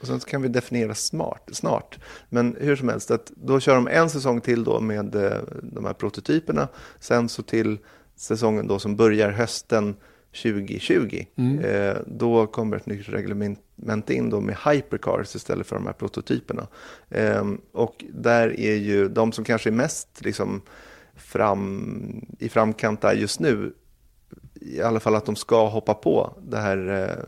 Och 0.00 0.06
sen 0.06 0.20
kan 0.20 0.42
vi 0.42 0.48
definiera 0.48 0.94
smart, 0.94 1.48
snart. 1.52 1.98
Men 2.28 2.56
hur 2.60 2.76
som 2.76 2.88
helst, 2.88 3.10
att 3.10 3.32
då 3.36 3.60
kör 3.60 3.74
de 3.74 3.88
en 3.88 4.10
säsong 4.10 4.40
till 4.40 4.64
då 4.64 4.80
med 4.80 5.14
uh, 5.14 5.32
de 5.62 5.84
här 5.84 5.92
prototyperna. 5.92 6.68
Sen 7.00 7.28
så 7.28 7.42
till 7.42 7.78
säsongen 8.16 8.66
då 8.66 8.78
som 8.78 8.96
börjar 8.96 9.30
hösten 9.30 9.96
2020. 10.32 11.26
Mm. 11.36 11.58
Eh, 11.58 11.96
då 12.06 12.46
kommer 12.46 12.76
ett 12.76 12.86
nytt 12.86 13.08
reglement 13.08 14.10
in 14.10 14.30
då 14.30 14.40
med 14.40 14.56
hypercars 14.64 15.36
istället 15.36 15.66
för 15.66 15.76
de 15.76 15.86
här 15.86 15.92
prototyperna. 15.92 16.66
Eh, 17.08 17.44
och 17.72 18.04
där 18.12 18.60
är 18.60 18.76
ju 18.76 19.08
de 19.08 19.32
som 19.32 19.44
kanske 19.44 19.70
är 19.70 19.72
mest 19.72 20.24
liksom, 20.24 20.62
fram, 21.14 22.26
i 22.38 22.48
framkant 22.48 23.00
där 23.00 23.12
just 23.12 23.40
nu, 23.40 23.72
i 24.60 24.82
alla 24.82 25.00
fall 25.00 25.14
att 25.14 25.26
de 25.26 25.36
ska 25.36 25.68
hoppa 25.68 25.94
på 25.94 26.34
det 26.42 26.58
här 26.58 26.88
eh, 26.88 27.24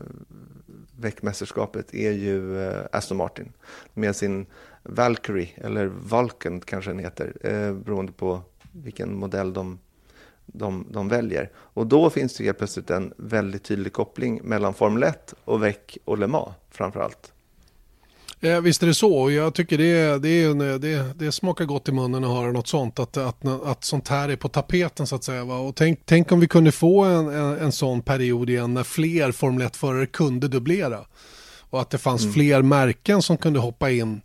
väckmästerskapet 0.99 1.93
är 1.93 2.11
ju 2.11 2.63
eh, 2.63 2.81
Aston 2.91 3.17
Martin 3.17 3.53
med 3.93 4.15
sin 4.15 4.45
Valkyrie, 4.83 5.49
eller 5.55 5.85
Vulcan 5.85 6.61
kanske 6.61 6.91
den 6.91 6.99
heter, 6.99 7.33
eh, 7.41 7.73
beroende 7.73 8.11
på 8.11 8.41
vilken 8.71 9.15
modell 9.15 9.53
de 9.53 9.79
de, 10.45 10.87
de 10.91 11.07
väljer. 11.07 11.49
Och 11.55 11.87
då 11.87 12.09
finns 12.09 12.37
det 12.37 12.43
helt 12.43 12.57
plötsligt 12.57 12.89
en 12.89 13.13
väldigt 13.17 13.63
tydlig 13.63 13.93
koppling 13.93 14.39
mellan 14.43 14.73
Formel 14.73 15.03
1 15.03 15.33
och 15.45 15.63
VEC 15.63 15.77
och 16.05 16.17
Le 16.17 16.27
Mans 16.27 16.49
framför 16.71 16.99
allt. 16.99 17.33
Ja, 18.39 18.59
visst 18.59 18.83
är 18.83 18.87
det 18.87 18.93
så. 18.93 19.31
Jag 19.31 19.53
tycker 19.53 19.77
det, 19.77 20.21
det, 20.21 20.77
det, 20.77 21.13
det 21.15 21.31
smakar 21.31 21.65
gott 21.65 21.89
i 21.89 21.91
munnen 21.91 22.23
att 22.23 22.29
höra 22.29 22.51
något 22.51 22.67
sånt. 22.67 22.99
Att, 22.99 23.17
att, 23.17 23.45
att 23.65 23.83
sånt 23.83 24.07
här 24.07 24.29
är 24.29 24.35
på 24.35 24.49
tapeten 24.49 25.07
så 25.07 25.15
att 25.15 25.23
säga. 25.23 25.45
Va? 25.45 25.57
Och 25.57 25.75
tänk, 25.75 25.99
tänk 26.05 26.31
om 26.31 26.39
vi 26.39 26.47
kunde 26.47 26.71
få 26.71 27.03
en, 27.03 27.27
en, 27.27 27.57
en 27.57 27.71
sån 27.71 28.01
period 28.01 28.49
igen 28.49 28.73
när 28.73 28.83
fler 28.83 29.31
Formel 29.31 29.67
1-förare 29.67 30.05
kunde 30.05 30.47
dubblera. 30.47 30.99
Och 31.69 31.81
att 31.81 31.89
det 31.89 31.97
fanns 31.97 32.21
mm. 32.21 32.33
fler 32.33 32.61
märken 32.61 33.21
som 33.21 33.37
kunde 33.37 33.59
hoppa 33.59 33.91
in 33.91 34.21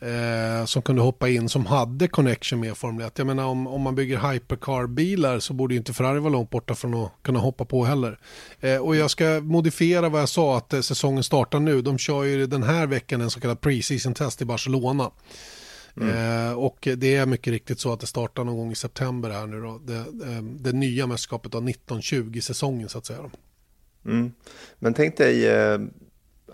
eh, 0.00 0.64
som 0.64 0.82
kunde 0.82 1.02
hoppa 1.02 1.28
in 1.28 1.48
som 1.48 1.66
hade 1.66 2.08
connection 2.08 2.60
med 2.60 2.76
Formel 2.76 3.06
1. 3.06 3.18
Jag 3.18 3.26
menar 3.26 3.44
om, 3.44 3.66
om 3.66 3.82
man 3.82 3.94
bygger 3.94 4.32
hypercar-bilar 4.32 5.38
så 5.38 5.52
borde 5.52 5.74
inte 5.74 5.92
Ferrari 5.92 6.20
vara 6.20 6.32
långt 6.32 6.50
borta 6.50 6.74
från 6.74 6.94
att 6.94 7.12
kunna 7.22 7.38
hoppa 7.38 7.64
på 7.64 7.84
heller. 7.84 8.18
Eh, 8.60 8.76
och 8.76 8.96
jag 8.96 9.10
ska 9.10 9.40
modifiera 9.42 10.08
vad 10.08 10.20
jag 10.20 10.28
sa 10.28 10.56
att 10.56 10.72
eh, 10.72 10.80
säsongen 10.80 11.22
startar 11.22 11.60
nu. 11.60 11.82
De 11.82 11.98
kör 11.98 12.24
ju 12.24 12.46
den 12.46 12.62
här 12.62 12.86
veckan 12.86 13.20
en 13.20 13.30
så 13.30 13.40
kallad 13.40 13.60
pre-season 13.60 14.14
test 14.14 14.42
i 14.42 14.44
Barcelona. 14.44 15.10
Mm. 16.00 16.48
Eh, 16.48 16.52
och 16.52 16.88
det 16.96 17.16
är 17.16 17.26
mycket 17.26 17.50
riktigt 17.50 17.80
så 17.80 17.92
att 17.92 18.00
det 18.00 18.06
startar 18.06 18.44
någon 18.44 18.56
gång 18.56 18.72
i 18.72 18.74
september 18.74 19.30
här 19.30 19.46
nu 19.46 19.60
då. 19.60 19.80
Det, 19.84 19.96
eh, 19.96 20.42
det 20.42 20.72
nya 20.72 21.06
mästerskapet 21.06 21.54
av 21.54 21.68
1920 21.68 22.40
säsongen 22.40 22.88
så 22.88 22.98
att 22.98 23.06
säga. 23.06 23.30
Mm. 24.04 24.32
Men 24.78 24.94
tänk 24.94 25.16
dig 25.16 25.46
eh, 25.46 25.78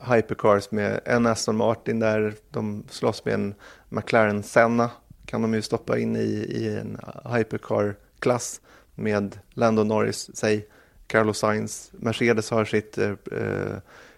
hypercars 0.00 0.70
med 0.70 1.00
en 1.04 1.26
Aston 1.26 1.56
Martin 1.56 1.98
där 1.98 2.34
de 2.50 2.84
slåss 2.90 3.24
med 3.24 3.34
en 3.34 3.54
McLaren 3.88 4.42
Senna 4.42 4.90
kan 5.26 5.42
de 5.42 5.54
ju 5.54 5.62
stoppa 5.62 5.98
in 5.98 6.16
i, 6.16 6.20
i 6.48 6.78
en 6.78 6.98
hypercar-klass 7.24 8.60
med 8.94 9.38
Lando 9.50 9.84
Norris, 9.84 10.30
säg 10.34 10.66
Carlos 11.06 11.38
Sainz. 11.38 11.92
Mercedes 11.92 12.50
har 12.50 12.64
sitt 12.64 12.98
eh, 12.98 13.14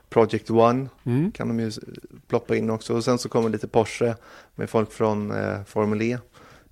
Project 0.08 0.50
One, 0.50 0.88
mm. 1.04 1.32
kan 1.32 1.48
de 1.48 1.60
ju 1.60 1.70
ploppa 2.28 2.56
in 2.56 2.70
också. 2.70 2.94
Och 2.94 3.04
sen 3.04 3.18
så 3.18 3.28
kommer 3.28 3.48
lite 3.48 3.68
Porsche 3.68 4.14
med 4.54 4.70
folk 4.70 4.92
från 4.92 5.30
eh, 5.30 5.62
Formel 5.64 6.02
E. 6.02 6.18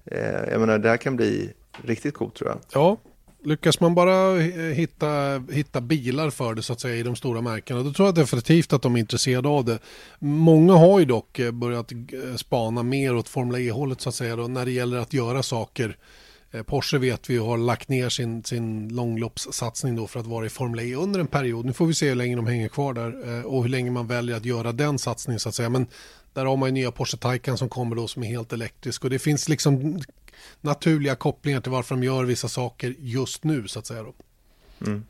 Eh, 0.04 0.50
jag 0.50 0.60
menar, 0.60 0.78
det 0.78 0.88
här 0.88 0.96
kan 0.96 1.16
bli 1.16 1.52
riktigt 1.82 2.14
coolt 2.14 2.34
tror 2.34 2.50
jag. 2.50 2.58
Ja, 2.72 2.96
Lyckas 3.44 3.80
man 3.80 3.94
bara 3.94 4.38
hitta, 4.72 5.42
hitta 5.52 5.80
bilar 5.80 6.30
för 6.30 6.54
det 6.54 6.62
så 6.62 6.72
att 6.72 6.80
säga 6.80 6.96
i 6.96 7.02
de 7.02 7.16
stora 7.16 7.40
märkena 7.40 7.82
då 7.82 7.92
tror 7.92 8.08
jag 8.08 8.14
definitivt 8.14 8.72
att 8.72 8.82
de 8.82 8.96
är 8.96 9.00
intresserade 9.00 9.48
av 9.48 9.64
det. 9.64 9.78
Många 10.18 10.72
har 10.72 10.98
ju 10.98 11.04
dock 11.04 11.38
eh, 11.38 11.50
börjat 11.50 11.92
spana 12.36 12.82
mer 12.82 13.16
åt 13.16 13.28
Formel 13.28 13.60
E-hållet 13.60 14.00
så 14.00 14.08
att 14.08 14.14
säga 14.14 14.36
då, 14.36 14.48
när 14.48 14.64
det 14.64 14.70
gäller 14.70 14.96
att 14.96 15.12
göra 15.12 15.42
saker. 15.42 15.96
Eh, 16.50 16.62
Porsche 16.62 16.98
vet 16.98 17.30
vi 17.30 17.36
har 17.36 17.58
lagt 17.58 17.88
ner 17.88 18.08
sin, 18.08 18.44
sin 18.44 18.88
långloppssatsning 18.88 19.96
då 19.96 20.06
för 20.06 20.20
att 20.20 20.26
vara 20.26 20.46
i 20.46 20.48
Formel 20.48 20.80
E 20.80 20.94
under 20.94 21.20
en 21.20 21.26
period. 21.26 21.64
Nu 21.64 21.72
får 21.72 21.86
vi 21.86 21.94
se 21.94 22.08
hur 22.08 22.14
länge 22.14 22.36
de 22.36 22.46
hänger 22.46 22.68
kvar 22.68 22.94
där 22.94 23.38
eh, 23.38 23.44
och 23.44 23.62
hur 23.62 23.70
länge 23.70 23.90
man 23.90 24.06
väljer 24.06 24.36
att 24.36 24.44
göra 24.44 24.72
den 24.72 24.98
satsningen 24.98 25.40
så 25.40 25.48
att 25.48 25.54
säga. 25.54 25.68
Men 25.68 25.86
där 26.34 26.44
har 26.44 26.56
man 26.56 26.68
ju 26.68 26.72
nya 26.72 26.90
Porsche 26.92 27.16
Taycan 27.16 27.58
som 27.58 27.68
kommer 27.68 27.96
då 27.96 28.08
som 28.08 28.22
är 28.22 28.26
helt 28.26 28.52
elektrisk 28.52 29.04
och 29.04 29.10
det 29.10 29.18
finns 29.18 29.48
liksom 29.48 30.00
naturliga 30.60 31.14
kopplingar 31.14 31.60
till 31.60 31.72
varför 31.72 31.94
de 31.94 32.04
gör 32.04 32.24
vissa 32.24 32.48
saker 32.48 32.94
just 32.98 33.44
nu 33.44 33.68
så 33.68 33.78
att 33.78 33.86
säga. 33.86 34.02
Då. 34.02 34.14
Mm. 34.86 35.04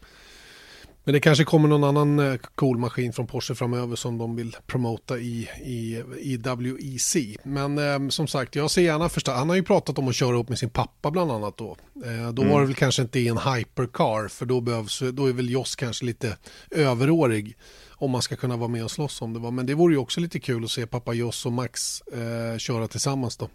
Men 1.04 1.12
det 1.12 1.20
kanske 1.20 1.44
kommer 1.44 1.68
någon 1.68 1.84
annan 1.84 2.18
eh, 2.18 2.36
cool 2.54 2.78
maskin 2.78 3.12
från 3.12 3.26
Porsche 3.26 3.54
framöver 3.54 3.96
som 3.96 4.18
de 4.18 4.36
vill 4.36 4.56
promota 4.66 5.18
i, 5.18 5.48
i, 5.64 6.02
i 6.20 6.36
WEC. 6.36 7.16
Men 7.42 7.78
eh, 7.78 8.08
som 8.08 8.26
sagt, 8.26 8.56
jag 8.56 8.70
ser 8.70 8.82
gärna 8.82 9.08
första. 9.08 9.32
Han 9.32 9.48
har 9.48 9.56
ju 9.56 9.62
pratat 9.62 9.98
om 9.98 10.08
att 10.08 10.14
köra 10.14 10.36
upp 10.36 10.48
med 10.48 10.58
sin 10.58 10.70
pappa 10.70 11.10
bland 11.10 11.32
annat 11.32 11.56
då. 11.56 11.76
Eh, 12.04 12.32
då 12.32 12.42
mm. 12.42 12.52
var 12.54 12.60
det 12.60 12.66
väl 12.66 12.74
kanske 12.74 13.02
inte 13.02 13.20
i 13.20 13.28
en 13.28 13.38
hypercar 13.38 14.28
för 14.28 14.46
då, 14.46 14.60
behövs, 14.60 15.02
då 15.12 15.26
är 15.26 15.32
väl 15.32 15.50
Joss 15.50 15.76
kanske 15.76 16.04
lite 16.04 16.36
överårig 16.70 17.56
om 17.96 18.10
man 18.10 18.22
ska 18.22 18.36
kunna 18.36 18.56
vara 18.56 18.68
med 18.68 18.84
och 18.84 18.90
slåss 18.90 19.22
om 19.22 19.32
det 19.32 19.38
var. 19.38 19.50
Men 19.50 19.66
det 19.66 19.74
vore 19.74 19.94
ju 19.94 19.98
också 19.98 20.20
lite 20.20 20.40
kul 20.40 20.64
att 20.64 20.70
se 20.70 20.86
pappa 20.86 21.12
Joss 21.12 21.46
och 21.46 21.52
Max 21.52 22.00
eh, 22.00 22.58
köra 22.58 22.88
tillsammans 22.88 23.36
då. 23.36 23.48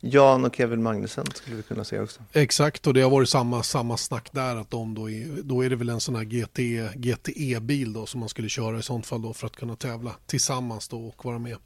Jan 0.00 0.44
och 0.44 0.56
Kevin 0.56 0.82
Magnussen 0.82 1.26
skulle 1.34 1.56
vi 1.56 1.62
kunna 1.62 1.84
se 1.84 2.00
också. 2.00 2.20
Exakt, 2.32 2.86
och 2.86 2.94
det 2.94 3.00
har 3.00 3.10
varit 3.10 3.28
samma, 3.28 3.62
samma 3.62 3.96
snack 3.96 4.28
där 4.32 4.56
att 4.56 4.70
de 4.70 4.94
då 4.94 5.10
är, 5.10 5.42
då 5.42 5.64
är 5.64 5.70
det 5.70 5.76
väl 5.76 5.88
en 5.88 6.00
sån 6.00 6.16
här 6.16 6.24
GT, 6.24 6.58
GTE-bil 6.94 7.92
då 7.92 8.06
som 8.06 8.20
man 8.20 8.28
skulle 8.28 8.48
köra 8.48 8.78
i 8.78 8.82
sånt 8.82 9.06
fall 9.06 9.22
då 9.22 9.32
för 9.32 9.46
att 9.46 9.56
kunna 9.56 9.76
tävla 9.76 10.14
tillsammans 10.26 10.88
då 10.88 11.06
och 11.06 11.24
vara 11.24 11.38
med. 11.38 11.56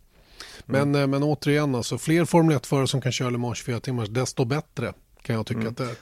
Men, 0.65 0.95
mm. 0.95 1.11
men 1.11 1.23
återigen, 1.23 1.75
alltså, 1.75 1.99
fler 1.99 2.25
Formel 2.25 2.57
1-förare 2.57 2.87
som 2.87 3.01
kan 3.01 3.13
köra 3.13 3.31
Le 3.31 3.39
Mans 3.39 3.59
24 3.59 3.81
timmar, 3.81 4.07
desto 4.07 4.45
bättre 4.45 4.93
kan 5.23 5.37
jag 5.37 5.47
tycka 5.47 5.61
mm. 5.61 5.73
att 5.73 5.77
det 5.77 5.85
är. 5.85 5.97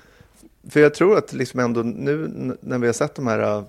För 0.71 0.81
jag 0.81 0.95
tror 0.95 1.19
att 1.19 1.33
liksom 1.33 1.61
ändå 1.61 1.83
nu 1.83 2.29
när 2.61 2.79
vi 2.79 2.87
har 2.87 2.93
sett 2.95 3.15
de 3.15 3.27
här 3.27 3.65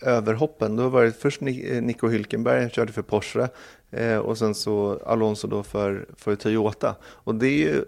överhoppen, 0.00 0.76
då 0.76 0.88
var 0.88 1.04
det 1.04 1.12
först 1.12 1.42
äh, 1.42 1.82
Nico 1.82 2.08
Hülkenberg 2.08 2.68
körde 2.68 2.92
för 2.92 3.02
Porsche 3.02 3.48
eh, 3.90 4.18
och 4.18 4.38
sen 4.38 4.54
så 4.54 5.00
Alonso 5.06 5.48
då 5.48 5.62
för, 5.62 6.06
för 6.16 6.36
Toyota. 6.36 6.96
Och 7.04 7.34
det 7.34 7.46
är 7.46 7.58
ju 7.58 7.84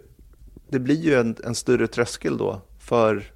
det 0.68 0.78
blir 0.78 0.96
ju 0.96 1.14
en, 1.14 1.36
en 1.44 1.54
större 1.54 1.86
tröskel 1.86 2.38
då 2.38 2.60
för 2.78 3.32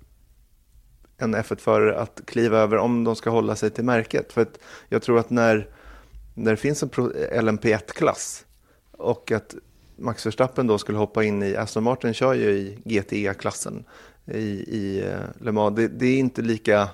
en 1.19 1.37
F1-förare 1.37 1.99
att 1.99 2.21
kliva 2.27 2.59
över 2.59 2.77
om 2.77 3.05
de 3.05 3.17
ska 3.17 3.31
hålla 3.31 3.57
sig 3.57 3.71
till 3.71 3.85
märket. 3.85 4.33
För 4.33 4.43
att 4.43 4.59
jag 4.89 5.03
tror 5.03 5.19
att 5.19 5.31
när, 5.31 5.69
när 6.35 6.51
det 6.51 6.57
finns 6.57 6.83
en 6.83 6.91
LMP1-klass 6.91 8.45
och 8.91 9.33
att 9.33 9.55
Max 9.97 10.27
Verstappen 10.27 10.67
då 10.67 10.79
skulle 10.79 10.99
hoppa 10.99 11.25
in 11.25 11.43
i, 11.43 11.57
Aston 11.57 11.83
Martin 11.83 12.15
kör 12.15 12.35
ju 12.35 12.51
i 12.51 12.79
GTE-klassen 12.85 13.85
i, 14.27 14.41
i 14.77 15.05
eh, 15.07 15.45
Le 15.45 15.53
Mans, 15.53 15.77
det, 15.77 15.89
det, 15.89 16.07
är 16.07 16.19
inte 16.19 16.43
lika 16.43 16.89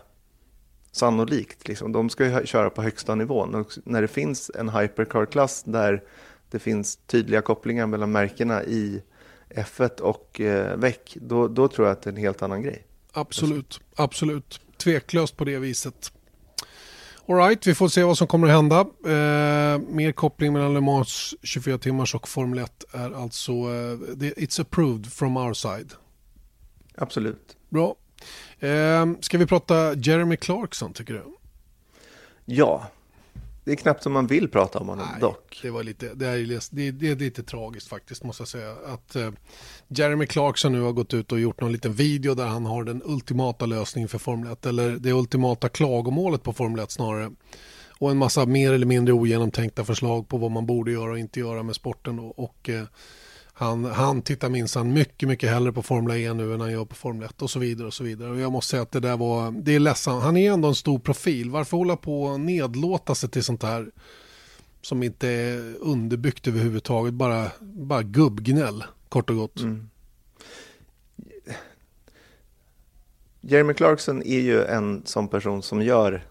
sannolikt. 0.99 1.69
Liksom. 1.69 1.93
De 1.93 2.11
ska 2.11 2.25
ju 2.25 2.47
köra 2.47 2.71
på 2.71 2.83
högsta 2.83 3.15
nivån 3.15 3.55
och 3.55 3.73
när 3.85 4.03
det 4.03 4.09
finns 4.09 4.51
en 4.55 4.69
hypercar-klass 4.69 5.63
där 5.63 6.03
det 6.51 6.59
finns 6.59 6.97
tydliga 6.97 7.43
kopplingar 7.43 7.87
mellan 7.87 8.13
märkena 8.13 8.65
i 8.65 9.03
F1 9.51 10.01
och 10.01 10.41
eh, 10.41 10.77
VEC, 10.77 10.97
då, 11.15 11.49
då 11.49 11.69
tror 11.69 11.87
jag 11.87 11.93
att 11.93 12.03
det 12.03 12.11
är 12.11 12.13
en 12.13 12.21
helt 12.21 12.43
annan 12.43 12.63
grej. 12.63 12.85
Absolut, 13.13 13.81
absolut. 13.97 14.61
Tveklöst 14.77 15.37
på 15.37 15.45
det 15.45 15.59
viset. 15.59 16.13
Alright, 17.29 17.67
vi 17.67 17.75
får 17.75 17.89
se 17.89 18.05
vad 18.05 18.19
som 18.19 18.27
kommer 18.27 18.47
att 18.47 18.53
hända. 18.53 18.81
Eh, 18.81 19.79
mer 19.89 20.13
koppling 20.13 20.53
mellan 20.53 20.75
Le 20.75 20.81
Mans 20.81 21.35
24 21.43 21.79
timmars 21.79 22.15
och 22.15 22.29
Formel 22.29 22.59
1 22.59 22.85
är 22.93 23.23
alltså, 23.23 23.53
eh, 23.53 23.97
it's 24.19 24.61
approved 24.61 25.13
from 25.13 25.37
our 25.37 25.53
side. 25.53 25.93
Absolut. 26.95 27.57
Bra. 27.69 27.97
Eh, 28.61 29.07
ska 29.21 29.39
vi 29.39 29.47
prata 29.47 29.95
Jeremy 29.95 30.37
Clarkson 30.37 30.93
tycker 30.93 31.15
du? 31.15 31.25
Ja, 32.45 32.91
det 33.69 33.73
är 33.73 33.77
knappt 33.77 34.03
som 34.03 34.13
man 34.13 34.27
vill 34.27 34.49
prata 34.49 34.79
om 34.79 34.89
honom 34.89 35.07
Nej, 35.11 35.21
dock. 35.21 35.59
Det, 35.63 35.71
var 35.71 35.83
lite, 35.83 36.15
det, 36.15 36.27
är, 36.27 36.61
det, 36.71 36.91
det 36.91 37.09
är 37.11 37.17
lite 37.17 37.43
tragiskt 37.43 37.89
faktiskt 37.89 38.25
måste 38.25 38.41
jag 38.41 38.49
säga. 38.49 38.75
Att 38.87 39.17
uh, 39.17 39.31
Jeremy 39.89 40.27
Clarkson 40.27 40.73
nu 40.73 40.81
har 40.81 40.93
gått 40.93 41.15
ut 41.15 41.33
och 41.33 41.41
gjort 41.41 41.61
någon 41.61 41.73
liten 41.73 41.93
video 41.93 42.35
där 42.35 42.47
han 42.47 42.67
har 42.67 42.85
den 42.85 43.03
ultimata 43.05 43.67
lösningen 43.67 44.09
för 44.09 44.19
Formel 44.19 44.53
1. 44.53 44.67
Eller 44.67 44.91
det 44.91 45.13
ultimata 45.13 45.69
klagomålet 45.69 46.43
på 46.43 46.53
Formel 46.53 46.81
1 46.81 46.91
snarare. 46.91 47.31
Och 47.99 48.11
en 48.11 48.17
massa 48.17 48.47
mer 48.47 48.73
eller 48.73 48.87
mindre 48.87 49.15
ogenomtänkta 49.15 49.85
förslag 49.85 50.29
på 50.29 50.37
vad 50.37 50.51
man 50.51 50.67
borde 50.67 50.93
göra 50.93 51.11
och 51.11 51.19
inte 51.19 51.41
göra 51.41 51.63
med 51.63 51.75
sporten. 51.75 52.17
Då. 52.17 52.27
Och 52.27 52.69
uh, 52.69 52.83
han, 53.59 53.85
han 53.85 54.23
tittar 54.23 54.49
minsann 54.49 54.93
mycket, 54.93 55.29
mycket 55.29 55.51
hellre 55.51 55.73
på 55.73 55.83
Formel 55.83 56.17
E 56.17 56.35
nu 56.35 56.55
än 56.55 56.61
han 56.61 56.73
gör 56.73 56.85
på 56.85 56.95
Formel 56.95 57.25
1 57.25 57.43
och 57.43 57.51
så 57.51 57.59
vidare 57.59 57.87
och 57.87 57.95
så 57.95 58.05
vidare. 58.05 58.31
Och 58.31 58.39
jag 58.39 58.53
måste 58.53 58.71
säga 58.71 58.83
att 58.83 58.93
det 58.93 59.01
där 59.01 59.17
var, 59.17 59.51
det 59.51 59.75
är 59.75 59.79
ledsamt. 59.79 60.23
Han 60.23 60.37
är 60.37 60.53
ändå 60.53 60.69
en 60.69 60.75
stor 60.75 60.99
profil. 60.99 61.51
Varför 61.51 61.77
hålla 61.77 61.97
på 61.97 62.23
och 62.23 62.41
nedlåta 62.41 63.15
sig 63.15 63.29
till 63.29 63.45
sånt 63.45 63.63
här 63.63 63.91
som 64.83 65.03
inte 65.03 65.29
är 65.29 65.75
underbyggt 65.81 66.47
överhuvudtaget. 66.47 67.15
Bara, 67.15 67.51
bara 67.61 68.03
gubbgnäll, 68.03 68.85
kort 69.09 69.31
och 69.31 69.37
gott. 69.37 69.61
Mm. 69.61 69.91
Jeremy 73.41 73.75
Clarkson 73.75 74.23
är 74.23 74.41
ju 74.41 74.65
en 74.65 75.03
sån 75.05 75.29
person 75.29 75.63
som 75.63 75.83
gör, 75.83 76.25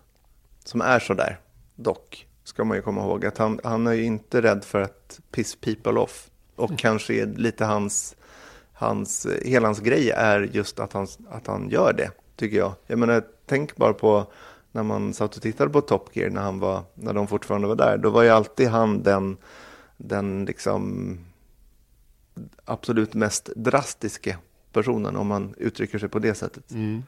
som 0.66 0.82
är 0.82 1.00
sådär, 1.00 1.40
dock, 1.76 2.28
ska 2.44 2.64
man 2.64 2.78
ju 2.78 2.84
komma 2.84 3.02
ihåg. 3.02 3.26
Att 3.26 3.38
han, 3.38 3.60
han 3.64 3.88
är 3.88 3.94
ju 3.94 4.04
inte 4.04 4.42
rädd 4.42 4.64
för 4.64 4.82
att 4.82 5.20
piss 5.32 5.56
people 5.56 5.92
off 5.92 6.30
och 6.58 6.70
mm. 6.70 6.78
kanske 6.78 7.26
lite 7.26 7.66
hans, 7.66 8.16
hans, 8.74 9.28
hela 9.42 9.68
hans 9.68 9.80
grej 9.80 10.10
är 10.10 10.42
just 10.42 10.80
att 10.80 10.94
han, 10.94 11.08
att 11.30 11.48
han 11.48 11.70
gör 11.70 11.94
det, 11.94 12.12
tycker 12.36 12.58
jag. 12.58 12.74
Jag 12.88 13.00
menar, 13.00 13.24
tänk 13.46 13.76
bara 13.76 13.94
på 13.94 14.26
när 14.72 14.84
man 14.84 15.14
satt 15.14 15.36
och 15.36 15.42
tittade 15.42 15.70
på 15.70 15.82
Top 15.82 16.16
Gear 16.16 16.30
när, 16.30 16.42
han 16.42 16.60
var, 16.60 16.84
när 16.94 17.14
de 17.14 17.28
fortfarande 17.28 17.68
var 17.68 17.76
där. 17.76 17.98
Då 17.98 18.10
var 18.10 18.24
ju 18.24 18.30
alltid 18.30 18.68
han 18.68 19.04
den, 19.04 19.38
den 19.98 20.46
liksom 20.46 21.18
absolut 22.66 23.14
mest 23.14 23.50
drastiska 23.56 24.38
personen 24.74 25.16
om 25.16 25.28
man 25.28 25.54
uttrycker 25.58 26.00
sig 26.00 26.10
på 26.10 26.20
det 26.20 26.34
sätlet. 26.34 26.72
Mm. 26.72 27.04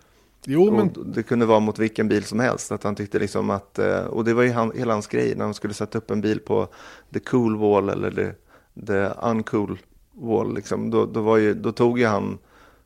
Jo, 0.46 0.72
men... 0.72 1.12
det 1.14 1.24
kunde 1.24 1.46
vara 1.46 1.60
mot 1.60 1.80
vilken 1.80 2.08
bil 2.08 2.24
som 2.24 2.40
helst. 2.40 2.72
Att 2.72 2.84
han 2.84 2.96
tyckte 2.96 3.20
liksom 3.20 3.50
att, 3.50 3.80
eh, 3.80 4.00
och 4.00 4.26
det 4.26 4.34
var 4.34 4.44
ju 4.44 4.52
han, 4.52 4.72
hela 4.76 4.94
hans 4.94 5.08
grej 5.08 5.36
när 5.36 5.46
han 5.46 5.54
skulle 5.54 5.74
sätta 5.74 5.98
upp 5.98 6.12
en 6.12 6.22
bil 6.22 6.40
på 6.40 6.68
the 7.14 7.20
cool 7.20 7.58
wall 7.58 7.90
eller 7.90 8.12
the 8.12 8.32
the 8.88 9.10
uncool 9.22 9.78
wall, 10.12 10.56
liksom, 10.56 10.90
då, 10.90 11.06
då, 11.06 11.22
var 11.22 11.38
ju, 11.38 11.54
då 11.54 11.72
tog 11.72 12.00
ju 12.00 12.06
han 12.06 12.38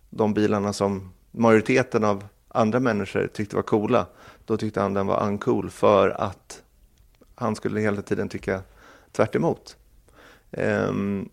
de 0.09 0.33
bilarna 0.33 0.73
som 0.73 1.13
majoriteten 1.31 2.03
av 2.03 2.23
andra 2.47 2.79
människor 2.79 3.27
tyckte 3.27 3.55
var 3.55 3.63
coola. 3.63 4.07
Då 4.45 4.57
tyckte 4.57 4.81
han 4.81 4.93
den 4.93 5.07
var 5.07 5.27
uncool 5.27 5.69
för 5.69 6.09
att 6.09 6.63
han 7.35 7.55
skulle 7.55 7.79
hela 7.79 8.01
tiden 8.01 8.29
tycka 8.29 8.61
tvärt 9.11 9.35
emot. 9.35 9.77
Um, 10.51 11.29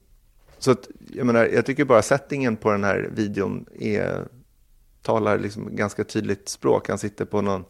så 0.59 0.71
att, 0.71 0.89
jag, 1.09 1.27
menar, 1.27 1.47
jag 1.47 1.67
tycker 1.67 1.85
bara 1.85 2.03
settingen 2.03 2.57
på 2.57 2.71
den 2.73 2.85
här 2.85 3.11
videon 3.13 3.67
är, 3.81 4.29
talar 5.03 5.39
liksom 5.39 5.77
ganska 5.77 6.05
tydligt 6.05 6.49
språk. 6.49 6.89
Han 6.89 6.99
sitter 6.99 7.25
på 7.25 7.41
någon 7.41 7.65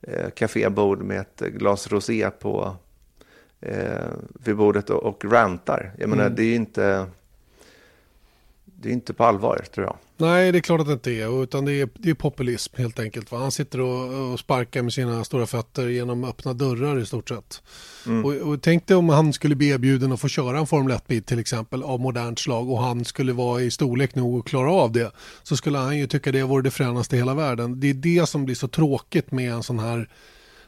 eh, 0.00 0.30
kafébord 0.30 1.02
med 1.02 1.20
ett 1.20 1.40
glas 1.40 1.92
rosé 1.92 2.30
på 2.30 2.76
eh, 3.64 4.10
vid 4.44 4.56
bordet 4.56 4.90
och, 4.90 5.02
och 5.02 5.24
rantar. 5.24 5.92
Jag 5.98 6.08
menar, 6.08 6.24
mm. 6.24 6.36
det 6.36 6.42
är 6.42 6.46
ju 6.46 6.54
inte, 6.54 7.06
det 8.64 8.88
är 8.88 8.92
inte 8.92 9.14
på 9.14 9.24
allvar, 9.24 9.64
tror 9.74 9.86
jag. 9.86 9.96
Nej, 10.16 10.52
det 10.52 10.58
är 10.58 10.60
klart 10.60 10.80
att 10.80 10.86
det 10.86 10.92
inte 10.92 11.10
är, 11.10 11.42
utan 11.42 11.64
det 11.64 11.72
är, 11.72 11.88
det 11.94 12.10
är 12.10 12.14
populism 12.14 12.74
helt 12.76 12.98
enkelt. 12.98 13.32
Va? 13.32 13.38
Han 13.38 13.50
sitter 13.50 13.80
och, 13.80 14.32
och 14.32 14.38
sparkar 14.38 14.82
med 14.82 14.92
sina 14.92 15.24
stora 15.24 15.46
fötter 15.46 15.88
genom 15.88 16.24
öppna 16.24 16.52
dörrar 16.52 16.98
i 16.98 17.06
stort 17.06 17.28
sett. 17.28 17.62
Mm. 18.06 18.24
Och, 18.24 18.32
och 18.32 18.62
tänk 18.62 18.86
dig 18.86 18.96
om 18.96 19.08
han 19.08 19.32
skulle 19.32 19.54
bli 19.54 19.68
erbjuden 19.68 20.12
att 20.12 20.20
få 20.20 20.28
köra 20.28 20.58
en 20.58 20.66
Formel 20.66 20.96
1-bil 20.96 21.22
till 21.22 21.38
exempel 21.38 21.82
av 21.82 22.00
modernt 22.00 22.38
slag 22.38 22.70
och 22.70 22.82
han 22.82 23.04
skulle 23.04 23.32
vara 23.32 23.62
i 23.62 23.70
storlek 23.70 24.14
nog 24.14 24.38
att 24.38 24.44
klara 24.44 24.72
av 24.72 24.92
det. 24.92 25.12
Så 25.42 25.56
skulle 25.56 25.78
han 25.78 25.98
ju 25.98 26.06
tycka 26.06 26.32
det 26.32 26.42
vore 26.42 26.62
det 26.62 26.70
fränaste 26.70 27.16
i 27.16 27.18
hela 27.18 27.34
världen. 27.34 27.80
Det 27.80 27.90
är 27.90 27.94
det 27.94 28.28
som 28.28 28.44
blir 28.44 28.54
så 28.54 28.68
tråkigt 28.68 29.32
med 29.32 29.52
en 29.52 29.62
sån 29.62 29.78
här 29.78 30.08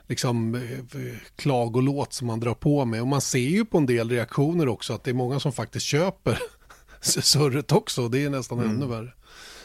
liksom, 0.06 0.54
eh, 0.54 1.18
klagolåt 1.36 2.12
som 2.12 2.26
man 2.26 2.40
drar 2.40 2.54
på 2.54 2.84
med. 2.84 3.00
Och 3.00 3.06
man 3.06 3.20
ser 3.20 3.38
ju 3.38 3.64
på 3.64 3.78
en 3.78 3.86
del 3.86 4.10
reaktioner 4.10 4.68
också 4.68 4.92
att 4.92 5.04
det 5.04 5.10
är 5.10 5.14
många 5.14 5.40
som 5.40 5.52
faktiskt 5.52 5.86
köper 5.86 6.38
surret 7.00 7.72
också. 7.72 8.08
Det 8.08 8.24
är 8.24 8.30
nästan 8.30 8.58
mm. 8.58 8.70
ännu 8.70 8.86
värre. 8.86 9.12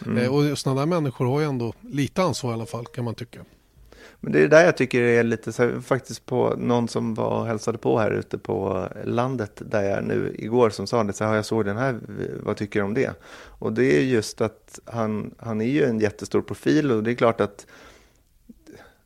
Mm. 0.05 0.17
Eh, 0.17 0.33
och 0.33 0.57
sådana 0.57 0.81
där 0.81 0.87
människor 0.87 1.25
har 1.25 1.39
ju 1.39 1.45
ändå 1.45 1.73
lite 1.81 2.23
ansvar 2.23 2.51
i 2.51 2.53
alla 2.53 2.65
fall 2.65 2.85
kan 2.85 3.05
man 3.05 3.15
tycka. 3.15 3.39
Men 4.23 4.33
det 4.33 4.43
är 4.43 4.47
där 4.47 4.65
jag 4.65 4.77
tycker 4.77 5.01
det 5.01 5.09
är 5.09 5.23
lite 5.23 5.53
så 5.53 5.63
här, 5.63 5.79
faktiskt 5.79 6.25
på 6.25 6.55
någon 6.57 6.87
som 6.87 7.13
var 7.13 7.39
och 7.39 7.47
hälsade 7.47 7.77
på 7.77 7.99
här 7.99 8.11
ute 8.11 8.37
på 8.37 8.87
landet 9.05 9.61
där 9.65 9.83
jag 9.83 9.97
är 9.97 10.01
nu 10.01 10.35
igår 10.39 10.69
som 10.69 10.87
sa 10.87 11.03
det 11.03 11.13
så 11.13 11.25
här, 11.25 11.35
jag 11.35 11.45
såg 11.45 11.65
den 11.65 11.77
här, 11.77 11.99
vad 12.43 12.57
tycker 12.57 12.79
du 12.79 12.85
om 12.85 12.93
det? 12.93 13.13
Och 13.45 13.73
det 13.73 13.97
är 13.97 14.01
just 14.01 14.41
att 14.41 14.79
han, 14.85 15.35
han 15.37 15.61
är 15.61 15.65
ju 15.65 15.83
en 15.83 15.99
jättestor 15.99 16.41
profil 16.41 16.91
och 16.91 17.03
det 17.03 17.11
är 17.11 17.15
klart 17.15 17.41
att 17.41 17.65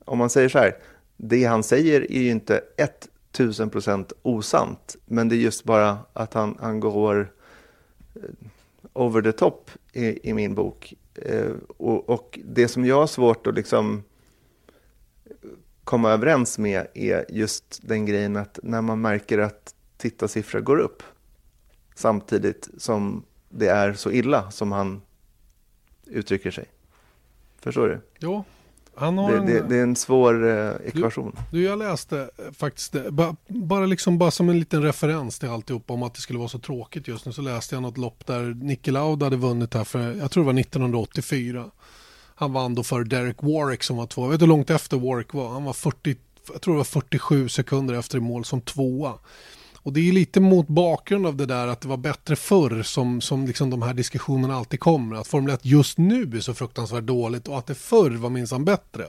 om 0.06 0.18
man 0.18 0.30
säger 0.30 0.50
så 0.50 0.58
här, 0.58 0.78
det 1.18 1.44
han 1.44 1.64
säger 1.64 2.12
är 2.12 2.22
ju 2.22 2.30
inte 2.30 2.62
1000 2.78 3.70
procent 3.70 4.14
osant, 4.22 4.96
men 5.06 5.30
det 5.30 5.36
är 5.36 5.38
just 5.38 5.64
bara 5.64 5.98
att 6.14 6.34
han, 6.34 6.58
han 6.62 6.80
går 6.80 7.34
eh, 8.16 8.22
over 8.94 9.22
the 9.22 9.32
top 9.32 9.72
i, 9.94 10.30
i 10.30 10.34
min 10.34 10.56
bok. 10.56 10.94
Eh, 11.16 11.52
och, 11.78 12.10
och, 12.10 12.40
det 12.46 12.68
som 12.68 12.86
jag 12.86 12.96
har 12.96 13.08
svårt 13.08 13.48
att 13.48 13.56
liksom 13.56 14.04
eh, 15.26 15.32
komma 15.84 16.12
överens 16.12 16.58
med 16.58 16.88
är 16.94 17.26
just 17.30 17.80
den 17.84 18.06
grejen 18.06 18.36
att 18.36 18.60
när 18.64 18.82
man 18.82 19.02
märker 19.02 19.38
att 19.38 19.76
tittarsiffror 19.98 20.62
går 20.62 20.78
upp 20.78 21.04
samtidigt 21.96 22.70
som 22.78 23.24
det 23.50 23.68
är 23.68 23.94
så 23.94 24.12
illa 24.12 24.52
som 24.52 24.72
han 24.72 25.02
uttrycker 26.06 26.52
sig. 26.52 26.66
Förstår 27.60 27.88
du? 27.88 28.02
Jo, 28.20 28.44
han 28.98 29.18
har 29.18 29.32
Det, 29.32 29.38
en, 29.38 29.46
det, 29.46 29.66
det 29.70 29.78
är 29.78 29.84
en 29.84 29.96
svår 29.96 30.48
eh, 30.48 30.88
ekvation. 30.88 31.36
Du, 31.52 31.64
jag 31.64 31.80
läste 31.80 32.20
eh, 32.20 32.52
faktiskt, 32.54 32.92
det, 32.92 33.12
ba, 33.12 33.36
bara, 33.48 33.86
liksom, 33.86 34.18
bara 34.18 34.32
som 34.32 34.50
en 34.50 34.60
liten 34.60 34.84
referens 34.84 35.40
till 35.40 35.50
alltihop 35.50 35.92
om 35.92 36.04
att 36.04 36.14
det 36.14 36.22
skulle 36.22 36.40
vara 36.40 36.50
så 36.50 36.60
tråkigt 36.60 37.08
just 37.08 37.26
nu 37.26 37.32
så 37.32 37.42
läste 37.42 37.76
jag 37.76 37.82
något 37.82 37.98
lopp 37.98 38.26
där 38.26 38.44
Niki 38.44 38.92
Lauda 38.92 39.26
hade 39.26 39.38
vunnit 39.38 39.74
här 39.74 39.84
för, 39.84 40.14
jag 40.14 40.32
tror 40.32 40.44
det 40.44 40.54
var 40.54 40.60
1984. 40.60 41.66
Han 42.36 42.54
vann 42.54 42.76
då 42.76 42.84
för 42.84 43.04
Derek 43.04 43.44
Warwick 43.44 43.84
som 43.84 43.98
var 43.98 44.08
två. 44.08 44.24
Jag 44.24 44.30
vet 44.30 44.42
hur 44.42 44.48
långt 44.48 44.70
efter 44.70 44.98
Warwick 44.98 45.34
var. 45.34 45.50
Han 45.50 45.64
var 45.64 45.74
40, 45.74 46.16
jag 46.54 46.62
tror 46.62 46.74
det 46.74 46.78
var 46.78 46.84
47 46.84 47.50
sekunder 47.50 47.94
efter 47.94 48.18
i 48.18 48.22
mål 48.22 48.46
som 48.46 48.62
tvåa. 48.62 49.14
Och 49.86 49.94
det 49.94 50.10
är 50.10 50.12
lite 50.12 50.40
mot 50.40 50.68
bakgrund 50.68 51.28
av 51.28 51.36
det 51.36 51.46
där 51.46 51.68
att 51.68 51.82
det 51.82 51.88
var 51.88 51.98
bättre 51.98 52.36
förr 52.36 52.84
som, 52.84 53.22
som 53.22 53.46
liksom 53.48 53.70
de 53.70 53.82
här 53.82 53.94
diskussionerna 53.94 54.56
alltid 54.56 54.80
kommer. 54.80 55.16
Att 55.16 55.28
Formel 55.28 55.54
1 55.54 55.60
just 55.64 55.98
nu 55.98 56.32
är 56.36 56.40
så 56.40 56.54
fruktansvärt 56.54 57.04
dåligt 57.04 57.48
och 57.48 57.58
att 57.58 57.66
det 57.66 57.76
förr 57.76 58.12
var 58.12 58.30
minsann 58.30 58.66
bättre. 58.66 59.06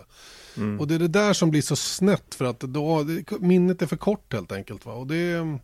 Mm. 0.56 0.80
Och 0.80 0.88
det 0.88 0.94
är 0.94 0.98
det 0.98 1.08
där 1.08 1.32
som 1.32 1.50
blir 1.50 1.62
så 1.62 1.76
snett 1.76 2.34
för 2.34 2.44
att 2.44 2.60
då, 2.60 3.06
minnet 3.40 3.82
är 3.82 3.86
för 3.86 3.96
kort 3.96 4.32
helt 4.32 4.52
enkelt. 4.52 4.86
Va? 4.86 4.92
Och 4.92 5.06
det, 5.06 5.58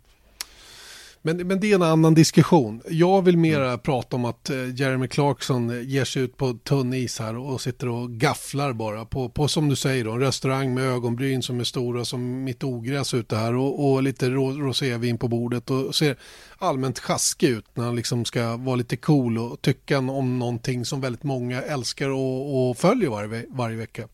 men, 1.25 1.47
men 1.47 1.59
det 1.59 1.71
är 1.71 1.75
en 1.75 1.81
annan 1.81 2.13
diskussion. 2.13 2.81
Jag 2.89 3.21
vill 3.21 3.37
mera 3.37 3.67
mm. 3.67 3.79
prata 3.79 4.15
om 4.15 4.25
att 4.25 4.49
eh, 4.49 4.75
Jeremy 4.75 5.07
Clarkson 5.07 5.69
eh, 5.69 5.81
ger 5.81 6.05
sig 6.05 6.21
ut 6.21 6.37
på 6.37 6.53
tunn 6.53 6.93
is 6.93 7.19
här 7.19 7.37
och 7.37 7.61
sitter 7.61 7.89
och 7.89 8.11
gafflar 8.11 8.73
bara 8.73 9.05
på, 9.05 9.29
på 9.29 9.47
som 9.47 9.69
du 9.69 9.75
säger 9.75 10.05
då, 10.05 10.11
en 10.11 10.19
restaurang 10.19 10.73
med 10.73 10.83
ögonbryn 10.83 11.43
som 11.43 11.59
är 11.59 11.63
stora 11.63 12.05
som 12.05 12.43
mitt 12.43 12.63
ogräs 12.63 13.13
ute 13.13 13.35
här 13.35 13.55
och, 13.55 13.91
och 13.91 14.03
lite 14.03 14.29
rosévin 14.29 15.17
på 15.17 15.27
bordet 15.27 15.69
och 15.69 15.95
ser 15.95 16.17
allmänt 16.57 16.99
sjaskig 16.99 17.49
ut 17.49 17.65
när 17.73 17.85
han 17.85 17.95
liksom 17.95 18.25
ska 18.25 18.57
vara 18.57 18.75
lite 18.75 18.97
cool 18.97 19.37
och 19.37 19.61
tycka 19.61 19.97
om 19.97 20.39
någonting 20.39 20.85
som 20.85 21.01
väldigt 21.01 21.23
många 21.23 21.61
älskar 21.61 22.09
och, 22.09 22.69
och 22.69 22.77
följer 22.77 23.09
varje, 23.09 23.45
varje 23.49 23.77
vecka. 23.77 24.07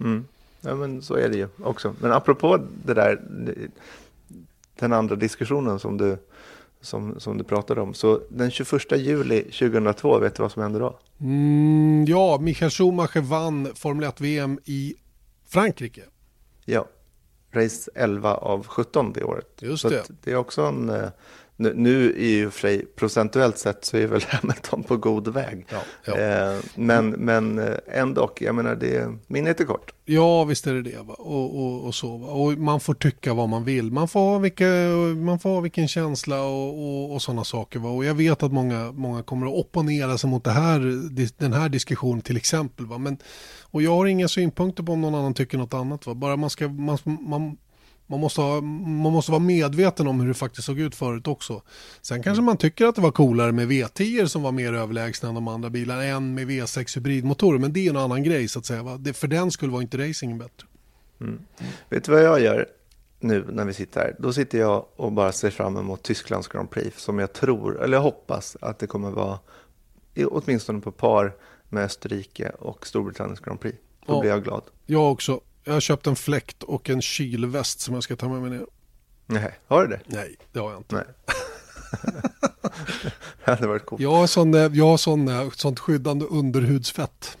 Mm. 0.00 0.24
Ja 0.60 0.74
men 0.74 1.02
så 1.02 1.14
är 1.14 1.28
det 1.28 1.36
ju 1.36 1.48
också. 1.62 1.94
Men 2.00 2.12
apropå 2.12 2.58
det 2.84 2.94
där, 2.94 3.20
den 4.78 4.92
andra 4.92 5.16
diskussionen 5.16 5.78
som 5.78 5.96
du 5.96 6.18
som, 6.84 7.20
som 7.20 7.38
du 7.38 7.44
pratade 7.44 7.80
om. 7.80 7.94
Så 7.94 8.20
den 8.28 8.50
21 8.50 8.92
juli 8.92 9.42
2002, 9.42 10.18
vet 10.18 10.34
du 10.34 10.42
vad 10.42 10.52
som 10.52 10.62
hände 10.62 10.78
då? 10.78 10.98
Mm, 11.20 12.04
ja, 12.08 12.38
Michael 12.40 12.70
Schumacher 12.70 13.20
vann 13.20 13.68
Formel 13.74 14.08
1-VM 14.08 14.58
i 14.64 14.94
Frankrike. 15.48 16.02
Ja, 16.64 16.86
race 17.52 17.90
11 17.94 18.34
av 18.34 18.66
17 18.66 19.12
det 19.12 19.24
året. 19.24 19.48
Just 19.60 19.82
så 19.82 19.88
det. 19.88 20.04
det 20.22 20.32
är 20.32 20.36
också 20.36 20.62
en 20.62 20.88
eh, 20.88 21.08
nu, 21.56 21.72
nu 21.76 22.14
i 22.16 22.46
och 22.46 22.52
för 22.52 22.60
sig 22.60 22.86
procentuellt 22.86 23.58
sett 23.58 23.84
så 23.84 23.96
är 23.96 24.06
väl 24.06 24.22
Hamilton 24.28 24.82
på 24.82 24.96
god 24.96 25.28
väg. 25.28 25.66
Ja, 25.70 25.78
ja. 26.04 26.18
Eh, 26.18 26.60
men, 26.74 27.10
men 27.10 27.58
eh, 27.58 27.74
ändå, 27.88 28.30
jag 28.40 28.54
menar 28.54 28.74
det, 28.74 29.18
minnet 29.26 29.60
är 29.60 29.64
kort. 29.64 29.94
Ja, 30.04 30.44
visst 30.44 30.66
är 30.66 30.74
det 30.74 30.82
det. 30.82 31.02
Va? 31.02 31.14
Och, 31.14 31.60
och, 31.60 31.86
och 31.86 31.94
så. 31.94 32.16
Va? 32.16 32.28
Och 32.28 32.52
man 32.52 32.80
får 32.80 32.94
tycka 32.94 33.34
vad 33.34 33.48
man 33.48 33.64
vill. 33.64 33.92
Man 33.92 34.08
får 34.08 34.20
ha, 34.20 34.38
vilka, 34.38 34.64
man 35.16 35.38
får 35.38 35.50
ha 35.50 35.60
vilken 35.60 35.88
känsla 35.88 36.42
och, 36.42 36.68
och, 36.68 37.14
och 37.14 37.22
sådana 37.22 37.44
saker. 37.44 37.78
Va? 37.78 37.90
Och 37.90 38.04
jag 38.04 38.14
vet 38.14 38.42
att 38.42 38.52
många, 38.52 38.92
många 38.92 39.22
kommer 39.22 39.46
att 39.46 39.52
opponera 39.52 40.18
sig 40.18 40.30
mot 40.30 40.44
det 40.44 40.50
här, 40.50 40.80
den 41.38 41.52
här 41.52 41.68
diskussionen 41.68 42.22
till 42.22 42.36
exempel. 42.36 42.86
Va? 42.86 42.98
Men, 42.98 43.18
och 43.62 43.82
jag 43.82 43.96
har 43.96 44.06
inga 44.06 44.28
synpunkter 44.28 44.82
på 44.82 44.92
om 44.92 45.00
någon 45.00 45.14
annan 45.14 45.34
tycker 45.34 45.58
något 45.58 45.74
annat. 45.74 46.06
Va? 46.06 46.14
Bara 46.14 46.36
man 46.36 46.50
ska, 46.50 46.68
man, 46.68 46.98
man 47.04 47.56
man 48.06 48.20
måste, 48.20 48.40
ha, 48.40 48.60
man 48.60 49.12
måste 49.12 49.30
vara 49.32 49.42
medveten 49.42 50.06
om 50.06 50.20
hur 50.20 50.28
det 50.28 50.34
faktiskt 50.34 50.66
såg 50.66 50.80
ut 50.80 50.94
förut 50.94 51.26
också. 51.26 51.62
Sen 52.02 52.22
kanske 52.22 52.42
man 52.42 52.56
tycker 52.56 52.86
att 52.86 52.94
det 52.94 53.00
var 53.00 53.10
coolare 53.10 53.52
med 53.52 53.68
V10 53.68 54.26
som 54.26 54.42
var 54.42 54.52
mer 54.52 54.72
överlägsna 54.72 55.28
än 55.28 55.34
de 55.34 55.48
andra 55.48 55.70
bilarna 55.70 56.04
än 56.04 56.34
med 56.34 56.50
V6 56.50 56.96
hybridmotorer. 56.96 57.58
Men 57.58 57.72
det 57.72 57.86
är 57.86 57.90
en 57.90 57.96
annan 57.96 58.22
grej 58.22 58.48
så 58.48 58.58
att 58.58 58.66
säga. 58.66 58.82
Va? 58.82 58.96
Det, 58.96 59.12
för 59.12 59.28
den 59.28 59.50
skulle 59.50 59.72
vara 59.72 59.82
inte 59.82 60.08
racingen 60.08 60.38
bättre. 60.38 60.66
Mm. 61.20 61.40
Vet 61.88 62.04
du 62.04 62.12
vad 62.12 62.22
jag 62.22 62.40
gör 62.40 62.68
nu 63.20 63.46
när 63.52 63.64
vi 63.64 63.72
sitter 63.72 64.00
här? 64.00 64.16
Då 64.18 64.32
sitter 64.32 64.58
jag 64.58 64.86
och 64.96 65.12
bara 65.12 65.32
ser 65.32 65.50
fram 65.50 65.76
emot 65.76 66.02
Tysklands 66.02 66.48
Grand 66.48 66.70
Prix 66.70 67.02
som 67.02 67.18
jag 67.18 67.32
tror, 67.32 67.82
eller 67.82 67.96
jag 67.96 68.02
hoppas 68.02 68.56
att 68.60 68.78
det 68.78 68.86
kommer 68.86 69.10
vara 69.10 69.38
åtminstone 70.26 70.80
på 70.80 70.92
par 70.92 71.36
med 71.68 71.84
Österrike 71.84 72.48
och 72.48 72.86
Storbritanniens 72.86 73.40
Grand 73.40 73.60
Prix. 73.60 73.78
Då 74.06 74.14
ja, 74.14 74.20
blir 74.20 74.30
jag 74.30 74.44
glad. 74.44 74.62
Jag 74.86 75.12
också. 75.12 75.40
Jag 75.64 75.72
har 75.72 75.80
köpt 75.80 76.06
en 76.06 76.16
fläkt 76.16 76.62
och 76.62 76.90
en 76.90 77.02
kylväst 77.02 77.80
som 77.80 77.94
jag 77.94 78.02
ska 78.02 78.16
ta 78.16 78.28
med 78.28 78.42
mig 78.42 78.50
ner. 78.50 78.66
Nej, 79.26 79.54
har 79.66 79.82
du 79.82 79.88
det? 79.88 80.00
Nej, 80.06 80.36
det 80.52 80.58
har 80.58 80.70
jag 80.70 80.80
inte. 80.80 80.94
Nej. 80.94 81.04
det 83.44 83.50
hade 83.50 83.66
varit 83.66 83.86
coolt. 83.86 84.02
Jag 84.02 84.10
har, 84.10 84.26
sån, 84.26 84.52
jag 84.52 84.86
har 84.86 84.96
sån, 84.96 85.50
sånt 85.50 85.78
skyddande 85.78 86.24
underhudsfett. 86.24 87.38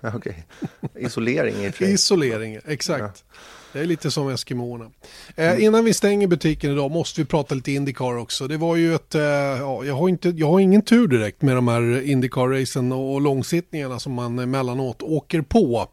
Okej, 0.00 0.46
okay. 0.80 1.02
isolering 1.06 1.54
i 1.54 1.72
Isolering, 1.84 2.58
exakt. 2.66 3.24
Ja. 3.28 3.38
Det 3.72 3.80
är 3.80 3.84
lite 3.84 4.10
som 4.10 4.28
Eskimoerna. 4.28 4.90
Eh, 5.36 5.64
innan 5.64 5.84
vi 5.84 5.94
stänger 5.94 6.26
butiken 6.26 6.72
idag 6.72 6.90
måste 6.90 7.20
vi 7.20 7.24
prata 7.24 7.54
lite 7.54 7.72
Indycar 7.72 8.16
också. 8.16 8.48
Det 8.48 8.56
var 8.56 8.76
ju 8.76 8.94
ett, 8.94 9.14
eh, 9.14 9.22
ja, 9.22 9.84
jag, 9.84 9.94
har 9.94 10.08
inte, 10.08 10.28
jag 10.28 10.48
har 10.48 10.60
ingen 10.60 10.82
tur 10.82 11.08
direkt 11.08 11.42
med 11.42 11.56
de 11.56 11.68
här 11.68 12.02
Indycar-racen 12.02 12.92
och, 12.92 13.14
och 13.14 13.20
långsittningarna 13.20 13.98
som 13.98 14.12
man 14.12 14.38
emellanåt 14.38 15.02
åker 15.02 15.40
på. 15.40 15.88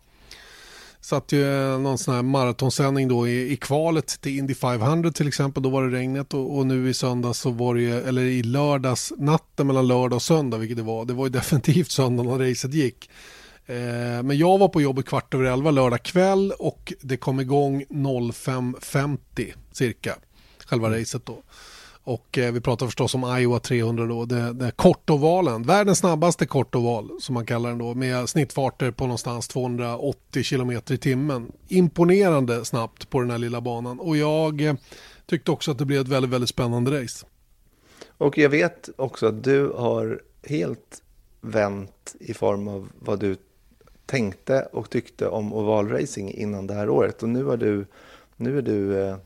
Satt 1.01 1.31
ju 1.31 1.45
någon 1.77 1.97
sån 1.97 2.15
här 2.15 2.21
maratonsändning 2.21 3.07
då 3.07 3.27
i, 3.27 3.51
i 3.51 3.57
kvalet 3.57 4.07
till 4.21 4.37
Indy 4.37 4.55
500 4.55 5.11
till 5.11 5.27
exempel. 5.27 5.63
Då 5.63 5.69
var 5.69 5.83
det 5.83 5.97
regnet 5.97 6.33
och, 6.33 6.57
och, 6.57 6.65
nu 6.65 6.89
i 6.89 6.93
söndags 6.93 7.39
så 7.39 7.49
var 7.49 7.75
det 7.75 7.81
ju, 7.81 7.99
eller 7.99 8.21
i 8.21 8.43
lördags, 8.43 9.13
natten 9.17 9.67
mellan 9.67 9.87
lördag 9.87 10.15
och 10.15 10.21
söndag 10.21 10.57
vilket 10.57 10.77
det 10.77 10.83
var. 10.83 11.05
Det 11.05 11.13
var 11.13 11.25
ju 11.25 11.29
definitivt 11.39 11.91
söndag 11.91 12.23
när 12.23 12.49
racet 12.49 12.73
gick. 12.73 13.09
Eh, 13.65 14.23
men 14.23 14.37
jag 14.37 14.57
var 14.57 14.67
på 14.67 14.81
jobbet 14.81 15.05
kvart 15.05 15.33
över 15.33 15.45
elva 15.45 15.71
lördag 15.71 16.03
kväll 16.03 16.51
och 16.59 16.93
det 17.01 17.17
kom 17.17 17.39
igång 17.39 17.83
05.50 17.83 19.53
cirka. 19.71 20.15
Själva 20.65 20.87
mm. 20.87 20.99
racet 20.99 21.25
då. 21.25 21.43
Och 22.09 22.37
eh, 22.37 22.53
vi 22.53 22.61
pratar 22.61 22.85
förstås 22.85 23.15
om 23.15 23.37
Iowa 23.39 23.59
300 23.59 24.05
då, 24.05 24.25
det, 24.25 24.53
det 24.53 24.71
kortovalen, 24.71 25.63
världens 25.63 25.99
snabbaste 25.99 26.45
kortoval 26.45 27.09
som 27.19 27.33
man 27.33 27.45
kallar 27.45 27.69
den 27.69 27.77
då, 27.77 27.93
med 27.93 28.29
snittfarter 28.29 28.91
på 28.91 29.03
någonstans 29.03 29.47
280 29.47 30.43
km 30.43 30.71
i 30.71 30.97
timmen. 30.97 31.51
Imponerande 31.67 32.65
snabbt 32.65 33.09
på 33.09 33.19
den 33.19 33.31
här 33.31 33.37
lilla 33.37 33.61
banan 33.61 33.99
och 33.99 34.17
jag 34.17 34.61
eh, 34.61 34.73
tyckte 35.25 35.51
också 35.51 35.71
att 35.71 35.77
det 35.77 35.85
blev 35.85 36.01
ett 36.01 36.07
väldigt, 36.07 36.31
väldigt 36.31 36.49
spännande 36.49 37.03
race. 37.03 37.25
Och 38.17 38.37
jag 38.37 38.49
vet 38.49 38.89
också 38.95 39.27
att 39.27 39.43
du 39.43 39.67
har 39.67 40.21
helt 40.43 41.01
vänt 41.41 42.15
i 42.19 42.33
form 42.33 42.67
av 42.67 42.89
vad 42.99 43.19
du 43.19 43.37
tänkte 44.05 44.61
och 44.61 44.89
tyckte 44.89 45.27
om 45.27 45.53
ovalracing 45.53 46.31
innan 46.31 46.67
det 46.67 46.73
här 46.73 46.89
året 46.89 47.23
och 47.23 47.29
nu 47.29 47.43
har 47.43 47.57
du, 47.57 47.85
nu 48.37 48.57
är 48.57 48.61
du 48.61 49.01
eh 49.01 49.17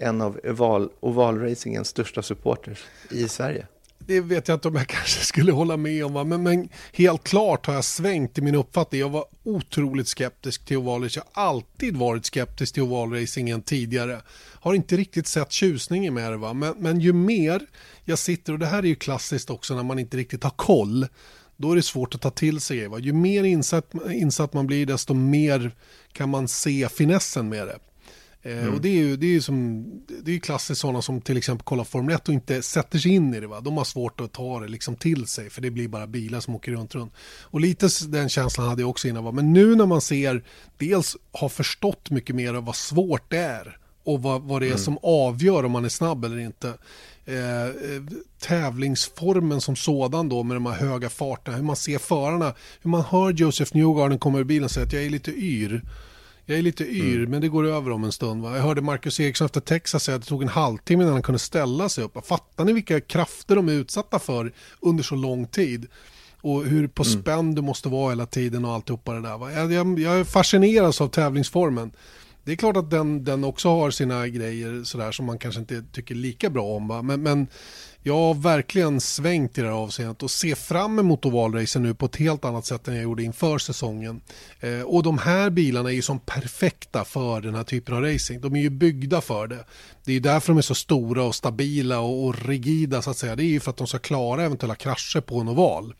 en 0.00 0.20
av 0.20 0.40
oval, 0.44 0.90
ovalracingens 1.00 1.88
största 1.88 2.22
supporters 2.22 2.84
i 3.10 3.28
Sverige. 3.28 3.66
Det 4.06 4.20
vet 4.20 4.48
jag 4.48 4.56
inte 4.56 4.68
om 4.68 4.74
jag 4.74 4.86
kanske 4.86 5.24
skulle 5.24 5.52
hålla 5.52 5.76
med 5.76 6.04
om, 6.04 6.28
men, 6.28 6.42
men 6.42 6.68
helt 6.92 7.24
klart 7.24 7.66
har 7.66 7.74
jag 7.74 7.84
svängt 7.84 8.38
i 8.38 8.42
min 8.42 8.54
uppfattning. 8.54 9.00
Jag 9.00 9.08
var 9.08 9.24
otroligt 9.42 10.08
skeptisk 10.08 10.64
till 10.64 10.76
ovalracing. 10.76 11.22
Jag 11.34 11.42
har 11.42 11.48
alltid 11.48 11.96
varit 11.96 12.26
skeptisk 12.26 12.74
till 12.74 12.82
ovalracingen 12.82 13.62
tidigare. 13.62 14.20
Har 14.60 14.74
inte 14.74 14.96
riktigt 14.96 15.26
sett 15.26 15.52
tjusningen 15.52 16.14
med 16.14 16.32
det, 16.32 16.36
va? 16.36 16.52
Men, 16.52 16.74
men 16.78 17.00
ju 17.00 17.12
mer 17.12 17.60
jag 18.04 18.18
sitter, 18.18 18.52
och 18.52 18.58
det 18.58 18.66
här 18.66 18.78
är 18.78 18.86
ju 18.86 18.94
klassiskt 18.94 19.50
också 19.50 19.74
när 19.74 19.82
man 19.82 19.98
inte 19.98 20.16
riktigt 20.16 20.44
har 20.44 20.50
koll, 20.50 21.06
då 21.56 21.72
är 21.72 21.76
det 21.76 21.82
svårt 21.82 22.14
att 22.14 22.20
ta 22.20 22.30
till 22.30 22.60
sig. 22.60 22.88
Va? 22.88 22.98
Ju 22.98 23.12
mer 23.12 23.44
insatt, 23.44 23.92
insatt 24.10 24.52
man 24.52 24.66
blir, 24.66 24.86
desto 24.86 25.14
mer 25.14 25.70
kan 26.12 26.28
man 26.28 26.48
se 26.48 26.88
finessen 26.88 27.48
med 27.48 27.66
det. 27.66 27.78
Eh, 28.42 28.62
mm. 28.62 28.74
Och 28.74 28.80
det 28.80 28.88
är 28.88 28.94
ju, 28.94 29.16
det 29.16 29.26
är 29.26 29.30
ju 29.30 29.40
som, 29.40 29.84
det 30.22 30.34
är 30.34 30.38
klassiskt 30.38 30.80
sådana 30.80 31.02
som 31.02 31.20
till 31.20 31.36
exempel 31.36 31.64
kollar 31.64 31.84
Formel 31.84 32.14
1 32.14 32.28
och 32.28 32.34
inte 32.34 32.62
sätter 32.62 32.98
sig 32.98 33.12
in 33.12 33.34
i 33.34 33.40
det. 33.40 33.46
Va? 33.46 33.60
De 33.60 33.76
har 33.76 33.84
svårt 33.84 34.20
att 34.20 34.32
ta 34.32 34.60
det 34.60 34.68
liksom 34.68 34.96
till 34.96 35.26
sig 35.26 35.50
för 35.50 35.62
det 35.62 35.70
blir 35.70 35.88
bara 35.88 36.06
bilar 36.06 36.40
som 36.40 36.54
åker 36.54 36.72
runt. 36.72 36.94
runt. 36.94 37.12
Och 37.42 37.60
lite 37.60 37.88
den 38.08 38.28
känslan 38.28 38.68
hade 38.68 38.82
jag 38.82 38.90
också 38.90 39.08
innan. 39.08 39.24
Va? 39.24 39.32
Men 39.32 39.52
nu 39.52 39.74
när 39.76 39.86
man 39.86 40.00
ser, 40.00 40.44
dels 40.78 41.16
har 41.32 41.48
förstått 41.48 42.10
mycket 42.10 42.36
mer 42.36 42.54
av 42.54 42.64
vad 42.64 42.76
svårt 42.76 43.30
det 43.30 43.38
är 43.38 43.78
och 44.04 44.22
vad, 44.22 44.42
vad 44.42 44.62
det 44.62 44.66
är 44.66 44.70
mm. 44.70 44.78
som 44.78 44.98
avgör 45.02 45.64
om 45.64 45.72
man 45.72 45.84
är 45.84 45.88
snabb 45.88 46.24
eller 46.24 46.38
inte. 46.38 46.74
Eh, 47.24 47.64
eh, 47.64 48.02
tävlingsformen 48.38 49.60
som 49.60 49.76
sådan 49.76 50.28
då 50.28 50.42
med 50.42 50.56
de 50.56 50.66
här 50.66 50.72
höga 50.72 51.10
farterna, 51.10 51.56
hur 51.56 51.64
man 51.64 51.76
ser 51.76 51.98
förarna, 51.98 52.54
hur 52.82 52.90
man 52.90 53.02
hör 53.02 53.32
Joseph 53.32 53.76
Newgarden 53.76 54.18
komma 54.18 54.38
ur 54.38 54.44
bilen 54.44 54.64
och 54.64 54.70
säga 54.70 54.86
att 54.86 54.92
jag 54.92 55.04
är 55.04 55.10
lite 55.10 55.30
yr. 55.30 55.82
Jag 56.50 56.58
är 56.58 56.62
lite 56.62 56.84
yr, 56.84 57.18
mm. 57.18 57.30
men 57.30 57.40
det 57.40 57.48
går 57.48 57.66
över 57.66 57.90
om 57.90 58.04
en 58.04 58.12
stund. 58.12 58.42
Va? 58.42 58.56
Jag 58.56 58.62
hörde 58.62 58.80
Marcus 58.80 59.20
Eriksson 59.20 59.44
efter 59.44 59.60
Texas 59.60 60.04
säga 60.04 60.16
att 60.16 60.22
det 60.22 60.28
tog 60.28 60.42
en 60.42 60.48
halvtimme 60.48 61.02
innan 61.02 61.12
han 61.12 61.22
kunde 61.22 61.38
ställa 61.38 61.88
sig 61.88 62.04
upp. 62.04 62.26
Fattar 62.26 62.64
ni 62.64 62.72
vilka 62.72 63.00
krafter 63.00 63.56
de 63.56 63.68
är 63.68 63.72
utsatta 63.72 64.18
för 64.18 64.52
under 64.80 65.02
så 65.02 65.14
lång 65.14 65.46
tid? 65.46 65.86
Och 66.40 66.64
hur 66.64 66.88
på 66.88 67.02
mm. 67.02 67.22
spänn 67.22 67.54
du 67.54 67.62
måste 67.62 67.88
vara 67.88 68.10
hela 68.10 68.26
tiden 68.26 68.64
och 68.64 68.72
alltihopa 68.72 69.14
det 69.14 69.20
där. 69.20 69.38
Va? 69.38 69.52
Jag, 69.52 69.72
jag, 69.72 69.98
jag 69.98 70.28
fascineras 70.28 71.00
av 71.00 71.08
tävlingsformen. 71.08 71.92
Det 72.44 72.52
är 72.52 72.56
klart 72.56 72.76
att 72.76 72.90
den, 72.90 73.24
den 73.24 73.44
också 73.44 73.68
har 73.68 73.90
sina 73.90 74.28
grejer 74.28 74.84
sådär 74.84 75.12
som 75.12 75.26
man 75.26 75.38
kanske 75.38 75.60
inte 75.60 75.82
tycker 75.92 76.14
lika 76.14 76.50
bra 76.50 76.64
om. 76.64 76.88
Va? 76.88 77.02
Men, 77.02 77.22
men 77.22 77.46
jag 78.02 78.14
har 78.14 78.34
verkligen 78.34 79.00
svängt 79.00 79.58
i 79.58 79.60
det 79.60 79.66
här 79.66 79.74
avseendet 79.74 80.22
och 80.22 80.30
ser 80.30 80.54
fram 80.54 80.98
emot 80.98 81.26
ovalracen 81.26 81.82
nu 81.82 81.94
på 81.94 82.06
ett 82.06 82.16
helt 82.16 82.44
annat 82.44 82.66
sätt 82.66 82.88
än 82.88 82.94
jag 82.94 83.02
gjorde 83.02 83.22
inför 83.22 83.58
säsongen. 83.58 84.20
Eh, 84.60 84.80
och 84.80 85.02
de 85.02 85.18
här 85.18 85.50
bilarna 85.50 85.88
är 85.88 85.94
ju 85.94 86.02
som 86.02 86.18
perfekta 86.18 87.04
för 87.04 87.40
den 87.40 87.54
här 87.54 87.64
typen 87.64 87.94
av 87.94 88.02
racing. 88.02 88.40
De 88.40 88.56
är 88.56 88.60
ju 88.60 88.70
byggda 88.70 89.20
för 89.20 89.46
det. 89.46 89.64
Det 90.04 90.12
är 90.12 90.14
ju 90.14 90.20
därför 90.20 90.52
de 90.52 90.58
är 90.58 90.62
så 90.62 90.74
stora 90.74 91.24
och 91.24 91.34
stabila 91.34 92.00
och, 92.00 92.26
och 92.26 92.46
rigida 92.46 93.02
så 93.02 93.10
att 93.10 93.16
säga. 93.16 93.36
Det 93.36 93.44
är 93.44 93.46
ju 93.46 93.60
för 93.60 93.70
att 93.70 93.76
de 93.76 93.86
ska 93.86 93.98
klara 93.98 94.44
eventuella 94.44 94.74
krascher 94.74 95.20
på 95.20 95.40
en 95.40 95.48
oval. 95.48 95.94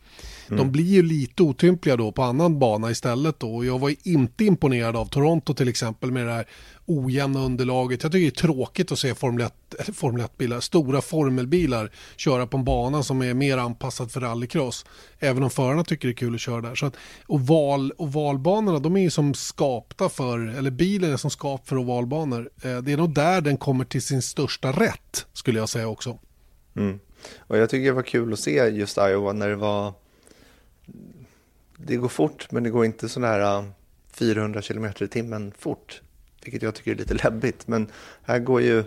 Mm. 0.46 0.59
De 0.59 0.72
blir 0.72 0.84
ju 0.84 1.03
lite 1.03 1.42
otympliga 1.42 1.96
då 1.96 2.12
på 2.12 2.22
annan 2.22 2.59
bana 2.59 2.90
istället 2.90 3.40
då. 3.40 3.64
Jag 3.64 3.78
var 3.78 3.94
inte 4.03 4.44
imponerad 4.44 4.96
av 4.96 5.07
Toronto 5.07 5.55
till 5.55 5.68
exempel 5.68 6.11
med 6.11 6.26
det 6.26 6.32
här 6.32 6.46
ojämna 6.91 7.41
underlaget. 7.41 8.03
Jag 8.03 8.12
tycker 8.12 8.22
det 8.22 8.43
är 8.43 8.55
tråkigt 8.55 8.93
att 8.93 8.99
se 8.99 9.14
Formel 9.14 9.47
1, 9.78 9.97
Formel 9.97 10.22
1-bilar, 10.22 10.61
stora 10.61 11.01
formelbilar 11.01 11.91
köra 12.16 12.47
på 12.47 12.57
en 12.57 12.64
bana 12.64 13.03
som 13.03 13.22
är 13.22 13.34
mer 13.34 13.59
anpassad 13.59 14.12
för 14.12 14.20
rallycross. 14.20 14.84
Även 15.18 15.43
om 15.43 15.51
förarna 15.51 15.84
tycker 15.84 16.09
det 16.09 16.12
är 16.12 16.16
kul 16.16 16.34
att 16.34 16.41
köra 16.41 16.61
där. 16.61 16.74
Så 16.74 16.86
att 16.86 16.97
oval, 17.26 17.93
ovalbanorna 17.97 18.78
de 18.78 18.97
är 18.97 19.01
ju 19.01 19.11
som 19.11 19.34
skapta 19.34 20.09
för, 20.09 20.38
eller 20.38 20.70
bilen 20.70 21.12
är 21.12 21.16
som 21.16 21.30
skapt 21.30 21.68
för 21.68 21.78
ovalbanor. 21.78 22.51
Eh, 22.62 22.78
det 22.78 22.93
är 22.93 22.97
nog 22.97 23.14
där 23.14 23.41
den 23.41 23.57
kommer 23.57 23.84
till 23.84 24.03
sin 24.03 24.22
största 24.22 24.72
rätt 24.72 25.26
skulle 25.32 25.59
jag 25.59 25.68
säga 25.68 25.88
också. 25.88 26.18
Mm. 26.76 26.99
Och 27.38 27.59
jag 27.59 27.70
tycker 27.70 27.86
det 27.86 27.93
var 27.93 28.03
kul 28.03 28.32
att 28.32 28.41
se 28.41 28.68
just 28.68 28.99
Iowa 28.99 29.32
när 29.32 29.49
det 29.49 29.57
var 29.57 29.93
det 31.76 31.97
går 31.97 32.09
fort 32.09 32.47
men 32.51 32.62
det 32.62 32.70
går 32.70 32.84
inte 32.84 33.09
sådär 33.09 33.64
400 34.12 34.62
km 34.62 34.86
i 35.01 35.09
timmen 35.09 35.53
fort 35.59 36.03
vilket 36.45 36.62
jag 36.62 36.74
tycker 36.74 36.91
är 36.91 36.97
lite 36.97 37.14
läbbigt. 37.14 37.68
Men 37.68 37.86
här 38.22 38.38
går 38.38 38.62
ju... 38.62 38.84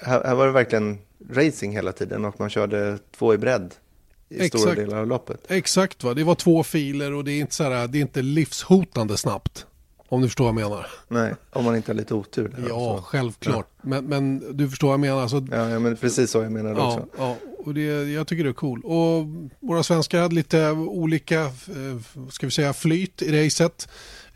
Här, 0.00 0.24
här 0.24 0.34
var 0.34 0.46
det 0.46 0.52
verkligen 0.52 0.98
racing 1.30 1.76
hela 1.76 1.92
tiden 1.92 2.24
och 2.24 2.40
man 2.40 2.50
körde 2.50 2.98
två 3.10 3.34
i 3.34 3.38
bredd 3.38 3.74
i 4.28 4.34
Exakt. 4.34 4.60
stora 4.60 4.74
delar 4.74 4.96
av 4.96 5.06
loppet. 5.06 5.44
Exakt, 5.48 6.04
va? 6.04 6.14
det 6.14 6.24
var 6.24 6.34
två 6.34 6.62
filer 6.62 7.12
och 7.12 7.24
det 7.24 7.32
är 7.32 7.40
inte, 7.40 7.54
så 7.54 7.64
här, 7.64 7.86
det 7.86 7.98
är 7.98 8.02
inte 8.02 8.22
livshotande 8.22 9.16
snabbt. 9.16 9.66
Om 10.10 10.20
du 10.20 10.28
förstår 10.28 10.44
vad 10.52 10.62
jag 10.62 10.70
menar. 10.70 10.86
Nej, 11.08 11.34
om 11.50 11.64
man 11.64 11.76
inte 11.76 11.92
har 11.92 11.96
lite 11.96 12.14
otur. 12.14 12.48
Där 12.48 12.68
ja, 12.68 12.92
också. 12.92 13.04
självklart. 13.04 13.66
Ja. 13.76 13.82
Men, 13.82 14.04
men 14.04 14.56
du 14.56 14.68
förstår 14.68 14.88
vad 14.88 14.92
jag 14.92 15.00
menar. 15.00 15.22
Alltså, 15.22 15.46
ja, 15.50 15.68
ja, 15.68 15.78
men 15.78 15.96
precis 15.96 16.30
så 16.30 16.42
jag 16.42 16.52
menar 16.52 16.70
ja, 16.70 16.86
också. 16.86 17.06
Ja, 17.18 17.36
och 17.58 17.74
det, 17.74 17.82
jag 18.10 18.26
tycker 18.26 18.44
det 18.44 18.50
är 18.50 18.54
cool. 18.54 18.80
Och 18.84 19.26
våra 19.60 19.82
svenskar 19.82 20.20
hade 20.20 20.34
lite 20.34 20.70
olika, 20.70 21.40
eh, 21.40 22.28
ska 22.30 22.46
vi 22.46 22.50
säga, 22.50 22.72
flyt 22.72 23.22
i 23.22 23.46
racet. 23.46 23.88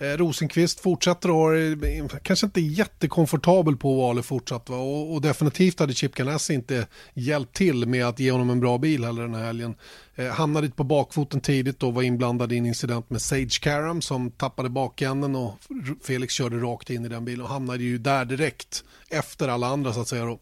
Eh, 0.02 0.16
Rosenqvist 0.16 0.80
fortsätter 0.80 1.28
att 1.28 2.12
ha 2.12 2.18
kanske 2.22 2.46
inte 2.46 2.60
jättekomfortabel 2.60 3.76
på 3.76 3.96
valet 3.96 4.26
fortsatt 4.26 4.68
va? 4.68 4.76
Och, 4.76 5.14
och, 5.14 5.20
definitivt 5.20 5.80
hade 5.80 5.94
Chip 5.94 6.14
Ganassi 6.14 6.54
inte 6.54 6.86
hjälpt 7.14 7.56
till 7.56 7.86
med 7.86 8.06
att 8.06 8.20
ge 8.20 8.30
honom 8.30 8.50
en 8.50 8.60
bra 8.60 8.78
bil 8.78 9.04
heller 9.04 9.22
den 9.22 9.34
här 9.34 9.44
helgen. 9.44 9.74
Eh, 10.14 10.26
hamnade 10.26 10.70
på 10.70 10.84
bakfoten 10.84 11.40
tidigt 11.40 11.82
och 11.82 11.94
var 11.94 12.02
inblandad 12.02 12.52
i 12.52 12.58
en 12.58 12.66
incident 12.66 13.10
med 13.10 13.22
Sage 13.22 13.60
Karam 13.62 14.02
som 14.02 14.30
tappade 14.30 14.68
bakänden 14.68 15.36
och 15.36 15.54
Felix 16.04 16.34
körde 16.34 16.56
rakt 16.56 16.90
in 16.90 17.04
i 17.04 17.08
den 17.08 17.24
bilen 17.24 17.42
och 17.42 17.48
hamnade 17.48 17.82
ju 17.82 17.98
där 17.98 18.24
direkt 18.24 18.84
efter 19.10 19.48
alla 19.48 19.66
andra 19.66 19.92
så 19.92 20.00
att 20.00 20.08
säga 20.08 20.24
då. 20.24 20.38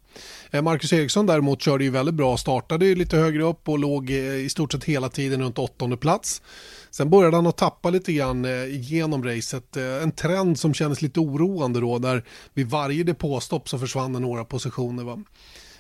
Eh, 0.50 0.62
Marcus 0.62 0.92
Eriksson 0.92 1.26
däremot 1.26 1.62
körde 1.62 1.84
ju 1.84 1.90
väldigt 1.90 2.14
bra, 2.14 2.36
startade 2.36 2.86
ju 2.86 2.94
lite 2.94 3.16
högre 3.16 3.42
upp 3.42 3.68
och 3.68 3.78
låg 3.78 4.10
eh, 4.10 4.16
i 4.16 4.48
stort 4.48 4.72
sett 4.72 4.84
hela 4.84 5.08
tiden 5.08 5.42
runt 5.42 5.58
åttonde 5.58 5.96
plats. 5.96 6.42
Sen 6.90 7.10
började 7.10 7.36
han 7.36 7.46
att 7.46 7.56
tappa 7.56 7.90
lite 7.90 8.12
grann 8.12 8.44
eh, 8.44 8.80
genom 8.80 9.24
racet. 9.24 9.76
Eh, 9.76 10.02
en 10.02 10.12
trend 10.12 10.58
som 10.58 10.74
kändes 10.74 11.02
lite 11.02 11.20
oroande 11.20 11.80
då 11.80 11.98
där 11.98 12.24
vid 12.54 12.70
varje 12.70 13.04
depåstopp 13.04 13.68
så 13.68 13.78
försvann 13.78 14.12
det 14.12 14.18
några 14.18 14.44
positioner. 14.44 15.04
Va? 15.04 15.18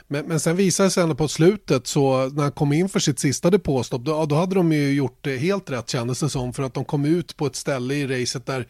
Men, 0.08 0.26
men 0.26 0.40
sen 0.40 0.56
visade 0.56 0.86
det 0.86 0.90
sig 0.90 1.02
ändå 1.02 1.14
på 1.14 1.28
slutet 1.28 1.86
så 1.86 2.28
när 2.28 2.42
han 2.42 2.52
kom 2.52 2.72
in 2.72 2.88
för 2.88 3.00
sitt 3.00 3.18
sista 3.18 3.50
depåstopp 3.50 4.02
då, 4.02 4.26
då 4.26 4.34
hade 4.34 4.54
de 4.54 4.72
ju 4.72 4.92
gjort 4.92 5.18
det 5.20 5.36
helt 5.36 5.70
rätt 5.70 5.88
kändes 5.88 6.20
det 6.20 6.28
som 6.28 6.52
för 6.52 6.62
att 6.62 6.74
de 6.74 6.84
kom 6.84 7.04
ut 7.04 7.36
på 7.36 7.46
ett 7.46 7.56
ställe 7.56 7.94
i 7.94 8.06
racet 8.06 8.46
där 8.46 8.66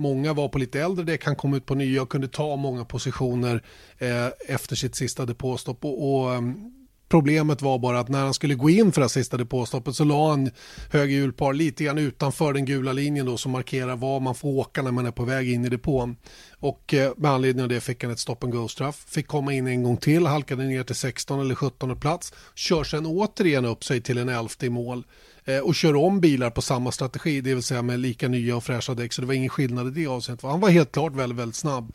Många 0.00 0.32
var 0.32 0.48
på 0.48 0.58
lite 0.58 0.80
äldre 0.80 1.04
däck, 1.04 1.24
han 1.24 1.36
kom 1.36 1.54
ut 1.54 1.66
på 1.66 1.74
nya 1.74 2.02
och 2.02 2.08
kunde 2.08 2.28
ta 2.28 2.56
många 2.56 2.84
positioner 2.84 3.62
eh, 3.98 4.26
efter 4.48 4.76
sitt 4.76 4.94
sista 4.94 5.26
depåstopp. 5.26 5.84
Och, 5.84 6.22
och 6.22 6.34
ehm, 6.34 6.72
Problemet 7.08 7.62
var 7.62 7.78
bara 7.78 8.00
att 8.00 8.08
när 8.08 8.24
han 8.24 8.34
skulle 8.34 8.54
gå 8.54 8.70
in 8.70 8.92
för 8.92 9.00
det 9.00 9.08
sista 9.08 9.36
depåstoppet 9.36 9.96
så 9.96 10.04
la 10.04 10.30
han 10.30 10.50
höger 10.90 11.14
hjulpar 11.14 11.52
lite 11.52 11.84
grann 11.84 11.98
utanför 11.98 12.52
den 12.52 12.64
gula 12.64 12.92
linjen 12.92 13.26
då 13.26 13.36
som 13.36 13.52
markerar 13.52 13.96
var 13.96 14.20
man 14.20 14.34
får 14.34 14.48
åka 14.48 14.82
när 14.82 14.90
man 14.90 15.06
är 15.06 15.10
på 15.10 15.24
väg 15.24 15.50
in 15.50 15.64
i 15.64 15.68
depån. 15.68 16.16
Och 16.60 16.94
eh, 16.94 17.12
med 17.16 17.30
anledning 17.30 17.62
av 17.62 17.68
det 17.68 17.80
fick 17.80 18.02
han 18.02 18.12
ett 18.12 18.18
stop 18.18 18.36
and 18.40 18.52
go-straff. 18.52 19.04
Fick 19.08 19.26
komma 19.26 19.52
in 19.52 19.66
en 19.66 19.82
gång 19.82 19.96
till, 19.96 20.26
halkade 20.26 20.64
ner 20.64 20.82
till 20.82 20.94
16 20.94 21.40
eller 21.40 21.54
17 21.54 22.00
plats. 22.00 22.32
Kör 22.54 22.84
sen 22.84 23.06
återigen 23.06 23.64
upp 23.64 23.84
sig 23.84 24.00
till 24.00 24.18
en 24.18 24.28
elfte 24.28 24.66
i 24.66 24.70
mål. 24.70 25.04
Eh, 25.44 25.58
och 25.58 25.74
kör 25.74 25.96
om 25.96 26.20
bilar 26.20 26.50
på 26.50 26.62
samma 26.62 26.92
strategi, 26.92 27.40
det 27.40 27.54
vill 27.54 27.62
säga 27.62 27.82
med 27.82 28.00
lika 28.00 28.28
nya 28.28 28.56
och 28.56 28.64
fräscha 28.64 28.94
däck. 28.94 29.12
Så 29.12 29.20
det 29.20 29.26
var 29.26 29.34
ingen 29.34 29.48
skillnad 29.48 29.86
i 29.86 29.90
det 29.90 30.06
avseendet. 30.06 30.42
Han 30.42 30.60
var 30.60 30.68
helt 30.68 30.92
klart 30.92 31.14
väldigt, 31.14 31.38
väldigt 31.38 31.56
snabb. 31.56 31.92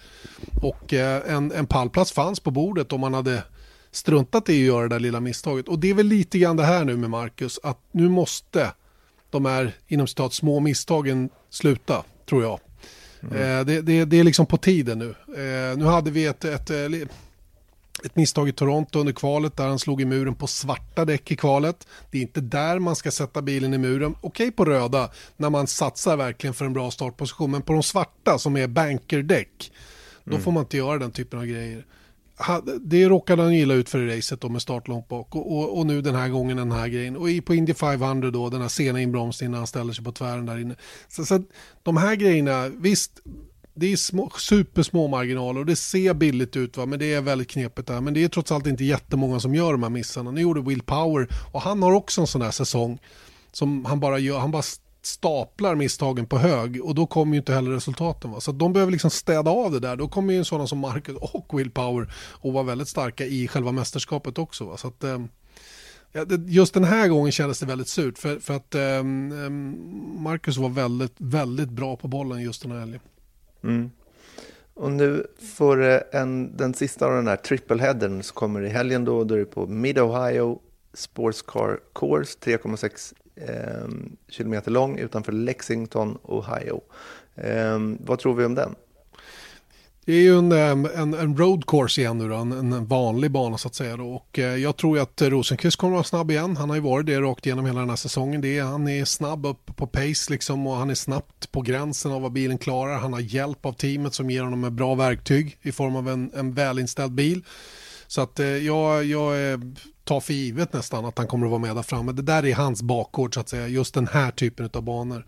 Och 0.62 0.94
eh, 0.94 1.36
en, 1.36 1.52
en 1.52 1.68
pallplats 1.68 2.12
fanns 2.12 2.40
på 2.40 2.52
bordet 2.52 2.94
om 2.94 3.02
man 3.02 3.14
hade 3.14 3.44
struntat 3.96 4.50
i 4.50 4.62
att 4.62 4.68
göra 4.68 4.82
det 4.82 4.96
där 4.96 5.00
lilla 5.00 5.20
misstaget. 5.20 5.68
Och 5.68 5.80
det 5.80 5.90
är 5.90 5.94
väl 5.94 6.08
lite 6.08 6.40
grann 6.40 6.58
det 6.58 6.64
här 6.64 6.86
nu 6.86 6.98
med 6.98 7.10
Marcus, 7.10 7.60
att 7.64 7.80
nu 7.92 8.10
måste 8.10 8.72
de 9.30 9.46
här 9.46 9.76
inom 9.88 10.08
citat 10.08 10.34
små 10.34 10.60
misstagen 10.60 11.30
sluta, 11.50 12.04
tror 12.30 12.44
jag. 12.44 12.60
Mm. 13.22 13.36
Eh, 13.36 13.66
det, 13.66 13.82
det, 13.82 14.06
det, 14.06 14.20
är 14.20 14.24
liksom 14.24 14.46
på 14.46 14.58
tiden 14.58 15.00
nu. 15.00 15.10
Eh, 15.10 15.78
nu 15.78 15.86
hade 15.86 16.12
vi 16.12 16.26
ett, 16.26 16.46
ett, 16.46 16.70
ett 16.70 17.12
ett 18.04 18.16
misstag 18.16 18.50
i 18.50 18.52
Toronto 18.52 19.00
under 19.00 19.14
kvalet 19.14 19.58
där 19.58 19.68
han 19.68 19.80
slog 19.80 20.02
i 20.02 20.06
muren 20.06 20.36
på 20.36 20.48
svarta 20.48 21.06
däck 21.06 21.32
i 21.32 21.36
kvalet. 21.36 21.88
Det 22.12 22.18
är 22.18 22.22
inte 22.22 22.42
där 22.42 22.80
man 22.80 22.96
ska 22.96 23.12
sätta 23.12 23.42
bilen 23.42 23.74
i 23.74 23.78
muren. 23.78 24.16
Okej 24.22 24.52
på 24.52 24.66
röda 24.66 25.12
när 25.38 25.50
man 25.50 25.68
satsar 25.68 26.18
verkligen 26.18 26.54
för 26.54 26.66
en 26.66 26.74
bra 26.74 26.92
startposition. 26.92 27.52
Men 27.52 27.62
på 27.62 27.74
de 27.74 27.84
svarta 27.84 28.40
som 28.40 28.58
är 28.58 28.68
bankerdäck, 28.68 29.72
då 30.24 30.32
mm. 30.32 30.44
får 30.44 30.52
man 30.52 30.64
inte 30.64 30.78
göra 30.78 30.98
den 30.98 31.12
typen 31.12 31.40
av 31.40 31.46
grejer. 31.46 31.86
Det 32.82 33.10
råkade 33.10 33.44
han 33.44 33.56
gilla 33.56 33.74
ut 33.74 33.90
för 33.90 34.00
i 34.00 34.18
racet 34.18 34.42
då 34.42 34.50
med 34.50 34.62
start 34.62 34.88
långt 34.88 35.08
bak 35.08 35.36
och, 35.36 35.58
och, 35.58 35.78
och, 35.78 35.86
nu 35.86 36.02
den 36.02 36.16
här 36.16 36.30
gången 36.30 36.58
den 36.58 36.72
här 36.72 36.88
grejen. 36.88 37.16
Och 37.16 37.28
på 37.46 37.56
Indy 37.56 37.74
500 37.74 38.32
då, 38.32 38.50
den 38.50 38.62
här 38.62 38.68
sena 38.68 39.02
inbromsningen 39.02 39.52
när 39.52 39.58
han 39.58 39.68
ställer 39.68 39.94
sig 39.94 40.06
på 40.06 40.12
tvären 40.12 40.46
där 40.46 40.60
inne. 40.60 40.76
Så, 41.08 41.26
så 41.26 41.44
de 41.84 41.98
här 41.98 42.16
grejerna, 42.16 42.70
visst, 42.70 43.12
det 43.74 43.92
är 43.94 43.98
små, 43.98 44.30
supersmå 44.38 45.08
marginaler 45.08 45.60
och 45.60 45.66
det 45.66 45.76
ser 45.76 46.14
billigt 46.14 46.56
ut 46.56 46.78
va? 46.78 46.86
men 46.86 47.00
det 47.00 47.14
är 47.14 47.22
väldigt 47.22 47.50
knepigt 47.50 47.88
där. 47.88 48.02
Men 48.02 48.14
det 48.14 48.24
är 48.24 48.28
trots 48.28 48.52
allt 48.52 48.68
inte 48.68 48.84
jättemånga 48.84 49.40
som 49.40 49.56
gör 49.56 49.72
de 49.72 49.84
här 49.84 49.90
missarna. 49.90 50.32
Nu 50.32 50.42
gjorde 50.42 50.62
Will 50.62 50.82
Power 50.82 51.28
och 51.52 51.62
han 51.62 51.84
har 51.84 51.94
också 51.94 52.22
en 52.22 52.28
sån 52.28 52.42
här 52.42 52.52
säsong 52.52 53.00
som 53.52 53.86
han 53.86 54.00
bara 54.00 54.20
gör, 54.20 54.40
han 54.40 54.52
bara 54.52 54.64
staplar 55.06 55.76
misstagen 55.76 56.26
på 56.26 56.38
hög 56.38 56.84
och 56.84 56.96
då 56.96 57.06
kommer 57.06 57.34
ju 57.34 57.38
inte 57.38 57.54
heller 57.54 57.72
resultaten. 57.72 58.32
Va? 58.32 58.40
Så 58.40 58.52
de 58.52 58.74
behöver 58.74 58.92
liksom 58.92 59.10
städa 59.10 59.52
av 59.52 59.72
det 59.72 59.80
där. 59.80 59.96
Då 59.96 60.08
kommer 60.08 60.34
ju 60.34 60.44
sådana 60.44 60.68
som 60.68 60.80
Marcus 60.80 61.18
och 61.22 61.60
Will 61.60 61.72
Power 61.72 62.14
att 62.44 62.54
vara 62.54 62.64
väldigt 62.64 62.88
starka 62.88 63.26
i 63.26 63.48
själva 63.48 63.72
mästerskapet 63.72 64.38
också. 64.38 64.66
Va? 64.66 64.78
Så 64.78 64.88
att, 64.88 65.04
eh, 65.04 65.20
just 66.46 66.74
den 66.74 66.84
här 66.84 67.08
gången 67.08 67.32
kändes 67.32 67.60
det 67.60 67.66
väldigt 67.66 67.88
surt 67.88 68.18
för, 68.18 68.40
för 68.40 68.54
att 68.54 68.76
eh, 68.76 69.04
Marcus 70.18 70.58
var 70.58 70.70
väldigt, 70.70 71.16
väldigt 71.18 71.70
bra 71.70 71.96
på 71.96 72.08
bollen 72.08 72.42
just 72.42 72.62
den 72.62 72.72
här 72.72 72.80
helgen. 72.80 73.02
Mm. 73.64 73.92
Och 74.74 74.92
nu 74.92 75.28
får 75.58 75.84
eh, 75.84 76.00
en, 76.12 76.58
den 76.58 76.74
sista 76.74 77.06
av 77.06 77.16
den 77.16 77.28
här 77.28 77.36
trippelheadern 77.36 78.24
som 78.24 78.36
kommer 78.36 78.62
i 78.62 78.70
helgen 78.70 79.06
då, 79.06 79.24
då 79.24 79.36
är 79.36 79.40
det 79.40 79.46
på 79.46 79.68
Mid-Ohio 79.68 80.60
Sports 80.94 81.42
Car 81.42 81.80
Course, 81.96 82.40
3,6 82.40 83.14
eh, 83.36 83.88
kilometer 84.30 84.72
lång 84.72 84.98
utanför 84.98 85.32
Lexington, 85.32 86.18
Ohio. 86.24 86.82
Eh, 87.36 87.80
vad 88.00 88.20
tror 88.20 88.36
vi 88.36 88.46
om 88.46 88.56
den? 88.56 88.76
Det 90.06 90.14
är 90.14 90.22
ju 90.22 90.38
en, 90.38 90.52
ehm, 90.52 90.88
en, 90.96 91.14
en 91.14 91.38
road 91.38 91.66
course 91.68 92.02
igen 92.02 92.18
nu 92.18 92.30
då, 92.30 92.36
en, 92.36 92.52
en 92.52 92.86
vanlig 92.86 93.32
bana 93.32 93.58
så 93.58 93.68
att 93.68 93.76
säga. 93.76 93.98
Då. 93.98 94.14
Och 94.14 94.40
eh, 94.40 94.56
jag 94.56 94.78
tror 94.78 94.98
ju 94.98 95.04
att 95.04 95.22
Rosenqvist 95.22 95.78
kommer 95.78 95.94
att 95.94 95.96
vara 95.96 96.04
snabb 96.04 96.32
igen. 96.32 96.58
Han 96.58 96.70
har 96.70 96.76
ju 96.76 96.82
varit 96.82 97.06
det 97.06 97.22
rakt 97.22 97.46
igenom 97.46 97.66
hela 97.66 97.80
den 97.80 97.90
här 97.90 97.96
säsongen. 97.96 98.42
Det 98.42 98.58
är, 98.58 98.64
han 98.64 98.88
är 98.88 99.06
snabb 99.06 99.46
upp 99.46 99.76
på 99.76 99.88
pace 99.88 100.32
liksom 100.32 100.68
och 100.68 100.76
han 100.76 100.90
är 100.90 100.96
snabbt 100.96 101.52
på 101.52 101.62
gränsen 101.62 102.12
av 102.12 102.22
vad 102.22 102.32
bilen 102.32 102.58
klarar. 102.58 102.98
Han 102.98 103.14
har 103.14 103.20
hjälp 103.20 103.66
av 103.66 103.74
teamet 103.74 104.14
som 104.14 104.30
ger 104.30 104.44
honom 104.44 104.64
ett 104.64 104.74
bra 104.74 104.96
verktyg 104.96 105.58
i 105.62 105.72
form 105.72 105.96
av 105.96 106.10
en, 106.10 106.32
en 106.34 106.54
välinställd 106.54 107.12
bil. 107.12 107.44
Så 108.14 108.22
att 108.22 108.40
eh, 108.40 108.48
jag, 108.48 109.06
jag 109.06 109.52
eh, 109.52 109.60
tar 110.04 110.20
för 110.20 110.34
givet 110.34 110.74
nästan 110.74 111.06
att 111.06 111.18
han 111.18 111.28
kommer 111.28 111.46
att 111.46 111.52
vara 111.52 111.62
med 111.62 111.76
där 111.76 111.84
framme. 111.84 112.12
Det 112.12 112.22
där 112.22 112.46
är 112.46 112.56
hans 112.56 112.82
bakgård 112.82 113.34
så 113.34 113.40
att 113.40 113.50
säga, 113.50 113.68
just 113.68 113.94
den 113.94 114.08
här 114.08 114.32
typen 114.32 114.70
av 114.74 114.82
banor. 114.82 115.26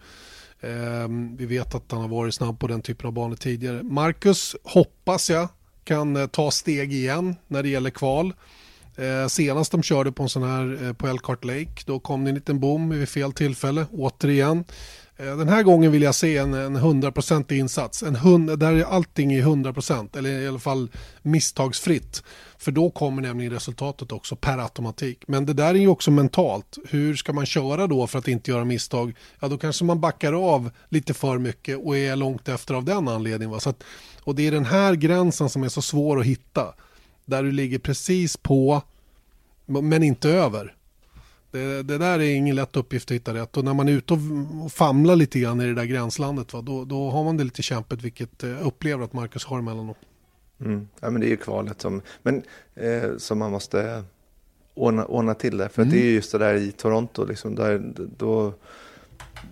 Ehm, 0.61 1.35
vi 1.35 1.45
vet 1.45 1.75
att 1.75 1.91
han 1.91 2.01
har 2.01 2.07
varit 2.07 2.33
snabb 2.33 2.59
på 2.59 2.67
den 2.67 2.81
typen 2.81 3.07
av 3.07 3.13
banor 3.13 3.35
tidigare. 3.35 3.83
Marcus 3.83 4.55
hoppas 4.63 5.29
jag 5.29 5.47
kan 5.83 6.15
eh, 6.15 6.27
ta 6.27 6.51
steg 6.51 6.93
igen 6.93 7.35
när 7.47 7.63
det 7.63 7.69
gäller 7.69 7.89
kval. 7.89 8.33
Eh, 8.95 9.27
senast 9.27 9.71
de 9.71 9.83
körde 9.83 10.11
på 10.11 10.23
en 10.23 10.29
sån 10.29 10.43
här 10.43 10.83
eh, 10.83 10.93
på 10.93 11.07
Elkhart 11.07 11.45
Lake 11.45 11.81
då 11.85 11.99
kom 11.99 12.23
det 12.23 12.29
en 12.29 12.35
liten 12.35 12.59
bom 12.59 12.89
vid 12.89 13.09
fel 13.09 13.31
tillfälle 13.31 13.85
återigen. 13.91 14.63
Eh, 15.17 15.37
den 15.37 15.49
här 15.49 15.63
gången 15.63 15.91
vill 15.91 16.01
jag 16.01 16.15
se 16.15 16.37
en, 16.37 16.53
en 16.53 16.77
100% 16.77 17.53
insats. 17.53 18.03
En 18.03 18.15
hund, 18.15 18.59
där 18.59 18.73
är 18.73 18.83
allting 18.83 19.33
i 19.33 19.41
100% 19.41 20.17
eller 20.17 20.29
i 20.29 20.47
alla 20.47 20.59
fall 20.59 20.91
misstagsfritt. 21.21 22.23
För 22.57 22.71
då 22.71 22.89
kommer 22.89 23.21
nämligen 23.21 23.53
resultatet 23.53 24.11
också 24.11 24.35
per 24.35 24.57
automatik. 24.57 25.23
Men 25.27 25.45
det 25.45 25.53
där 25.53 25.69
är 25.69 25.79
ju 25.79 25.87
också 25.87 26.11
mentalt. 26.11 26.77
Hur 26.89 27.15
ska 27.15 27.33
man 27.33 27.45
köra 27.45 27.87
då 27.87 28.07
för 28.07 28.19
att 28.19 28.27
inte 28.27 28.51
göra 28.51 28.65
misstag? 28.65 29.15
Ja, 29.39 29.47
då 29.47 29.57
kanske 29.57 29.85
man 29.85 29.99
backar 29.99 30.33
av 30.33 30.71
lite 30.89 31.13
för 31.13 31.37
mycket 31.37 31.77
och 31.77 31.97
är 31.97 32.15
långt 32.15 32.49
efter 32.49 32.73
av 32.73 32.85
den 32.85 33.07
anledningen. 33.07 33.51
Va? 33.51 33.59
Så 33.59 33.69
att, 33.69 33.83
och 34.23 34.35
det 34.35 34.47
är 34.47 34.51
den 34.51 34.65
här 34.65 34.95
gränsen 34.95 35.49
som 35.49 35.63
är 35.63 35.69
så 35.69 35.81
svår 35.81 36.19
att 36.19 36.25
hitta. 36.25 36.73
Där 37.25 37.43
du 37.43 37.51
ligger 37.51 37.79
precis 37.79 38.37
på, 38.37 38.81
men 39.65 40.03
inte 40.03 40.29
över. 40.29 40.75
Det, 41.55 41.83
det, 41.83 41.97
där 41.97 42.19
är 42.19 42.35
ingen 42.35 42.55
lätt 42.55 42.75
uppgift 42.75 43.11
att 43.11 43.15
hitta 43.15 43.33
rätt. 43.33 43.57
Och 43.57 43.65
när 43.65 43.73
man 43.73 43.87
är 43.87 43.91
ute 43.91 44.13
och 44.13 44.71
famlar 44.71 45.15
lite 45.15 45.39
grann 45.39 45.61
i 45.61 45.65
det 45.65 45.73
där 45.73 45.85
gränslandet, 45.85 46.53
va, 46.53 46.61
då, 46.61 46.85
då 46.85 47.09
har 47.09 47.23
man 47.23 47.37
det 47.37 47.43
lite 47.43 47.61
kämpigt, 47.61 48.01
vilket 48.01 48.43
jag 48.43 48.51
eh, 48.51 48.67
upplever 48.67 49.03
att 49.03 49.13
Marcus 49.13 49.45
har 49.45 49.59
emellanåt. 49.59 49.97
Mm. 50.59 50.87
Ja, 50.99 51.09
men 51.09 51.21
det 51.21 51.27
är 51.27 51.29
ju 51.29 51.37
kvalet 51.37 51.81
som, 51.81 52.01
men, 52.21 52.43
eh, 52.75 53.17
som 53.17 53.39
man 53.39 53.51
måste 53.51 54.03
ordna, 54.73 55.05
ordna 55.05 55.33
till 55.33 55.57
det. 55.57 55.69
För 55.69 55.81
mm. 55.81 55.93
det 55.93 56.01
är 56.01 56.11
just 56.11 56.31
det 56.31 56.37
där 56.37 56.55
i 56.55 56.71
Toronto, 56.71 57.25
liksom, 57.25 57.55
där, 57.55 57.93
då, 58.17 58.53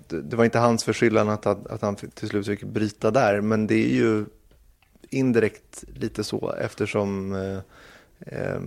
det, 0.07 0.21
det 0.21 0.35
var 0.35 0.45
inte 0.45 0.59
hans 0.59 0.83
förskyllan 0.83 1.29
att, 1.29 1.45
att, 1.45 1.67
att 1.67 1.81
han 1.81 1.95
till 1.95 2.29
slut 2.29 2.45
fick 2.45 2.63
bryta 2.63 3.11
där, 3.11 3.41
men 3.41 3.67
det 3.67 3.75
är 3.75 3.95
ju 3.95 4.25
indirekt 5.09 5.83
lite 5.93 6.23
så 6.23 6.51
eftersom 6.51 7.33
eh, 7.35 7.59
eh, 8.19 8.59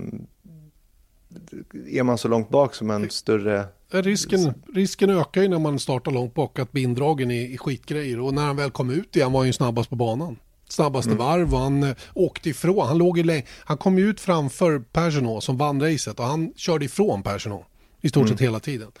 är 1.87 2.03
man 2.03 2.17
så 2.17 2.27
långt 2.27 2.49
bak 2.49 2.75
som 2.75 2.91
en 2.91 3.09
större... 3.09 3.65
Risken, 3.89 4.53
risken 4.73 5.09
ökar 5.09 5.41
ju 5.41 5.47
när 5.47 5.59
man 5.59 5.79
startar 5.79 6.11
långt 6.11 6.33
bak 6.33 6.59
att 6.59 6.71
bli 6.71 6.81
indragen 6.81 7.31
i, 7.31 7.53
i 7.53 7.57
skitgrejer 7.57 8.19
och 8.19 8.33
när 8.33 8.45
han 8.45 8.55
väl 8.55 8.71
kom 8.71 8.89
ut 8.89 9.15
igen 9.15 9.31
var 9.31 9.39
han 9.39 9.47
ju 9.47 9.53
snabbast 9.53 9.89
på 9.89 9.95
banan. 9.95 10.37
Snabbaste 10.69 11.11
mm. 11.11 11.25
varv 11.25 11.53
och 11.53 11.59
han 11.59 11.83
eh, 11.83 11.95
åkte 12.13 12.49
ifrån. 12.49 12.87
Han, 12.87 12.97
låg 12.97 13.19
i 13.19 13.43
han 13.47 13.77
kom 13.77 13.97
ut 13.97 14.19
framför 14.19 14.79
Persson 14.79 15.41
som 15.41 15.57
vann 15.57 15.81
racet 15.81 16.19
och 16.19 16.25
han 16.25 16.53
körde 16.55 16.85
ifrån 16.85 17.23
Persson 17.23 17.63
i 18.01 18.09
stort 18.09 18.27
sett 18.27 18.39
mm. 18.39 18.49
hela 18.49 18.59
tiden. 18.59 18.91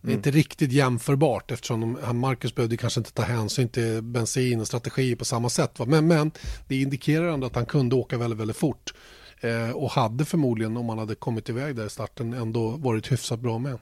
Det 0.00 0.10
är 0.10 0.12
mm. 0.12 0.18
inte 0.18 0.30
riktigt 0.30 0.72
jämförbart 0.72 1.50
eftersom 1.50 1.80
de, 1.80 2.18
Marcus 2.18 2.54
behövde 2.54 2.76
kanske 2.76 3.00
inte 3.00 3.12
ta 3.12 3.22
hänsyn 3.22 3.68
till 3.68 4.02
bensin 4.02 4.60
och 4.60 4.66
strategi 4.66 5.16
på 5.16 5.24
samma 5.24 5.48
sätt. 5.48 5.78
Va? 5.78 5.84
Men, 5.84 6.06
men 6.06 6.30
det 6.68 6.80
indikerar 6.80 7.28
ändå 7.28 7.46
att 7.46 7.54
han 7.54 7.66
kunde 7.66 7.94
åka 7.94 8.18
väldigt, 8.18 8.40
väldigt 8.40 8.56
fort. 8.56 8.94
Eh, 9.40 9.70
och 9.70 9.90
hade 9.90 10.24
förmodligen, 10.24 10.76
om 10.76 10.88
han 10.88 10.98
hade 10.98 11.14
kommit 11.14 11.48
iväg 11.48 11.76
där 11.76 11.86
i 11.86 11.90
starten, 11.90 12.32
ändå 12.32 12.70
varit 12.70 13.12
hyfsat 13.12 13.40
bra 13.40 13.58
med. 13.58 13.78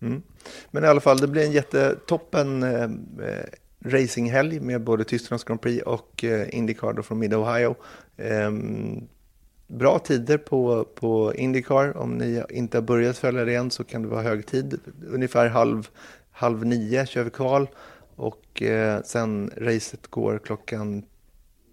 Mm. 0.00 0.22
Men 0.70 0.84
i 0.84 0.86
alla 0.86 1.00
fall, 1.00 1.18
det 1.18 1.28
blir 1.28 1.44
en 1.44 1.52
jättetoppen 1.52 2.62
eh, 2.62 2.82
eh 2.82 3.44
racinghelg 3.84 4.60
med 4.60 4.82
både 4.82 5.04
Tysklands 5.04 5.44
Grand 5.44 5.60
Prix 5.60 5.82
och 5.82 6.24
eh, 6.24 6.54
Indycar 6.54 7.02
från 7.02 7.18
Mid-Ohio. 7.18 7.74
Eh, 8.16 8.50
bra 9.66 9.98
tider 9.98 10.38
på, 10.38 10.84
på 10.94 11.34
Indycar. 11.34 11.96
Om 11.96 12.18
ni 12.18 12.42
inte 12.50 12.76
har 12.76 12.82
börjat 12.82 13.18
följa 13.18 13.44
det 13.44 13.54
än 13.54 13.70
så 13.70 13.84
kan 13.84 14.02
det 14.02 14.08
vara 14.08 14.22
hög 14.22 14.46
tid. 14.46 14.80
Ungefär 15.06 15.48
halv, 15.48 15.88
halv 16.30 16.66
nio 16.66 17.06
kör 17.06 17.24
vi 17.24 17.30
kval 17.30 17.68
och 18.16 18.62
eh, 18.62 19.02
sen 19.02 19.50
racet 19.56 20.06
går 20.06 20.38
klockan 20.38 21.04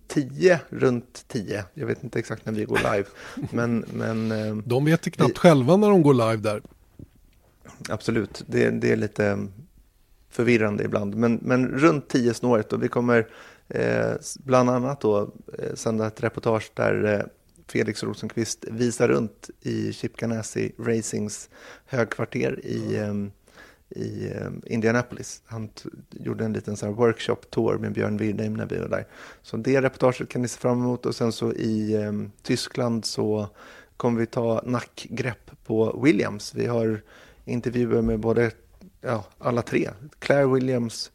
10, 0.08 0.60
runt 0.70 1.26
10. 1.28 1.66
Jag 1.74 1.88
vet 1.88 2.04
inte 2.04 2.20
exakt 2.20 2.46
när 2.46 2.54
vi 2.54 2.66
går 2.66 2.78
live. 2.78 3.06
Men, 3.52 3.86
men, 3.94 4.32
eh, 4.32 4.56
de 4.56 4.86
vet 4.86 5.02
knappt 5.14 5.30
vi, 5.30 5.40
själva 5.40 5.78
när 5.78 5.90
de 5.90 6.04
går 6.04 6.14
live 6.14 6.36
där. 6.38 6.62
Absolut, 7.90 8.44
det, 8.48 8.70
det 8.70 8.92
är 8.92 8.96
lite 8.96 9.48
förvirrande 10.30 10.84
ibland. 10.84 11.16
Men, 11.16 11.40
men 11.42 11.68
runt 11.68 12.08
10 12.08 12.34
snåret 12.34 12.74
och 12.74 12.84
vi 12.84 12.88
kommer 12.88 13.28
eh, 13.68 14.14
bland 14.44 14.70
annat 14.70 15.02
då 15.02 15.34
eh, 15.60 15.74
sända 15.74 16.08
ett 16.08 16.24
reportage 16.24 16.72
där 16.74 17.14
eh, 17.14 17.26
Felix 17.68 18.04
Rosenqvist 18.04 18.66
visar 18.72 19.08
runt 19.08 19.50
i 19.62 19.94
Chip 19.94 20.18
Ganassi 20.18 20.72
Racings 20.80 21.50
högkvarter 21.86 22.66
i 22.66 22.98
eh, 22.98 23.14
i 23.90 24.28
eh, 24.28 24.50
Indianapolis. 24.66 25.42
Han 25.46 25.70
gjorde 26.10 26.46
en 26.46 26.54
liten 26.54 26.78
så 26.78 26.92
workshop 26.92 27.36
tour 27.50 27.78
med 27.78 27.94
Björn 27.94 28.18
Wirdheim 28.18 28.54
när 28.54 28.66
vi 28.66 28.78
var 28.78 28.88
där. 28.88 29.08
Så 29.42 29.58
det 29.58 29.82
reportaget 29.82 30.30
kan 30.30 30.42
ni 30.42 30.48
se 30.48 30.60
fram 30.60 30.80
emot 30.80 31.06
och 31.06 31.16
sen 31.16 31.32
så 31.32 31.54
i 31.54 31.96
um, 31.96 32.32
Tyskland 32.42 33.06
så 33.06 33.50
kommer 33.98 34.20
vi 34.20 34.26
ta 34.26 34.62
nackgrepp 34.66 35.52
på 35.66 36.00
Williams. 36.04 36.56
Vi 36.56 36.66
har 36.66 37.02
intervjuer 37.46 38.02
med 38.02 38.20
både 38.20 38.52
ja, 39.02 39.26
alla 39.38 39.62
tre. 39.62 39.90
Claire 40.20 40.48
Williams, 40.48 41.12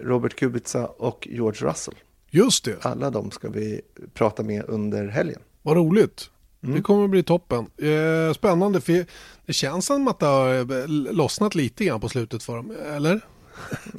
Robert 0.00 0.34
Kubica 0.34 0.86
och 0.86 1.28
George 1.30 1.68
Russell. 1.68 1.94
Just 2.30 2.64
det. 2.64 2.84
Alla 2.84 3.10
de 3.10 3.30
ska 3.30 3.48
vi 3.48 3.80
prata 4.14 4.42
med 4.42 4.64
under 4.68 5.08
helgen. 5.08 5.40
Vad 5.62 5.76
roligt. 5.76 6.30
Mm. 6.62 6.76
Det 6.76 6.82
kommer 6.82 7.04
att 7.04 7.10
bli 7.10 7.22
toppen. 7.22 7.66
Eh, 7.76 8.32
spännande, 8.34 8.80
för 8.80 9.06
det 9.46 9.52
känns 9.52 9.86
som 9.86 10.08
att 10.08 10.18
det 10.18 10.26
har 10.26 10.54
eh, 10.54 10.88
lossnat 10.88 11.54
lite 11.54 11.84
grann 11.84 12.00
på 12.00 12.08
slutet 12.08 12.42
för 12.42 12.56
dem, 12.56 12.72
eller? 12.86 13.20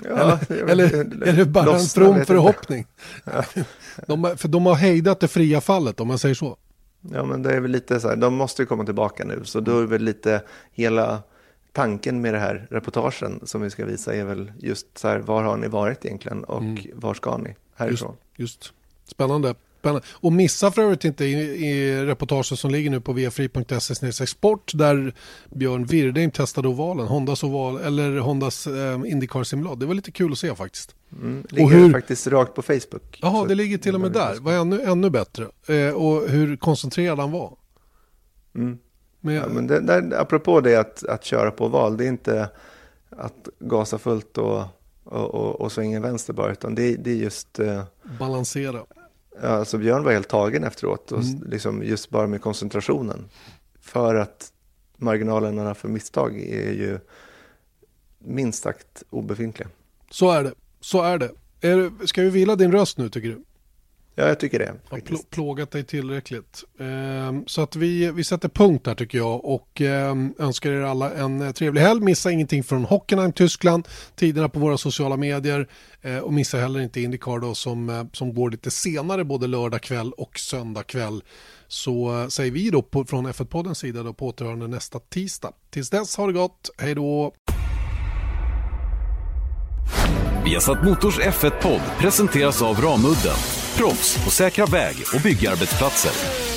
Ja, 0.03 0.39
eller, 0.49 0.69
eller 0.69 1.27
är 1.27 1.33
det 1.33 1.45
bara 1.45 1.75
en 1.75 1.85
from 1.85 2.25
förhoppning? 2.25 2.87
Ja. 3.25 3.43
De, 4.07 4.37
för 4.37 4.47
de 4.47 4.65
har 4.65 4.75
hejdat 4.75 5.19
det 5.19 5.27
fria 5.27 5.61
fallet 5.61 5.99
om 5.99 6.07
man 6.07 6.19
säger 6.19 6.35
så. 6.35 6.57
Ja 7.11 7.23
men 7.23 7.43
det 7.43 7.53
är 7.53 7.59
väl 7.59 7.71
lite 7.71 7.99
så 7.99 8.07
här, 8.07 8.15
de 8.15 8.35
måste 8.35 8.61
ju 8.61 8.65
komma 8.65 8.85
tillbaka 8.85 9.25
nu. 9.25 9.41
Så 9.43 9.59
då 9.59 9.79
är 9.79 9.85
väl 9.85 10.03
lite 10.03 10.41
hela 10.71 11.23
tanken 11.71 12.21
med 12.21 12.33
det 12.33 12.39
här 12.39 12.67
reportagen 12.69 13.39
som 13.43 13.61
vi 13.61 13.69
ska 13.69 13.85
visa 13.85 14.15
är 14.15 14.23
väl 14.23 14.51
just 14.59 14.97
så 14.97 15.07
här, 15.07 15.19
var 15.19 15.43
har 15.43 15.57
ni 15.57 15.67
varit 15.67 16.05
egentligen 16.05 16.43
och 16.43 16.61
mm. 16.61 16.83
var 16.93 17.13
ska 17.13 17.37
ni 17.37 17.55
härifrån? 17.75 18.15
Just, 18.35 18.63
just. 18.63 18.73
Spännande. 19.05 19.55
Spännande. 19.83 20.07
Och 20.11 20.33
missa 20.33 20.71
för 20.71 20.81
övrigt 20.81 21.05
inte 21.05 21.25
i, 21.25 21.31
i 21.67 22.05
reportaget 22.05 22.59
som 22.59 22.71
ligger 22.71 22.89
nu 22.89 23.01
på 23.01 23.13
vfri.se 23.13 24.27
sport 24.27 24.71
där 24.75 25.13
Björn 25.49 25.85
Wirdheim 25.85 26.31
testade 26.31 26.67
ovalen, 26.67 27.07
Hondas 27.07 27.43
oval 27.43 27.77
eller 27.77 28.17
Hondas 28.17 28.67
eh, 28.67 29.01
Indycar 29.05 29.43
simulad. 29.43 29.79
Det 29.79 29.85
var 29.85 29.93
lite 29.93 30.11
kul 30.11 30.31
att 30.31 30.37
se 30.37 30.55
faktiskt. 30.55 30.95
Mm, 31.11 31.45
ligger 31.49 31.63
och 31.63 31.71
hur... 31.71 31.91
faktiskt 31.91 32.27
rakt 32.27 32.53
på 32.53 32.61
Facebook. 32.61 33.19
Jaha, 33.21 33.45
det 33.45 33.55
ligger 33.55 33.77
till 33.77 33.95
och 33.95 34.01
med 34.01 34.11
där. 34.11 34.35
var 34.39 34.53
ännu, 34.53 34.81
ännu 34.81 35.09
bättre. 35.09 35.47
Eh, 35.67 35.93
och 35.93 36.29
hur 36.29 36.57
koncentrerad 36.57 37.19
han 37.19 37.31
var. 37.31 37.57
Mm. 38.55 38.77
Men, 39.19 39.35
ja, 39.35 39.47
men 39.47 39.67
det, 39.67 39.79
där, 39.79 40.21
apropå 40.21 40.61
det 40.61 40.75
att, 40.75 41.03
att 41.03 41.25
köra 41.25 41.51
på 41.51 41.67
val, 41.67 41.97
det 41.97 42.05
är 42.05 42.09
inte 42.09 42.49
att 43.09 43.47
gasa 43.59 43.97
fullt 43.97 44.37
och, 44.37 44.63
och, 45.03 45.35
och, 45.35 45.61
och 45.61 45.71
svänga 45.71 45.99
vänster 45.99 46.33
bara, 46.33 46.51
utan 46.51 46.75
det, 46.75 46.95
det 46.95 47.11
är 47.11 47.15
just... 47.15 47.59
Eh, 47.59 47.83
Balansera. 48.19 48.79
Alltså 49.41 49.77
Björn 49.77 50.03
var 50.03 50.11
helt 50.11 50.27
tagen 50.27 50.63
efteråt, 50.63 51.11
och 51.11 51.23
mm. 51.23 51.43
liksom 51.47 51.83
just 51.83 52.09
bara 52.09 52.27
med 52.27 52.41
koncentrationen. 52.41 53.29
För 53.81 54.15
att 54.15 54.51
marginalerna 54.97 55.75
för 55.75 55.87
misstag 55.87 56.39
är 56.39 56.71
ju 56.71 56.99
minst 58.19 58.63
sagt 58.63 59.03
obefintliga. 59.09 59.69
Så 60.09 60.31
är 60.31 60.43
det. 60.43 60.53
Så 60.79 61.01
är 61.01 61.17
det. 61.17 61.31
Är, 61.61 62.05
ska 62.05 62.21
vi 62.21 62.29
vila 62.29 62.55
din 62.55 62.71
röst 62.71 62.97
nu 62.97 63.09
tycker 63.09 63.29
du? 63.29 63.43
Ja, 64.15 64.27
jag 64.27 64.39
tycker 64.39 64.59
det. 64.59 64.73
Har 64.89 64.99
pl 64.99 65.15
plågat 65.29 65.71
dig 65.71 65.83
tillräckligt. 65.83 66.63
Ehm, 66.79 67.47
så 67.47 67.61
att 67.61 67.75
vi, 67.75 68.11
vi 68.11 68.23
sätter 68.23 68.49
punkt 68.49 68.87
här 68.87 68.95
tycker 68.95 69.17
jag 69.17 69.45
och 69.45 69.81
ehm, 69.81 70.33
önskar 70.39 70.71
er 70.71 70.81
alla 70.81 71.13
en 71.13 71.41
eh, 71.41 71.51
trevlig 71.51 71.81
helg. 71.81 72.01
Missa 72.01 72.31
ingenting 72.31 72.63
från 72.63 72.85
Hockenheim, 72.85 73.33
Tyskland, 73.33 73.87
tiderna 74.15 74.49
på 74.49 74.59
våra 74.59 74.77
sociala 74.77 75.17
medier 75.17 75.67
eh, 76.01 76.17
och 76.17 76.33
missa 76.33 76.57
heller 76.57 76.79
inte 76.79 77.01
Indycar 77.01 77.39
då 77.39 77.55
som, 77.55 77.89
eh, 77.89 78.03
som 78.13 78.33
går 78.33 78.51
lite 78.51 78.71
senare 78.71 79.23
både 79.23 79.47
lördag 79.47 79.81
kväll 79.81 80.11
och 80.11 80.39
söndag 80.39 80.83
kväll. 80.83 81.23
Så 81.67 82.27
säger 82.29 82.51
vi 82.51 82.69
då 82.69 82.81
på, 82.81 83.05
från 83.05 83.27
F1-poddens 83.27 83.79
sida 83.79 84.03
då 84.03 84.13
på 84.13 84.27
återhörande 84.27 84.67
nästa 84.67 84.99
tisdag. 84.99 85.51
Tills 85.69 85.89
dess, 85.89 86.17
ha 86.17 86.27
det 86.27 86.33
gott, 86.33 86.69
hej 86.77 86.95
då! 86.95 87.33
Viasat 90.45 90.83
Motors 90.83 91.19
F1-podd 91.19 91.81
presenteras 91.99 92.61
av 92.61 92.81
Ramudden 92.81 93.62
proffs 93.77 94.23
på 94.23 94.31
säkra 94.31 94.65
väg 94.65 94.95
och 95.13 95.21
byggarbetsplatser. 95.21 96.52